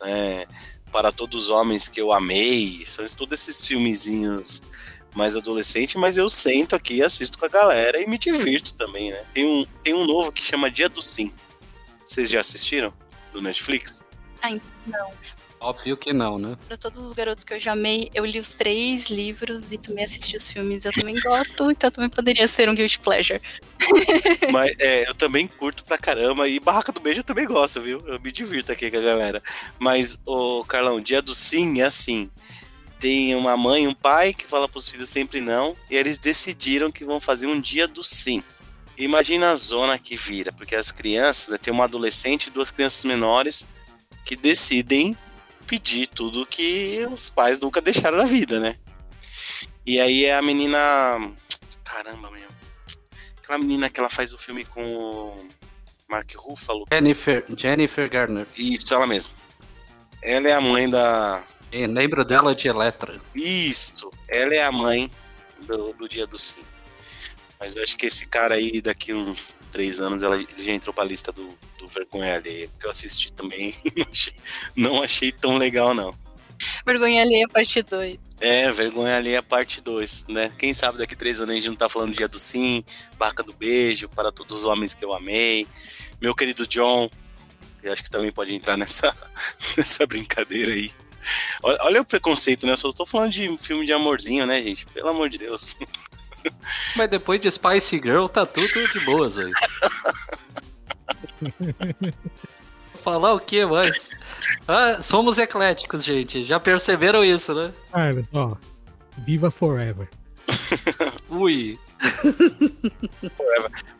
né? 0.00 0.46
Para 0.90 1.12
todos 1.12 1.44
os 1.44 1.50
homens 1.50 1.88
que 1.88 2.00
eu 2.00 2.12
amei. 2.12 2.84
São 2.86 3.04
todos 3.16 3.40
esses 3.40 3.66
filmezinhos 3.66 4.60
mais 5.14 5.36
adolescente, 5.36 5.96
mas 5.96 6.16
eu 6.18 6.28
sento 6.28 6.74
aqui, 6.74 7.00
assisto 7.02 7.38
com 7.38 7.44
a 7.44 7.48
galera 7.48 8.00
e 8.00 8.06
me 8.06 8.18
divirto 8.18 8.74
também, 8.74 9.12
né? 9.12 9.24
Tem 9.32 9.44
um, 9.46 9.64
tem 9.84 9.94
um 9.94 10.04
novo 10.04 10.32
que 10.32 10.42
chama 10.42 10.68
Dia 10.68 10.88
do 10.88 11.00
Sim. 11.00 11.32
Vocês 12.04 12.28
já 12.28 12.40
assistiram? 12.40 12.92
Do 13.32 13.40
Netflix? 13.40 14.02
Ai, 14.42 14.60
não. 14.86 15.12
Óbvio 15.64 15.96
que 15.96 16.12
não, 16.12 16.36
né? 16.36 16.58
Pra 16.68 16.76
todos 16.76 17.00
os 17.00 17.14
garotos 17.14 17.42
que 17.42 17.54
eu 17.54 17.58
já 17.58 17.72
amei, 17.72 18.10
eu 18.12 18.22
li 18.26 18.38
os 18.38 18.50
três 18.50 19.08
livros 19.08 19.62
e 19.70 19.78
também 19.78 20.04
assisti 20.04 20.36
os 20.36 20.50
filmes. 20.50 20.84
Eu 20.84 20.92
também 20.92 21.18
gosto, 21.18 21.70
então 21.72 21.90
também 21.90 22.10
poderia 22.10 22.46
ser 22.46 22.68
um 22.68 22.74
guilty 22.74 23.00
pleasure. 23.00 23.40
Mas 24.52 24.76
é, 24.78 25.08
eu 25.08 25.14
também 25.14 25.46
curto 25.46 25.82
pra 25.82 25.96
caramba. 25.96 26.46
E 26.46 26.60
Barraca 26.60 26.92
do 26.92 27.00
Beijo 27.00 27.20
eu 27.20 27.24
também 27.24 27.46
gosto, 27.46 27.80
viu? 27.80 27.98
Eu 28.06 28.20
me 28.20 28.30
divirto 28.30 28.72
aqui 28.72 28.90
com 28.90 28.98
a 28.98 29.00
galera. 29.00 29.42
Mas, 29.78 30.20
o 30.26 30.62
Carlão, 30.64 31.00
Dia 31.00 31.22
do 31.22 31.34
Sim 31.34 31.80
é 31.80 31.84
assim. 31.84 32.30
Tem 33.00 33.34
uma 33.34 33.56
mãe 33.56 33.84
e 33.84 33.88
um 33.88 33.94
pai 33.94 34.34
que 34.34 34.44
fala 34.44 34.68
pros 34.68 34.86
filhos 34.86 35.08
sempre 35.08 35.40
não. 35.40 35.74
E 35.90 35.96
eles 35.96 36.18
decidiram 36.18 36.92
que 36.92 37.06
vão 37.06 37.18
fazer 37.18 37.46
um 37.46 37.58
dia 37.58 37.88
do 37.88 38.04
sim. 38.04 38.42
Imagina 38.98 39.50
a 39.50 39.56
zona 39.56 39.98
que 39.98 40.14
vira, 40.14 40.52
porque 40.52 40.76
as 40.76 40.92
crianças, 40.92 41.48
né, 41.48 41.58
tem 41.58 41.72
uma 41.72 41.84
adolescente 41.84 42.46
e 42.46 42.50
duas 42.50 42.70
crianças 42.70 43.04
menores 43.04 43.66
que 44.24 44.36
decidem 44.36 45.16
pedir 45.64 46.06
tudo 46.06 46.46
que 46.46 47.06
os 47.12 47.28
pais 47.28 47.60
nunca 47.60 47.80
deixaram 47.80 48.18
na 48.18 48.24
vida, 48.24 48.60
né? 48.60 48.76
E 49.86 50.00
aí 50.00 50.24
é 50.24 50.36
a 50.36 50.42
menina. 50.42 50.78
Caramba, 51.84 52.30
meu. 52.30 52.48
Aquela 53.38 53.58
menina 53.58 53.90
que 53.90 54.00
ela 54.00 54.08
faz 54.08 54.32
o 54.32 54.38
filme 54.38 54.64
com 54.64 54.82
o 54.82 55.48
Mark 56.08 56.30
Ruffalo. 56.36 56.86
Jennifer, 56.92 57.44
Jennifer 57.56 58.08
Garner. 58.08 58.46
Isso, 58.56 58.94
ela 58.94 59.06
mesma. 59.06 59.34
Ela 60.22 60.48
é 60.48 60.52
a 60.52 60.60
mãe 60.60 60.88
da. 60.88 61.42
Lembro 61.72 62.24
dela 62.24 62.54
de 62.54 62.68
Electra. 62.68 63.20
Isso, 63.34 64.08
ela 64.28 64.54
é 64.54 64.62
a 64.62 64.70
mãe 64.70 65.10
do, 65.66 65.92
do 65.92 66.08
Dia 66.08 66.26
do 66.26 66.38
Sim. 66.38 66.62
Mas 67.58 67.74
eu 67.76 67.82
acho 67.82 67.96
que 67.96 68.06
esse 68.06 68.26
cara 68.26 68.54
aí, 68.54 68.80
daqui 68.80 69.12
uns 69.12 69.54
três 69.74 70.00
anos, 70.00 70.22
ela, 70.22 70.38
já 70.56 70.72
entrou 70.72 70.94
pra 70.94 71.02
lista 71.02 71.32
do, 71.32 71.48
do 71.80 71.88
Vergonha 71.88 72.36
Alheia. 72.36 72.70
Que 72.78 72.86
eu 72.86 72.90
assisti 72.90 73.32
também. 73.32 73.74
não, 73.96 74.06
achei, 74.08 74.34
não 74.76 75.02
achei 75.02 75.32
tão 75.32 75.58
legal, 75.58 75.92
não. 75.92 76.14
Vergonha 76.86 77.22
alheia, 77.22 77.48
parte 77.48 77.82
2. 77.82 78.16
É, 78.40 78.70
Vergonha 78.70 79.16
Alheia 79.16 79.42
parte 79.42 79.80
2, 79.80 80.26
né? 80.28 80.52
Quem 80.56 80.72
sabe 80.72 80.98
daqui 80.98 81.16
três 81.16 81.40
anos 81.40 81.50
a 81.50 81.54
gente 81.56 81.68
não 81.68 81.74
tá 81.74 81.88
falando 81.88 82.14
Dia 82.14 82.28
do 82.28 82.38
Sim, 82.38 82.84
Barca 83.18 83.42
do 83.42 83.52
Beijo, 83.52 84.08
Para 84.08 84.30
Todos 84.30 84.60
os 84.60 84.64
Homens 84.64 84.94
que 84.94 85.04
Eu 85.04 85.12
Amei, 85.12 85.66
Meu 86.20 86.34
Querido 86.34 86.66
John, 86.68 87.10
que 87.80 87.88
acho 87.88 88.04
que 88.04 88.10
também 88.10 88.30
pode 88.30 88.54
entrar 88.54 88.76
nessa, 88.76 89.14
nessa 89.76 90.06
brincadeira 90.06 90.72
aí. 90.72 90.92
Olha, 91.62 91.78
olha 91.80 92.00
o 92.02 92.04
preconceito, 92.04 92.64
né? 92.64 92.72
Eu 92.72 92.76
só 92.76 92.92
tô 92.92 93.04
falando 93.04 93.32
de 93.32 93.58
filme 93.58 93.84
de 93.84 93.92
amorzinho, 93.92 94.46
né, 94.46 94.62
gente? 94.62 94.86
Pelo 94.86 95.08
amor 95.08 95.28
de 95.28 95.38
Deus. 95.38 95.76
Mas 96.96 97.08
depois 97.08 97.40
de 97.40 97.50
Spice 97.50 97.96
Girl 97.96 98.26
tá 98.26 98.46
tudo 98.46 98.66
de 98.66 99.00
boas, 99.04 99.36
velho. 99.36 99.52
Falar 103.02 103.34
o 103.34 103.40
que 103.40 103.66
mais? 103.66 104.10
Ah, 104.66 105.02
somos 105.02 105.36
ecléticos, 105.38 106.02
gente. 106.02 106.44
Já 106.44 106.58
perceberam 106.58 107.22
isso, 107.22 107.54
né? 107.54 107.72
Ah, 107.92 108.08
ó. 108.32 108.56
Viva 109.18 109.50
Forever. 109.50 110.08
Ui. 111.28 111.78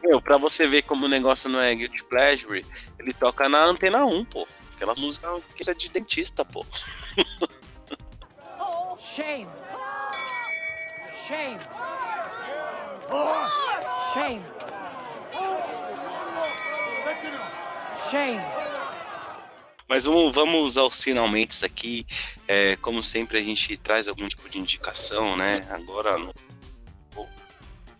Meu, 0.03 0.21
pra 0.21 0.39
você 0.39 0.67
ver 0.67 0.83
como 0.83 1.07
o 1.07 1.09
negócio 1.09 1.51
não 1.51 1.61
é 1.61 1.75
Guilty 1.75 2.05
Pleasure, 2.05 2.65
ele 2.99 3.13
toca 3.13 3.49
na 3.49 3.65
Antena 3.65 4.05
1, 4.05 4.25
pô. 4.25 4.47
Aquelas 4.75 4.99
músicas 4.99 5.43
que 5.55 5.71
é 5.71 5.75
de 5.75 5.89
dentista, 5.89 6.45
pô. 6.45 6.65
Shame. 8.99 9.47
Shame. 11.29 11.61
Shame. 14.13 14.43
Shame. 18.11 18.41
Mas 19.89 20.05
vamos, 20.05 20.35
vamos 20.35 20.79
aos 20.79 21.03
finalmente 21.03 21.65
aqui. 21.65 22.07
É, 22.49 22.77
como 22.77 23.03
sempre, 23.03 23.39
a 23.39 23.43
gente 23.43 23.77
traz 23.77 24.09
algum 24.09 24.27
tipo 24.29 24.49
de 24.49 24.59
indicação, 24.59 25.37
né? 25.37 25.67
Agora 25.71 26.19
não 26.19 26.33
vou 27.13 27.29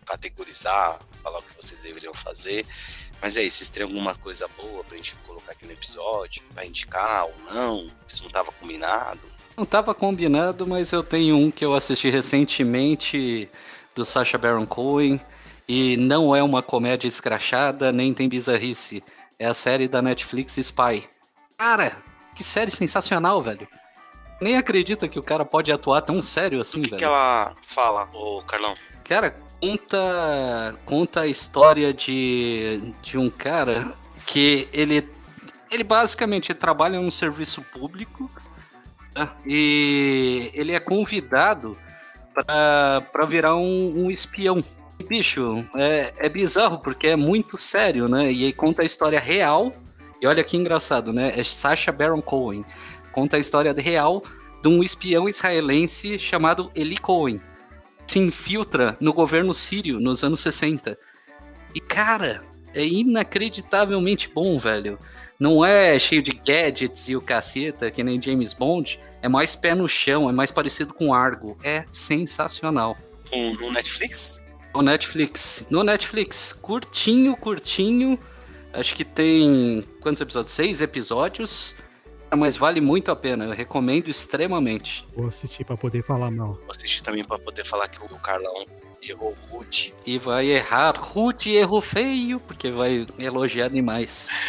categorizar, 0.05 0.99
falar 1.21 1.39
o 1.39 1.43
que 1.43 1.55
vocês 1.55 1.81
deveriam 1.81 2.13
fazer. 2.13 2.65
Mas 3.21 3.37
é 3.37 3.43
isso, 3.43 3.57
vocês 3.57 3.69
têm 3.69 3.83
alguma 3.83 4.15
coisa 4.15 4.47
boa 4.57 4.83
pra 4.83 4.97
gente 4.97 5.15
colocar 5.17 5.51
aqui 5.51 5.65
no 5.65 5.71
episódio, 5.71 6.43
pra 6.53 6.65
indicar 6.65 7.25
ou 7.25 7.33
não? 7.51 7.91
Isso 8.07 8.23
não 8.23 8.29
tava 8.29 8.51
combinado. 8.51 9.21
Não 9.55 9.65
tava 9.65 9.93
combinado, 9.93 10.67
mas 10.67 10.91
eu 10.91 11.01
tenho 11.01 11.37
um 11.37 11.49
que 11.49 11.63
eu 11.63 11.73
assisti 11.73 12.09
recentemente 12.09 13.49
do 13.95 14.05
Sacha 14.05 14.37
Baron 14.37 14.67
Cohen. 14.67 15.19
E 15.67 15.97
não 15.97 16.35
é 16.35 16.43
uma 16.43 16.61
comédia 16.61 17.07
escrachada, 17.07 17.91
nem 17.91 18.13
tem 18.13 18.29
bizarrice. 18.29 19.03
É 19.39 19.47
a 19.47 19.53
série 19.53 19.87
da 19.87 20.01
Netflix 20.01 20.57
Spy. 20.57 21.09
Cara, 21.57 21.97
que 22.35 22.43
série 22.43 22.69
sensacional, 22.69 23.41
velho. 23.41 23.67
Nem 24.39 24.57
acredita 24.57 25.07
que 25.07 25.17
o 25.17 25.23
cara 25.23 25.43
pode 25.43 25.71
atuar 25.71 26.01
tão 26.01 26.21
sério 26.21 26.59
assim, 26.59 26.81
O 26.81 26.83
que, 26.83 26.89
velho. 26.89 26.99
que 26.99 27.05
ela 27.05 27.55
fala, 27.61 28.07
ô 28.13 28.43
Carlão? 28.45 28.75
Cara, 29.03 29.35
conta, 29.59 30.77
conta 30.85 31.21
a 31.21 31.27
história 31.27 31.93
de, 31.93 32.93
de 33.01 33.17
um 33.17 33.29
cara 33.29 33.93
que 34.25 34.67
ele, 34.73 35.09
ele 35.71 35.83
basicamente 35.83 36.53
trabalha 36.53 36.99
num 36.99 37.11
serviço 37.11 37.61
público 37.61 38.29
tá? 39.13 39.35
e 39.45 40.51
ele 40.53 40.73
é 40.73 40.79
convidado 40.79 41.77
para 42.43 43.25
virar 43.27 43.55
um, 43.55 44.05
um 44.05 44.11
espião. 44.11 44.63
Bicho, 45.07 45.65
é, 45.75 46.13
é 46.17 46.29
bizarro 46.29 46.79
porque 46.79 47.07
é 47.07 47.15
muito 47.15 47.57
sério, 47.57 48.07
né? 48.07 48.31
E 48.31 48.45
aí 48.45 48.53
conta 48.53 48.81
a 48.81 48.85
história 48.85 49.19
real. 49.19 49.71
E 50.21 50.27
olha 50.27 50.43
que 50.43 50.57
engraçado, 50.57 51.11
né? 51.11 51.33
É 51.37 51.43
Sacha 51.43 51.91
Baron 51.91 52.21
Cohen. 52.21 52.65
Conta 53.11 53.37
a 53.37 53.39
história 53.39 53.73
real 53.73 54.23
de 54.61 54.69
um 54.69 54.81
espião 54.81 55.27
israelense 55.27 56.17
chamado 56.17 56.71
Eli 56.75 56.97
Cohen 56.97 57.39
se 58.07 58.19
infiltra 58.19 58.95
no 58.99 59.13
governo 59.13 59.53
sírio 59.53 59.99
nos 59.99 60.23
anos 60.23 60.39
60. 60.41 60.97
E, 61.73 61.79
cara, 61.79 62.41
é 62.73 62.85
inacreditavelmente 62.85 64.29
bom, 64.33 64.57
velho. 64.57 64.99
Não 65.39 65.65
é 65.65 65.97
cheio 65.99 66.21
de 66.21 66.31
gadgets 66.31 67.09
e 67.09 67.15
o 67.15 67.21
caceta, 67.21 67.91
que 67.91 68.03
nem 68.03 68.21
James 68.21 68.53
Bond. 68.53 68.99
É 69.25 69.27
mais 69.27 69.55
pé 69.55 69.73
no 69.73 69.87
chão, 69.87 70.29
é 70.29 70.31
mais 70.31 70.51
parecido 70.51 70.93
com 70.93 71.11
Argo. 71.11 71.57
É 71.63 71.83
sensacional. 71.89 72.95
No 73.33 73.71
Netflix? 73.71 74.39
No 74.71 74.83
Netflix. 74.83 75.65
No 75.67 75.83
Netflix. 75.83 76.53
Curtinho, 76.53 77.35
curtinho. 77.35 78.19
Acho 78.71 78.93
que 78.93 79.03
tem. 79.03 79.83
Quantos 79.99 80.21
episódios? 80.21 80.53
Seis 80.53 80.79
episódios. 80.79 81.73
Mas 82.37 82.55
vale 82.55 82.79
muito 82.79 83.09
a 83.09 83.15
pena. 83.15 83.45
Eu 83.45 83.51
recomendo 83.51 84.09
extremamente. 84.09 85.03
Vou 85.15 85.27
assistir 85.27 85.65
pra 85.65 85.75
poder 85.75 86.03
falar 86.03 86.29
mal. 86.29 86.53
Vou 86.53 86.69
assistir 86.69 87.01
também 87.01 87.23
pra 87.23 87.39
poder 87.39 87.65
falar 87.65 87.87
que 87.87 87.97
o 88.05 88.19
Carlão 88.19 88.67
errou 89.01 89.35
rude. 89.49 89.91
E 90.05 90.19
vai 90.19 90.45
errar 90.51 90.95
rude 90.99 91.49
e 91.49 91.55
erro 91.55 91.81
feio, 91.81 92.39
porque 92.41 92.69
vai 92.69 93.07
elogiar 93.17 93.69
demais. 93.69 94.29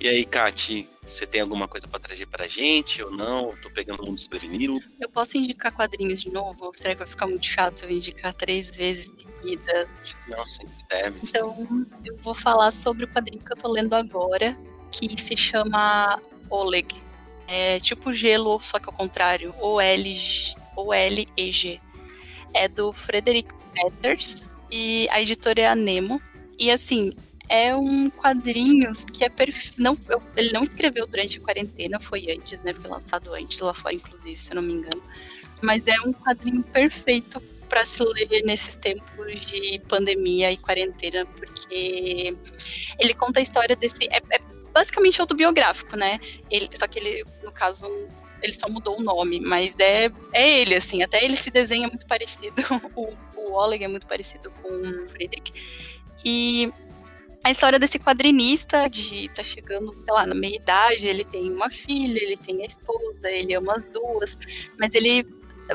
E 0.00 0.06
aí, 0.06 0.24
Kati, 0.24 0.88
você 1.08 1.26
tem 1.26 1.40
alguma 1.40 1.66
coisa 1.66 1.88
pra 1.88 1.98
trazer 1.98 2.26
pra 2.26 2.46
gente 2.46 3.02
ou 3.02 3.10
não? 3.10 3.56
Tô 3.62 3.70
pegando 3.70 4.08
um 4.08 4.14
desprevenido. 4.14 4.78
Eu 5.00 5.08
posso 5.08 5.36
indicar 5.38 5.72
quadrinhos 5.72 6.20
de 6.20 6.30
novo? 6.30 6.66
Ou 6.66 6.74
será 6.74 6.90
que 6.90 6.98
vai 6.98 7.06
ficar 7.08 7.26
muito 7.26 7.46
chato 7.46 7.84
eu 7.84 7.90
indicar 7.90 8.32
três 8.34 8.70
vezes 8.70 9.10
seguidas? 9.40 9.88
Não, 10.28 10.44
sempre 10.44 10.74
deve. 10.90 11.18
Então, 11.22 11.86
eu 12.04 12.16
vou 12.18 12.34
falar 12.34 12.70
sobre 12.70 13.04
o 13.04 13.08
quadrinho 13.08 13.42
que 13.42 13.52
eu 13.52 13.56
tô 13.56 13.68
lendo 13.68 13.94
agora, 13.94 14.56
que 14.90 15.20
se 15.20 15.36
chama 15.36 16.20
Oleg. 16.50 16.94
É 17.46 17.80
tipo 17.80 18.12
gelo, 18.12 18.60
só 18.60 18.78
que 18.78 18.86
ao 18.86 18.92
contrário. 18.92 19.54
O-L- 19.58 20.18
O-L-E-G. 20.76 21.80
É 22.54 22.68
do 22.68 22.92
Frederick 22.92 23.52
Peters 23.72 24.48
e 24.70 25.08
a 25.10 25.20
editora 25.20 25.60
é 25.62 25.66
a 25.68 25.74
Nemo. 25.74 26.20
E 26.58 26.70
assim, 26.70 27.12
é 27.48 27.74
um 27.74 28.10
quadrinho 28.10 28.92
que 29.12 29.24
é 29.24 29.28
perfeito. 29.28 29.80
Não, 29.80 29.96
ele 30.36 30.52
não 30.52 30.62
escreveu 30.62 31.06
durante 31.06 31.38
a 31.38 31.40
quarentena, 31.40 31.98
foi 31.98 32.30
antes, 32.30 32.62
né? 32.62 32.74
Foi 32.74 32.90
lançado 32.90 33.32
antes 33.34 33.58
lá 33.60 33.72
fora, 33.72 33.94
inclusive, 33.94 34.42
se 34.42 34.52
eu 34.52 34.56
não 34.56 34.62
me 34.62 34.74
engano. 34.74 35.02
Mas 35.62 35.86
é 35.86 36.00
um 36.02 36.12
quadrinho 36.12 36.62
perfeito 36.62 37.40
para 37.68 37.84
se 37.84 38.02
ler 38.02 38.42
nesses 38.44 38.76
tempos 38.76 39.40
de 39.40 39.80
pandemia 39.88 40.50
e 40.50 40.56
quarentena, 40.56 41.26
porque 41.26 42.36
ele 42.98 43.14
conta 43.14 43.40
a 43.40 43.42
história 43.42 43.76
desse. 43.76 44.04
É, 44.10 44.18
é 44.30 44.40
basicamente 44.72 45.20
autobiográfico, 45.20 45.96
né? 45.96 46.20
Ele, 46.50 46.68
só 46.76 46.86
que 46.86 46.98
ele, 46.98 47.24
no 47.42 47.50
caso, 47.50 47.88
ele 48.42 48.52
só 48.52 48.68
mudou 48.68 48.98
o 48.98 49.02
nome, 49.02 49.40
mas 49.40 49.74
é, 49.78 50.10
é 50.32 50.60
ele, 50.60 50.74
assim, 50.74 51.02
até 51.02 51.24
ele 51.24 51.36
se 51.36 51.50
desenha 51.50 51.88
muito 51.88 52.06
parecido. 52.06 52.62
O, 52.94 53.14
o 53.36 53.52
Oleg 53.52 53.84
é 53.84 53.88
muito 53.88 54.06
parecido 54.06 54.50
com 54.62 54.68
o 54.68 55.08
Friedrich. 55.08 55.52
E 56.24 56.70
a 57.48 57.50
história 57.50 57.78
desse 57.78 57.98
quadrinista 57.98 58.88
de 58.88 59.28
tá 59.30 59.42
chegando, 59.42 59.92
sei 59.94 60.12
lá, 60.12 60.26
na 60.26 60.34
meia 60.34 60.56
idade, 60.56 61.06
ele 61.06 61.24
tem 61.24 61.50
uma 61.50 61.70
filha, 61.70 62.22
ele 62.22 62.36
tem 62.36 62.62
a 62.62 62.66
esposa, 62.66 63.30
ele 63.30 63.54
ama 63.54 63.72
as 63.72 63.88
duas, 63.88 64.38
mas 64.78 64.94
ele, 64.94 65.26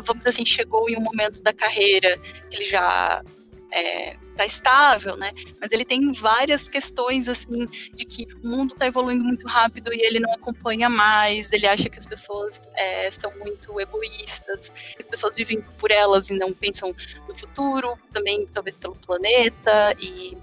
vamos 0.03 0.17
dizer 0.17 0.29
assim, 0.29 0.45
chegou 0.45 0.87
em 0.87 0.95
um 0.95 1.01
momento 1.01 1.41
da 1.41 1.51
carreira 1.51 2.17
que 2.49 2.57
ele 2.57 2.65
já 2.69 3.23
é, 3.71 4.15
tá 4.37 4.45
estável, 4.45 5.17
né? 5.17 5.31
Mas 5.59 5.71
ele 5.71 5.83
tem 5.83 6.11
várias 6.11 6.69
questões, 6.69 7.27
assim, 7.27 7.65
de 7.95 8.05
que 8.05 8.27
o 8.43 8.47
mundo 8.47 8.75
tá 8.75 8.85
evoluindo 8.85 9.23
muito 9.23 9.47
rápido 9.47 9.91
e 9.91 9.99
ele 10.05 10.19
não 10.19 10.31
acompanha 10.31 10.89
mais, 10.89 11.51
ele 11.51 11.65
acha 11.65 11.89
que 11.89 11.97
as 11.97 12.05
pessoas 12.05 12.69
é, 12.75 13.09
são 13.09 13.31
muito 13.39 13.79
egoístas, 13.81 14.71
as 14.97 15.07
pessoas 15.07 15.33
vivem 15.33 15.59
por 15.79 15.89
elas 15.89 16.29
e 16.29 16.37
não 16.37 16.53
pensam 16.53 16.95
no 17.27 17.35
futuro, 17.35 17.97
também 18.11 18.45
talvez 18.53 18.75
pelo 18.75 18.95
planeta, 18.95 19.95
e 19.99 20.37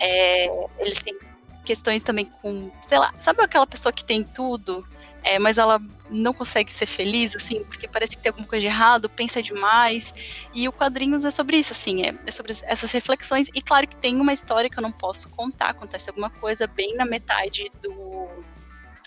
é, 0.00 0.46
ele 0.78 0.94
tem 0.94 1.18
questões 1.64 2.02
também 2.02 2.24
com, 2.24 2.70
sei 2.86 2.98
lá, 2.98 3.14
sabe 3.18 3.42
aquela 3.42 3.66
pessoa 3.66 3.92
que 3.92 4.04
tem 4.04 4.24
tudo, 4.24 4.84
é, 5.22 5.38
mas 5.38 5.58
ela 5.58 5.80
não 6.08 6.32
consegue 6.32 6.72
ser 6.72 6.86
feliz, 6.86 7.36
assim, 7.36 7.62
porque 7.64 7.86
parece 7.86 8.16
que 8.16 8.22
tem 8.22 8.30
alguma 8.30 8.48
coisa 8.48 8.62
de 8.62 8.66
errado, 8.66 9.08
pensa 9.08 9.42
demais. 9.42 10.12
E 10.54 10.66
o 10.66 10.72
quadrinhos 10.72 11.24
é 11.24 11.30
sobre 11.30 11.58
isso, 11.58 11.72
assim, 11.72 12.02
é, 12.02 12.14
é 12.26 12.30
sobre 12.30 12.52
essas 12.64 12.90
reflexões. 12.90 13.48
E 13.54 13.60
claro 13.60 13.86
que 13.86 13.96
tem 13.96 14.18
uma 14.18 14.32
história 14.32 14.70
que 14.70 14.78
eu 14.78 14.82
não 14.82 14.90
posso 14.90 15.28
contar, 15.30 15.70
acontece 15.70 16.08
alguma 16.08 16.30
coisa 16.30 16.66
bem 16.66 16.94
na 16.96 17.04
metade 17.04 17.70
do 17.82 18.28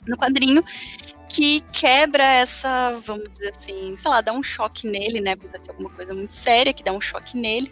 no 0.06 0.18
quadrinho 0.18 0.64
que 1.30 1.62
quebra 1.72 2.24
essa, 2.24 3.00
vamos 3.00 3.32
dizer 3.32 3.50
assim, 3.50 3.96
sei 3.98 4.12
lá, 4.12 4.22
dá 4.22 4.32
um 4.34 4.44
choque 4.44 4.86
nele, 4.88 5.20
né? 5.20 5.32
Acontece 5.32 5.70
alguma 5.70 5.90
coisa 5.90 6.14
muito 6.14 6.34
séria 6.34 6.74
que 6.74 6.84
dá 6.84 6.92
um 6.92 7.02
choque 7.02 7.38
nele. 7.38 7.72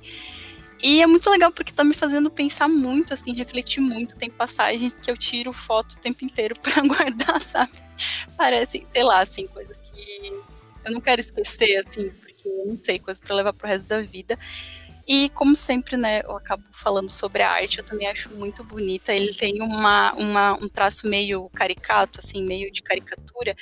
E 0.82 1.02
é 1.02 1.08
muito 1.08 1.30
legal 1.30 1.52
porque 1.52 1.72
tá 1.72 1.84
me 1.84 1.94
fazendo 1.94 2.30
pensar 2.32 2.68
muito, 2.68 3.14
assim, 3.14 3.34
refletir 3.34 3.80
muito. 3.80 4.16
Tem 4.16 4.30
passagens 4.30 4.94
que 4.94 5.10
eu 5.12 5.18
tiro 5.18 5.54
foto 5.54 5.94
o 5.94 6.00
tempo 6.00 6.26
inteiro 6.26 6.56
pra 6.60 6.82
guardar, 6.82 7.42
sabe? 7.42 7.74
Parece, 8.36 8.86
sei 8.92 9.04
lá, 9.04 9.20
assim, 9.20 9.48
coisas 9.48 9.80
que 9.80 10.34
eu 10.84 10.92
não 10.92 11.00
quero 11.00 11.22
esquecer, 11.22 11.78
assim, 11.78 12.10
porque 12.10 12.48
eu 12.48 12.66
não 12.66 12.80
sei, 12.80 12.98
coisas 12.98 13.22
pra 13.22 13.36
levar 13.36 13.54
pro 13.54 13.68
resto 13.68 13.88
da 13.88 14.02
vida. 14.02 14.38
E 15.08 15.30
como 15.30 15.56
sempre, 15.56 15.98
né, 15.98 16.22
eu 16.24 16.38
acabo 16.38 16.64
falando 16.72 17.10
sobre 17.10 17.44
a 17.44 17.52
arte, 17.52 17.80
eu 17.80 17.84
também 17.84 18.08
acho 18.08 18.30
muito 18.30 18.64
bonita. 18.64 19.14
Ele 19.14 19.34
tem 19.34 19.62
uma, 19.62 20.14
uma, 20.14 20.54
um 20.54 20.68
traço 20.68 21.08
meio 21.08 21.50
caricato, 21.50 22.20
assim, 22.20 22.44
meio 22.44 22.72
de 22.72 22.82
caricatura. 22.82 23.56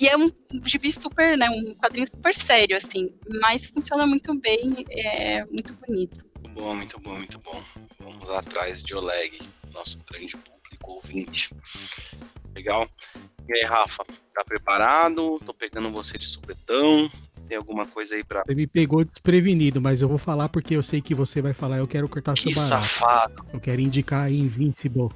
E 0.00 0.08
é 0.08 0.16
um 0.16 0.30
gibi 0.64 0.92
super, 0.92 1.36
né, 1.38 1.48
um 1.48 1.74
quadrinho 1.74 2.06
super 2.08 2.34
sério, 2.34 2.76
assim, 2.76 3.14
mas 3.40 3.66
funciona 3.66 4.06
muito 4.06 4.34
bem, 4.38 4.84
é 4.90 5.44
muito 5.46 5.72
bonito. 5.74 6.24
Muito 6.42 6.60
bom, 6.60 6.74
muito 6.74 7.00
bom, 7.00 7.14
muito 7.16 7.38
bom. 7.38 7.62
Vamos 8.00 8.28
atrás 8.30 8.82
de 8.82 8.94
Oleg, 8.94 9.38
nosso 9.72 9.98
grande 10.10 10.36
público 10.36 10.92
ouvinte. 10.92 11.54
Legal? 12.54 12.88
E 13.48 13.56
aí, 13.58 13.64
Rafa, 13.64 14.04
tá 14.34 14.44
preparado? 14.44 15.38
Tô 15.44 15.54
pegando 15.54 15.90
você 15.90 16.18
de 16.18 16.26
supetão. 16.26 17.10
Tem 17.48 17.56
alguma 17.56 17.86
coisa 17.86 18.14
aí 18.14 18.22
pra. 18.24 18.42
Você 18.46 18.54
me 18.54 18.66
pegou 18.66 19.04
desprevenido, 19.04 19.80
mas 19.80 20.00
eu 20.00 20.08
vou 20.08 20.18
falar 20.18 20.48
porque 20.48 20.74
eu 20.76 20.82
sei 20.82 21.02
que 21.02 21.14
você 21.14 21.42
vai 21.42 21.52
falar. 21.52 21.78
Eu 21.78 21.88
quero 21.88 22.08
cortar 22.08 22.36
seu 22.36 22.50
Que 22.50 22.54
barato. 22.54 22.68
safado! 22.86 23.46
Eu 23.52 23.60
quero 23.60 23.80
indicar 23.80 24.30
Invincible. 24.30 25.08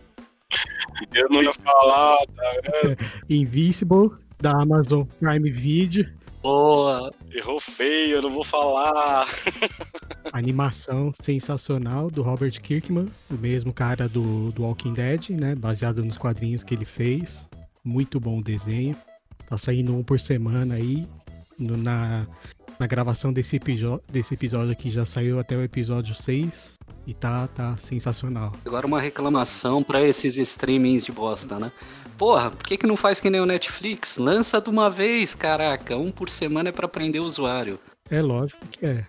Eu 1.15 1.29
não 1.31 1.43
ia 1.43 1.53
falar, 1.53 2.19
tá? 2.27 3.07
Invincible, 3.29 4.11
da 4.41 4.53
Amazon 4.63 5.05
Prime 5.19 5.51
Video. 5.51 6.09
Boa. 6.43 7.13
Errou 7.33 7.59
feio, 7.61 8.17
eu 8.17 8.23
não 8.23 8.31
vou 8.31 8.45
falar. 8.45 9.27
Animação 10.33 11.13
sensacional 11.21 12.11
do 12.11 12.23
Robert 12.23 12.61
Kirkman, 12.61 13.07
o 13.31 13.35
mesmo 13.35 13.73
cara 13.73 14.09
do, 14.09 14.53
do 14.53 14.63
Walking 14.63 14.93
Dead, 14.95 15.31
né? 15.31 15.55
Baseado 15.55 16.05
nos 16.05 16.17
quadrinhos 16.17 16.63
que 16.63 16.75
ele 16.75 16.85
fez. 16.85 17.49
Muito 17.85 18.21
bom 18.21 18.39
o 18.39 18.43
desenho. 18.45 18.97
Tá 19.49 19.57
saindo 19.59 19.95
um 19.97 20.03
por 20.03 20.21
semana 20.21 20.75
aí. 20.75 21.07
No- 21.59 21.77
na, 21.77 22.27
na 22.79 22.87
gravação 22.87 23.33
desse, 23.33 23.57
episo- 23.57 24.01
desse 24.11 24.35
episódio 24.35 24.71
aqui 24.73 24.91
já 24.91 25.05
saiu 25.05 25.39
até 25.41 25.57
o 25.57 25.63
episódio 25.63 26.15
6. 26.15 26.75
E 27.07 27.15
tá, 27.15 27.47
tá 27.49 27.77
sensacional. 27.79 28.53
Agora 28.65 28.87
uma 28.87 29.01
reclamação 29.01 29.83
pra 29.83 30.03
esses 30.03 30.37
streamings 30.37 31.05
de 31.05 31.13
bosta, 31.13 31.59
né? 31.59 31.71
Porra, 32.19 32.51
por 32.51 32.67
que, 32.67 32.77
que 32.77 32.87
não 32.87 32.97
faz 32.97 33.21
que 33.21 33.31
nem 33.31 33.41
o 33.41 33.47
Netflix? 33.47 34.17
Lança 34.17 34.61
de 34.61 34.71
uma 34.71 34.91
vez, 34.91 35.35
caraca. 35.35 35.97
Um 35.97 36.11
por 36.11 36.29
semana 36.29 36.71
é 36.71 36.73
pra 36.73 36.89
prender 36.89 37.21
o 37.21 37.27
usuário. 37.27 37.79
É 38.11 38.21
lógico 38.23 38.67
que 38.69 38.87
é. 38.87 39.07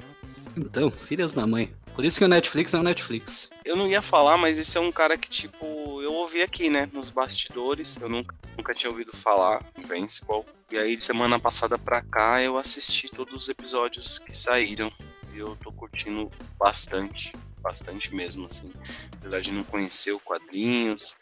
Então, 0.56 0.92
filhas 0.92 1.32
da 1.32 1.48
mãe. 1.48 1.74
Por 1.96 2.06
isso 2.06 2.20
que 2.20 2.26
o 2.26 2.28
Netflix 2.28 2.74
é 2.76 2.80
o 2.80 2.84
Netflix. 2.84 3.50
Eu 3.66 3.76
não 3.76 3.88
ia 3.88 4.02
falar, 4.04 4.38
mas 4.38 4.60
esse 4.60 4.78
é 4.78 4.82
um 4.82 4.92
cara 4.92 5.18
que, 5.18 5.30
tipo, 5.30 5.66
eu 6.02 6.14
ouvi 6.14 6.44
aqui, 6.44 6.70
né? 6.70 6.88
Nos 6.94 7.10
bastidores. 7.10 7.98
Eu 8.00 8.10
nunca, 8.10 8.36
nunca 8.56 8.76
tinha 8.76 8.92
ouvido 8.92 9.16
falar. 9.16 9.66
Invincible. 9.76 10.44
E 10.72 10.78
aí, 10.78 10.96
de 10.96 11.04
semana 11.04 11.40
passada 11.40 11.80
pra 11.80 12.02
cá, 12.02 12.42
eu 12.42 12.58
assisti 12.58 13.10
todos 13.10 13.34
os 13.34 13.50
episódios 13.50 14.20
que 14.20 14.36
saíram. 14.36 14.92
E 15.34 15.40
eu 15.40 15.56
tô 15.64 15.72
curtindo 15.72 16.30
bastante. 16.60 17.32
Bastante 17.60 18.14
mesmo, 18.14 18.46
assim. 18.46 18.74
Apesar 19.14 19.42
de 19.42 19.52
não 19.52 19.64
conhecer 19.64 20.12
o 20.12 20.20
quadrinhos, 20.20 21.18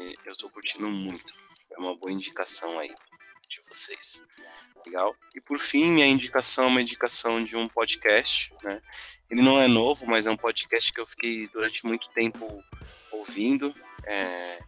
eh, 0.00 0.14
eu 0.24 0.36
tô 0.36 0.50
curtindo 0.50 0.88
muito. 0.88 1.34
É 1.70 1.78
uma 1.78 1.96
boa 1.96 2.12
indicação 2.12 2.78
aí 2.78 2.92
de 3.48 3.60
vocês. 3.68 4.24
Legal? 4.84 5.14
E 5.34 5.40
por 5.40 5.58
fim, 5.58 5.90
minha 5.90 6.06
indicação 6.06 6.64
é 6.64 6.68
uma 6.68 6.82
indicação 6.82 7.42
de 7.42 7.56
um 7.56 7.66
podcast, 7.66 8.52
né? 8.62 8.80
Ele 9.30 9.42
não 9.42 9.60
é 9.60 9.68
novo, 9.68 10.06
mas 10.06 10.26
é 10.26 10.30
um 10.30 10.36
podcast 10.36 10.92
que 10.92 11.00
eu 11.00 11.06
fiquei 11.06 11.46
durante 11.48 11.86
muito 11.86 12.08
tempo 12.10 12.62
ouvindo. 13.12 13.74
É, 14.04 14.58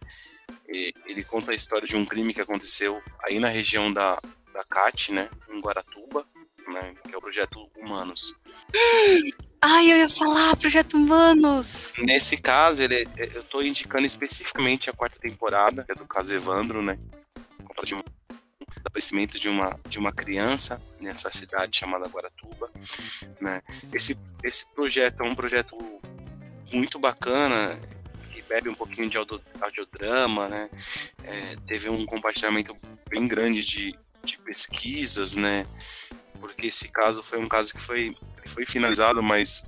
ele 0.67 1.23
conta 1.23 1.51
a 1.51 1.55
história 1.55 1.87
de 1.87 1.95
um 1.95 2.05
crime 2.05 2.33
que 2.33 2.41
aconteceu 2.41 3.01
aí 3.27 3.39
na 3.39 3.47
região 3.47 3.91
da, 3.91 4.17
da 4.53 4.63
CAT, 4.63 5.11
né? 5.11 5.29
Em 5.49 5.59
Guaratuba, 5.59 6.27
né? 6.67 6.95
Que 7.07 7.13
é 7.13 7.17
o 7.17 7.21
Projeto 7.21 7.69
Humanos. 7.77 8.35
Ai, 9.65 9.89
eu 9.93 9.95
ia 9.95 10.09
falar, 10.09 10.57
Projeto 10.57 10.97
Humanos! 10.97 11.93
Nesse 11.99 12.35
caso, 12.35 12.83
ele, 12.83 13.07
eu 13.33 13.41
tô 13.45 13.61
indicando 13.61 14.05
especificamente 14.05 14.89
a 14.89 14.93
quarta 14.93 15.17
temporada, 15.17 15.85
que 15.85 15.91
é 15.93 15.95
do 15.95 16.05
caso 16.05 16.33
Evandro, 16.33 16.81
né? 16.81 16.99
Conta 17.63 17.85
de 17.85 17.95
um 17.95 18.03
desaparecimento 18.75 19.39
de 19.39 19.47
uma, 19.47 19.79
de 19.87 19.97
uma 19.97 20.11
criança 20.11 20.81
nessa 20.99 21.31
cidade 21.31 21.79
chamada 21.79 22.07
Guaratuba, 22.09 22.69
né? 23.39 23.61
Esse, 23.93 24.17
esse 24.43 24.69
projeto 24.73 25.23
é 25.23 25.25
um 25.25 25.33
projeto 25.33 25.77
muito 26.73 26.99
bacana, 26.99 27.79
que 28.31 28.41
bebe 28.41 28.67
um 28.67 28.75
pouquinho 28.75 29.09
de 29.09 29.15
audio- 29.15 29.41
audiodrama, 29.61 30.49
né? 30.49 30.69
É, 31.23 31.55
teve 31.65 31.87
um 31.87 32.05
compartilhamento 32.05 32.75
bem 33.09 33.25
grande 33.29 33.61
de, 33.61 33.97
de 34.25 34.37
pesquisas, 34.39 35.35
né? 35.35 35.65
Porque 36.41 36.67
esse 36.67 36.89
caso 36.89 37.23
foi 37.23 37.39
um 37.39 37.47
caso 37.47 37.73
que 37.73 37.79
foi, 37.79 38.13
foi 38.49 38.65
finalizado, 38.65 39.21
mas 39.21 39.67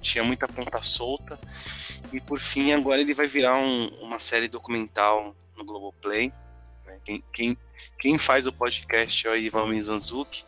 tinha 0.00 0.24
muita 0.24 0.46
ponta 0.48 0.82
solta. 0.82 1.38
E 2.12 2.20
por 2.20 2.38
fim, 2.40 2.72
agora 2.72 3.00
ele 3.00 3.14
vai 3.14 3.26
virar 3.26 3.54
um- 3.56 3.88
uma 4.02 4.18
série 4.18 4.48
documental 4.48 5.34
no 5.56 5.64
Globoplay. 5.64 6.32
né? 6.84 6.98
Quem, 7.04 7.24
quem, 7.32 7.56
quem 7.98 8.18
faz 8.18 8.46
o 8.46 8.52
podcast 8.52 9.26
é 9.26 9.30
o 9.30 9.36
Ivan 9.36 9.66
Mizanzuki, 9.68 10.44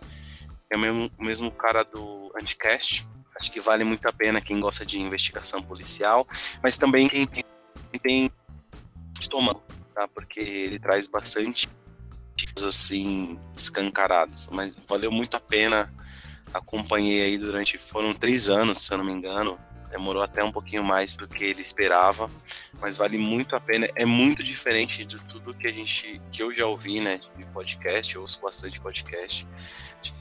é 0.71 0.77
o 0.77 0.81
mesmo, 0.81 1.11
o 1.19 1.25
mesmo 1.25 1.51
cara 1.51 1.85
do 1.85 2.33
Anticast. 2.41 3.07
Acho 3.39 3.51
que 3.53 3.61
vale 3.61 3.85
muito 3.85 4.07
a 4.09 4.13
pena 4.13 4.41
quem 4.41 4.61
gosta 4.61 4.85
de 4.87 5.01
investigação 5.01 5.63
policial, 5.63 6.27
mas 6.63 6.77
também 6.77 7.09
quem 7.09 7.27
tem, 7.27 7.45
quem 7.93 8.01
tem 8.01 8.31
estômago, 9.21 9.63
tá? 9.95 10.07
Porque 10.09 10.41
ele 10.41 10.79
traz 10.79 11.07
bastante 11.07 11.69
assim 12.67 13.39
escancarados, 13.57 14.49
mas 14.51 14.77
valeu 14.89 15.11
muito 15.11 15.37
a 15.37 15.41
pena 15.41 15.93
acompanhei 16.55 17.23
aí 17.23 17.37
durante. 17.37 17.77
Foram 17.77 18.15
três 18.15 18.49
anos, 18.49 18.81
se 18.81 18.93
eu 18.93 18.99
não 18.99 19.05
me 19.05 19.13
engano. 19.13 19.59
Demorou 19.91 20.23
até 20.23 20.43
um 20.43 20.51
pouquinho 20.51 20.83
mais 20.83 21.17
do 21.17 21.29
que 21.29 21.45
ele 21.45 21.63
esperava, 21.63 22.29
mas 22.81 22.97
vale 22.97 23.17
muito 23.19 23.55
a 23.55 23.61
pena. 23.61 23.89
É 23.95 24.05
muito 24.05 24.43
diferente 24.43 25.05
de 25.05 25.21
tudo 25.27 25.55
que 25.55 25.67
a 25.67 25.73
gente, 25.73 26.21
que 26.33 26.43
eu 26.43 26.53
já 26.53 26.67
ouvi, 26.67 27.01
né, 27.01 27.21
de 27.37 27.45
podcast. 27.47 28.15
Eu 28.15 28.23
ouço 28.23 28.41
bastante 28.41 28.81
podcast. 28.81 29.47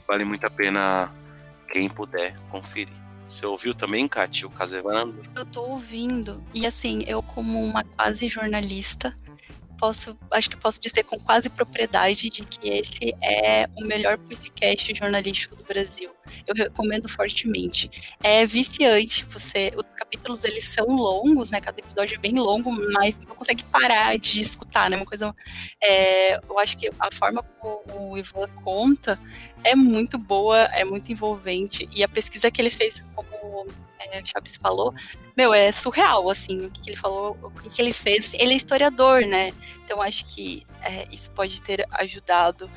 Vale 0.06 0.24
muito 0.24 0.46
a 0.46 0.50
pena 0.50 1.12
quem 1.72 1.88
puder 1.88 2.38
conferir. 2.50 2.94
Você 3.26 3.46
ouviu 3.46 3.74
também, 3.74 4.06
Kati, 4.06 4.46
o 4.46 4.50
caso 4.50 4.76
Evandro? 4.76 5.22
Eu 5.34 5.46
tô 5.46 5.62
ouvindo, 5.62 6.44
e 6.52 6.66
assim, 6.66 7.02
eu 7.06 7.22
como 7.22 7.64
uma 7.64 7.82
quase 7.82 8.28
jornalista, 8.28 9.16
posso, 9.78 10.18
acho 10.32 10.50
que 10.50 10.56
posso 10.56 10.80
dizer 10.80 11.04
com 11.04 11.18
quase 11.18 11.50
propriedade 11.50 12.30
de 12.30 12.44
que 12.44 12.68
esse 12.68 13.14
é 13.22 13.68
o 13.76 13.84
melhor 13.84 14.18
podcast 14.18 14.94
jornalístico 14.94 15.56
do 15.56 15.62
Brasil. 15.64 16.10
Eu 16.46 16.54
recomendo 16.54 17.08
fortemente. 17.08 17.90
É 18.22 18.46
viciante, 18.46 19.24
você, 19.24 19.72
os 19.76 19.94
capítulos 19.94 20.44
eles 20.44 20.64
são 20.64 20.86
longos, 20.86 21.50
né? 21.50 21.60
Cada 21.60 21.78
episódio 21.78 22.16
é 22.16 22.18
bem 22.18 22.38
longo, 22.38 22.72
mas 22.92 23.20
não 23.20 23.34
consegue 23.34 23.62
parar 23.64 24.16
de 24.18 24.40
escutar, 24.40 24.88
né? 24.88 24.96
Uma 24.96 25.06
coisa, 25.06 25.34
é, 25.82 26.36
eu 26.36 26.58
acho 26.58 26.76
que 26.76 26.90
a 26.98 27.10
forma 27.10 27.42
como 27.58 28.10
o 28.10 28.18
Ivan 28.18 28.48
conta 28.62 29.18
é 29.62 29.74
muito 29.74 30.18
boa, 30.18 30.62
é 30.72 30.84
muito 30.84 31.10
envolvente 31.12 31.88
e 31.94 32.02
a 32.02 32.08
pesquisa 32.08 32.50
que 32.50 32.60
ele 32.60 32.70
fez, 32.70 33.04
como 33.14 33.66
é, 34.10 34.24
Chaves 34.24 34.56
falou, 34.56 34.94
meu, 35.36 35.52
é 35.52 35.72
surreal, 35.72 36.30
assim, 36.30 36.66
o 36.66 36.70
que, 36.70 36.80
que 36.80 36.90
ele 36.90 36.96
falou, 36.96 37.36
o 37.42 37.50
que, 37.50 37.68
que 37.68 37.82
ele 37.82 37.92
fez. 37.92 38.34
Ele 38.34 38.52
é 38.52 38.56
historiador, 38.56 39.22
né? 39.22 39.52
Então 39.84 40.00
acho 40.00 40.24
que 40.26 40.66
é, 40.80 41.06
isso 41.10 41.30
pode 41.30 41.60
ter 41.62 41.86
ajudado. 41.90 42.70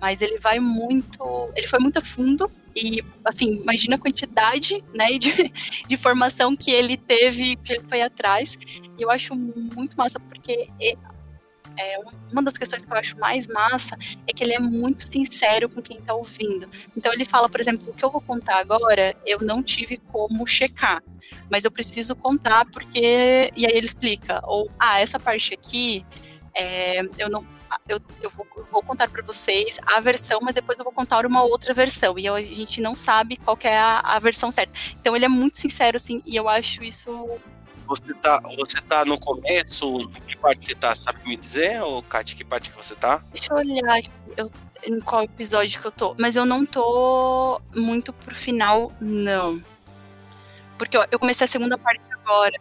Mas 0.00 0.22
ele 0.22 0.38
vai 0.38 0.58
muito. 0.58 1.50
Ele 1.54 1.66
foi 1.66 1.78
muito 1.78 1.98
a 1.98 2.02
fundo. 2.02 2.50
E, 2.74 3.04
assim, 3.24 3.56
imagina 3.56 3.96
a 3.96 3.98
quantidade 3.98 4.82
né, 4.94 5.12
de, 5.18 5.52
de 5.86 5.96
formação 5.96 6.56
que 6.56 6.70
ele 6.70 6.96
teve, 6.96 7.56
que 7.56 7.74
ele 7.74 7.84
foi 7.88 8.00
atrás. 8.00 8.56
E 8.98 9.02
eu 9.02 9.10
acho 9.10 9.34
muito 9.34 9.96
massa, 9.96 10.18
porque 10.18 10.68
é, 11.80 11.98
uma 12.30 12.42
das 12.42 12.56
questões 12.58 12.84
que 12.84 12.92
eu 12.92 12.96
acho 12.96 13.18
mais 13.18 13.46
massa 13.46 13.96
é 14.26 14.32
que 14.32 14.44
ele 14.44 14.52
é 14.52 14.58
muito 14.58 15.02
sincero 15.02 15.68
com 15.68 15.80
quem 15.80 16.00
tá 16.00 16.14
ouvindo. 16.14 16.68
Então 16.94 17.12
ele 17.12 17.24
fala, 17.24 17.48
por 17.48 17.58
exemplo, 17.58 17.90
o 17.90 17.94
que 17.94 18.04
eu 18.04 18.10
vou 18.10 18.20
contar 18.20 18.58
agora, 18.58 19.16
eu 19.24 19.40
não 19.40 19.62
tive 19.62 19.96
como 19.96 20.46
checar, 20.46 21.02
mas 21.50 21.64
eu 21.64 21.70
preciso 21.70 22.14
contar 22.14 22.66
porque. 22.66 23.50
E 23.56 23.66
aí 23.66 23.72
ele 23.72 23.86
explica, 23.86 24.40
ou, 24.44 24.70
ah, 24.78 25.00
essa 25.00 25.18
parte 25.18 25.54
aqui, 25.54 26.04
é, 26.54 27.00
eu 27.16 27.30
não. 27.30 27.44
Eu, 27.88 28.00
eu 28.20 28.28
vou, 28.30 28.46
eu 28.56 28.64
vou 28.64 28.82
contar 28.82 29.08
para 29.08 29.22
vocês 29.22 29.78
a 29.86 30.00
versão, 30.00 30.40
mas 30.42 30.56
depois 30.56 30.76
eu 30.78 30.84
vou 30.84 30.92
contar 30.92 31.24
uma 31.24 31.42
outra 31.42 31.72
versão. 31.72 32.18
E 32.18 32.28
a 32.28 32.42
gente 32.42 32.80
não 32.80 32.96
sabe 32.96 33.36
qual 33.36 33.56
é 33.62 33.78
a, 33.78 34.00
a 34.00 34.18
versão 34.18 34.50
certa. 34.50 34.72
Então 35.00 35.14
ele 35.14 35.24
é 35.24 35.28
muito 35.28 35.56
sincero, 35.56 35.96
assim, 35.96 36.20
e 36.26 36.34
eu 36.34 36.48
acho 36.48 36.82
isso 36.82 37.38
Você 37.90 38.14
tá, 38.14 38.40
você 38.56 38.80
tá 38.82 39.04
no 39.04 39.18
começo? 39.18 40.02
Em 40.02 40.08
que 40.08 40.36
parte 40.36 40.64
você 40.64 40.76
tá? 40.76 40.94
Sabe 40.94 41.28
me 41.28 41.36
dizer, 41.36 41.82
ô 41.82 42.00
Kati, 42.00 42.36
que 42.36 42.44
parte 42.44 42.70
que 42.70 42.76
você 42.76 42.94
tá? 42.94 43.20
Deixa 43.32 43.52
eu 43.52 43.56
olhar 43.56 44.00
eu, 44.36 44.48
em 44.86 45.00
qual 45.00 45.24
episódio 45.24 45.80
que 45.80 45.88
eu 45.88 45.90
tô. 45.90 46.14
Mas 46.16 46.36
eu 46.36 46.46
não 46.46 46.64
tô 46.64 47.60
muito 47.74 48.12
pro 48.12 48.32
final, 48.32 48.92
não. 49.00 49.60
Porque 50.78 50.96
eu, 50.96 51.04
eu 51.10 51.18
comecei 51.18 51.46
a 51.46 51.48
segunda 51.48 51.76
parte 51.76 52.00
agora. 52.12 52.54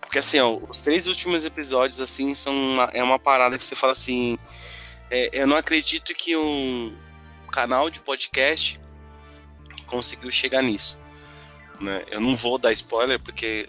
Porque 0.00 0.20
assim, 0.20 0.38
ó, 0.38 0.56
os 0.68 0.78
três 0.78 1.08
últimos 1.08 1.44
episódios, 1.44 2.00
assim, 2.00 2.32
são 2.32 2.54
uma, 2.54 2.84
é 2.92 3.02
uma 3.02 3.18
parada 3.18 3.58
que 3.58 3.64
você 3.64 3.74
fala 3.74 3.90
assim. 3.90 4.38
é, 5.10 5.28
eu 5.32 5.46
não 5.48 5.56
acredito 5.56 6.14
que 6.14 6.36
um 6.36 6.96
canal 7.50 7.90
de 7.90 7.98
podcast 7.98 8.80
conseguiu 9.86 10.30
chegar 10.30 10.62
nisso. 10.62 11.00
Né? 11.80 12.04
Eu 12.12 12.20
não 12.20 12.36
vou 12.36 12.58
dar 12.58 12.72
spoiler 12.72 13.18
porque 13.18 13.68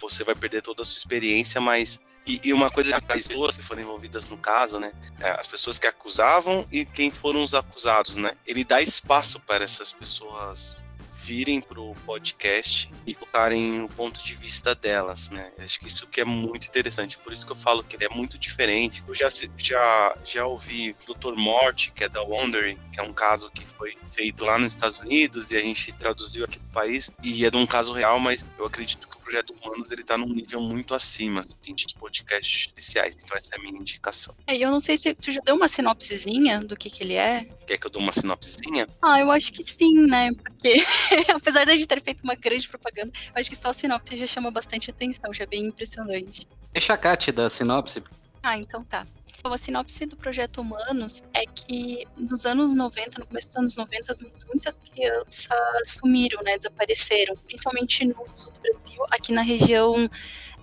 você 0.00 0.24
vai 0.24 0.34
perder 0.34 0.62
toda 0.62 0.82
a 0.82 0.84
sua 0.84 0.98
experiência, 0.98 1.60
mas. 1.60 2.00
E, 2.26 2.40
e 2.44 2.52
uma 2.52 2.70
coisa 2.70 3.00
que 3.00 3.12
as 3.12 3.26
pessoas 3.26 3.56
que 3.56 3.64
foram 3.64 3.82
envolvidas 3.82 4.28
no 4.28 4.36
caso, 4.36 4.78
né? 4.78 4.92
é, 5.18 5.30
As 5.30 5.46
pessoas 5.46 5.78
que 5.78 5.86
acusavam 5.86 6.66
e 6.70 6.84
quem 6.84 7.10
foram 7.10 7.42
os 7.42 7.54
acusados, 7.54 8.16
né? 8.16 8.36
Ele 8.46 8.64
dá 8.64 8.82
espaço 8.82 9.40
para 9.40 9.64
essas 9.64 9.92
pessoas 9.92 10.84
virem 11.28 11.60
pro 11.60 11.94
podcast 12.06 12.90
e 13.06 13.14
colocarem 13.14 13.82
o 13.82 13.88
ponto 13.90 14.24
de 14.24 14.34
vista 14.34 14.74
delas, 14.74 15.28
né? 15.28 15.52
Acho 15.58 15.78
que 15.78 15.86
isso 15.86 16.06
que 16.06 16.22
é 16.22 16.24
muito 16.24 16.66
interessante, 16.66 17.18
por 17.18 17.34
isso 17.34 17.44
que 17.44 17.52
eu 17.52 17.56
falo 17.56 17.84
que 17.84 17.96
ele 17.96 18.06
é 18.06 18.08
muito 18.08 18.38
diferente. 18.38 19.04
Eu 19.06 19.14
já 19.14 19.28
já 19.58 20.16
já 20.24 20.46
ouvi 20.46 20.96
Dr. 21.06 21.34
Morte, 21.36 21.92
que 21.92 22.02
é 22.02 22.08
da 22.08 22.22
Wondering, 22.22 22.78
que 22.90 22.98
é 22.98 23.02
um 23.02 23.12
caso 23.12 23.50
que 23.50 23.66
foi 23.66 23.94
feito 24.10 24.42
lá 24.46 24.58
nos 24.58 24.72
Estados 24.72 25.00
Unidos 25.00 25.50
e 25.50 25.58
a 25.58 25.60
gente 25.60 25.92
traduziu 25.92 26.46
aqui 26.46 26.58
pro 26.58 26.68
país 26.68 27.10
e 27.22 27.44
é 27.44 27.50
de 27.50 27.58
um 27.58 27.66
caso 27.66 27.92
real, 27.92 28.18
mas 28.18 28.46
eu 28.58 28.64
acredito 28.64 29.06
que 29.06 29.17
projeto 29.28 29.54
Humanos 29.62 29.90
ele 29.90 30.02
tá 30.02 30.16
num 30.16 30.28
nível 30.28 30.60
muito 30.60 30.94
acima 30.94 31.40
assim, 31.40 31.74
de 31.74 31.94
podcasts 31.94 32.60
especiais. 32.60 33.14
Então 33.22 33.36
essa 33.36 33.54
é 33.54 33.58
a 33.58 33.62
minha 33.62 33.78
indicação. 33.78 34.34
É, 34.46 34.56
e 34.56 34.62
eu 34.62 34.70
não 34.70 34.80
sei 34.80 34.96
se 34.96 35.14
tu 35.14 35.30
já 35.30 35.40
deu 35.42 35.54
uma 35.54 35.68
sinopsezinha 35.68 36.60
do 36.60 36.74
que 36.74 36.88
que 36.88 37.02
ele 37.02 37.14
é. 37.14 37.44
Quer 37.66 37.76
que 37.76 37.86
eu 37.86 37.90
dou 37.90 38.00
uma 38.00 38.12
sinopsezinha? 38.12 38.88
Ah, 39.02 39.20
eu 39.20 39.30
acho 39.30 39.52
que 39.52 39.62
sim, 39.70 40.06
né? 40.06 40.32
Porque 40.32 40.82
apesar 41.34 41.66
da 41.66 41.76
gente 41.76 41.86
ter 41.86 42.00
feito 42.00 42.24
uma 42.24 42.34
grande 42.34 42.66
propaganda, 42.66 43.12
eu 43.34 43.40
acho 43.40 43.50
que 43.50 43.56
só 43.56 43.68
a 43.68 43.74
sinopse 43.74 44.16
já 44.16 44.26
chama 44.26 44.50
bastante 44.50 44.90
atenção, 44.90 45.32
já 45.32 45.44
é 45.44 45.46
bem 45.46 45.66
impressionante. 45.66 46.48
Deixa 46.72 46.94
a 46.94 46.98
Kat 46.98 47.30
da 47.30 47.50
sinopse. 47.50 48.02
Ah, 48.42 48.56
então 48.56 48.82
tá. 48.82 49.06
Então, 49.38 49.52
a 49.52 49.58
sinopse 49.58 50.04
do 50.04 50.16
projeto 50.16 50.60
Humanos 50.60 51.22
é 51.32 51.46
que 51.46 52.06
nos 52.16 52.44
anos 52.44 52.74
90, 52.74 53.20
no 53.20 53.26
começo 53.26 53.46
dos 53.48 53.56
anos 53.56 53.76
90, 53.76 54.16
muitas 54.48 54.74
crianças 54.78 55.48
sumiram, 55.86 56.42
né? 56.42 56.58
Desapareceram, 56.58 57.36
principalmente 57.36 58.04
no 58.04 58.28
sul 58.28 58.52
do 58.52 58.60
Brasil, 58.60 59.02
aqui 59.10 59.32
na 59.32 59.42
região 59.42 60.10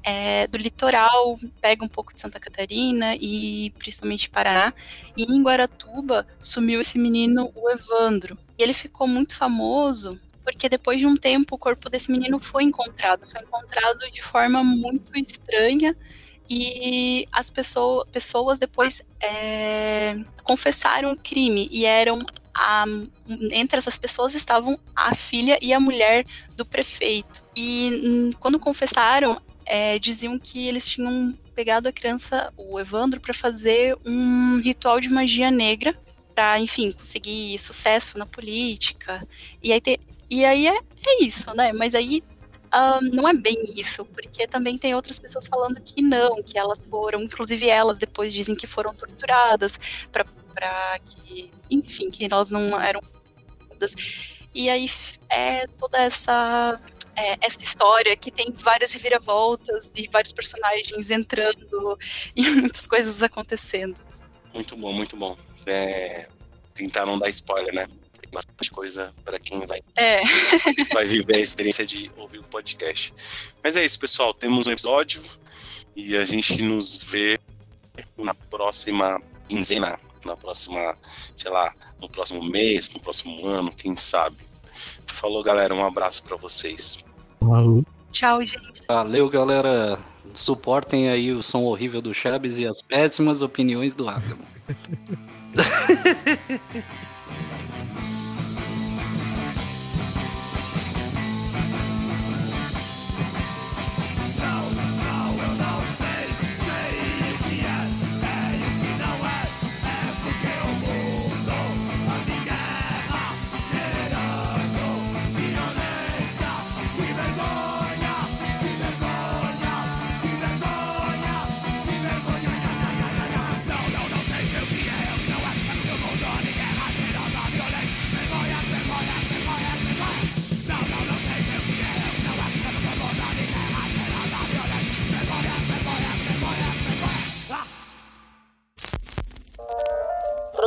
é, 0.03 0.45
do 0.47 0.57
litoral, 0.57 1.39
pega 1.61 1.83
um 1.83 1.87
pouco 1.87 2.13
de 2.13 2.21
Santa 2.21 2.39
Catarina 2.39 3.15
e 3.15 3.71
principalmente 3.79 4.29
Paraná. 4.29 4.73
E 5.15 5.23
em 5.23 5.41
Guaratuba 5.41 6.27
sumiu 6.41 6.81
esse 6.81 6.99
menino, 6.99 7.51
o 7.55 7.69
Evandro. 7.69 8.37
E 8.57 8.61
ele 8.63 8.73
ficou 8.73 9.07
muito 9.07 9.35
famoso 9.35 10.19
porque 10.43 10.69
depois 10.69 10.99
de 10.99 11.07
um 11.07 11.17
tempo 11.17 11.55
o 11.55 11.57
corpo 11.57 11.89
desse 11.89 12.11
menino 12.11 12.39
foi 12.39 12.63
encontrado. 12.63 13.27
Foi 13.27 13.41
encontrado 13.41 13.99
de 14.11 14.21
forma 14.21 14.63
muito 14.63 15.17
estranha 15.17 15.97
e 16.49 17.25
as 17.31 17.49
pessoas, 17.49 18.05
pessoas 18.11 18.59
depois 18.59 19.01
é, 19.21 20.15
confessaram 20.43 21.11
o 21.13 21.17
crime 21.17 21.67
e 21.71 21.85
eram 21.85 22.19
a- 22.53 22.85
entre 23.51 23.77
essas 23.77 23.97
pessoas 23.97 24.33
estavam 24.33 24.77
a 24.95 25.13
filha 25.15 25.57
e 25.61 25.73
a 25.73 25.79
mulher 25.79 26.25
do 26.55 26.65
prefeito. 26.65 27.43
E 27.55 28.01
hum, 28.03 28.31
quando 28.39 28.59
confessaram, 28.59 29.41
é, 29.65 29.97
diziam 29.99 30.37
que 30.39 30.67
eles 30.67 30.87
tinham 30.87 31.37
pegado 31.55 31.87
a 31.87 31.91
criança, 31.91 32.53
o 32.57 32.79
Evandro, 32.79 33.19
para 33.19 33.33
fazer 33.33 33.97
um 34.05 34.59
ritual 34.61 34.99
de 34.99 35.09
magia 35.09 35.49
negra, 35.49 35.97
para, 36.33 36.59
enfim, 36.59 36.91
conseguir 36.91 37.57
sucesso 37.59 38.17
na 38.17 38.25
política. 38.25 39.25
E 39.63 39.71
aí, 39.71 39.81
te- 39.81 39.99
e 40.29 40.43
aí 40.45 40.67
é, 40.67 40.77
é 41.07 41.23
isso, 41.23 41.53
né? 41.55 41.71
Mas 41.73 41.95
aí 41.95 42.23
ah, 42.77 42.99
não 43.01 43.25
é 43.25 43.33
bem 43.33 43.63
isso, 43.73 44.03
porque 44.03 44.45
também 44.45 44.77
tem 44.77 44.93
outras 44.93 45.17
pessoas 45.17 45.47
falando 45.47 45.79
que 45.79 46.01
não, 46.01 46.43
que 46.43 46.59
elas 46.59 46.85
foram, 46.85 47.21
inclusive 47.23 47.69
elas 47.69 47.97
depois 47.97 48.33
dizem 48.33 48.53
que 48.53 48.67
foram 48.67 48.93
torturadas 48.93 49.79
para 50.11 50.99
que, 50.99 51.49
enfim, 51.71 52.11
que 52.11 52.25
elas 52.25 52.49
não 52.49 52.77
eram 52.77 53.01
e 54.53 54.69
aí 54.69 54.89
é 55.29 55.67
toda 55.67 55.97
essa 55.97 56.81
é, 57.15 57.37
essa 57.39 57.63
história 57.63 58.13
que 58.17 58.29
tem 58.29 58.51
várias 58.51 58.91
reviravoltas 58.91 59.93
e 59.95 60.09
vários 60.09 60.33
personagens 60.33 61.09
entrando 61.09 61.97
e 62.35 62.41
muitas 62.41 62.85
coisas 62.85 63.23
acontecendo. 63.23 64.01
Muito 64.53 64.75
bom, 64.75 64.91
muito 64.91 65.15
bom. 65.15 65.37
É, 65.65 66.27
tentar 66.73 67.05
não 67.05 67.17
dar 67.17 67.29
spoiler, 67.29 67.73
né? 67.73 67.87
Tem 68.35 68.35
bastante 68.35 68.71
coisa 68.71 69.11
para 69.23 69.39
quem 69.39 69.65
vai, 69.65 69.79
É. 69.95 70.21
vai 70.93 71.05
viver 71.05 71.37
a 71.37 71.39
experiência 71.39 71.85
de 71.85 72.11
ouvir 72.17 72.39
o 72.39 72.43
podcast. 72.43 73.13
Mas 73.63 73.77
é 73.77 73.85
isso, 73.85 73.97
pessoal. 73.99 74.33
Temos 74.33 74.67
um 74.67 74.71
episódio 74.71 75.21
e 75.95 76.17
a 76.17 76.25
gente 76.25 76.61
nos 76.61 76.97
vê 76.97 77.39
na 78.17 78.33
próxima 78.33 79.21
quinzena, 79.47 79.97
na 80.25 80.35
próxima, 80.35 80.97
sei 81.37 81.49
lá, 81.51 81.73
no 82.01 82.09
próximo 82.09 82.43
mês, 82.43 82.89
no 82.89 82.99
próximo 82.99 83.45
ano, 83.47 83.71
quem 83.73 83.95
sabe. 83.95 84.37
Falou, 85.07 85.41
galera. 85.41 85.73
Um 85.73 85.85
abraço 85.85 86.23
para 86.23 86.35
vocês. 86.35 86.97
Tchau, 88.11 88.43
gente. 88.43 88.81
Valeu, 88.87 89.29
galera. 89.29 89.97
Suportem 90.33 91.07
aí 91.09 91.31
o 91.31 91.41
som 91.41 91.63
horrível 91.63 92.01
do 92.01 92.13
Chaves 92.13 92.57
e 92.57 92.67
as 92.67 92.81
péssimas 92.81 93.41
opiniões 93.41 93.95
do 93.95 94.09
Ágamo. 94.09 94.43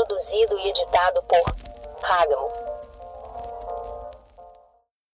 Produzido 0.08 0.58
e 0.58 0.70
editado 0.70 1.22
por 1.24 1.54
Ragamo. 2.02 2.77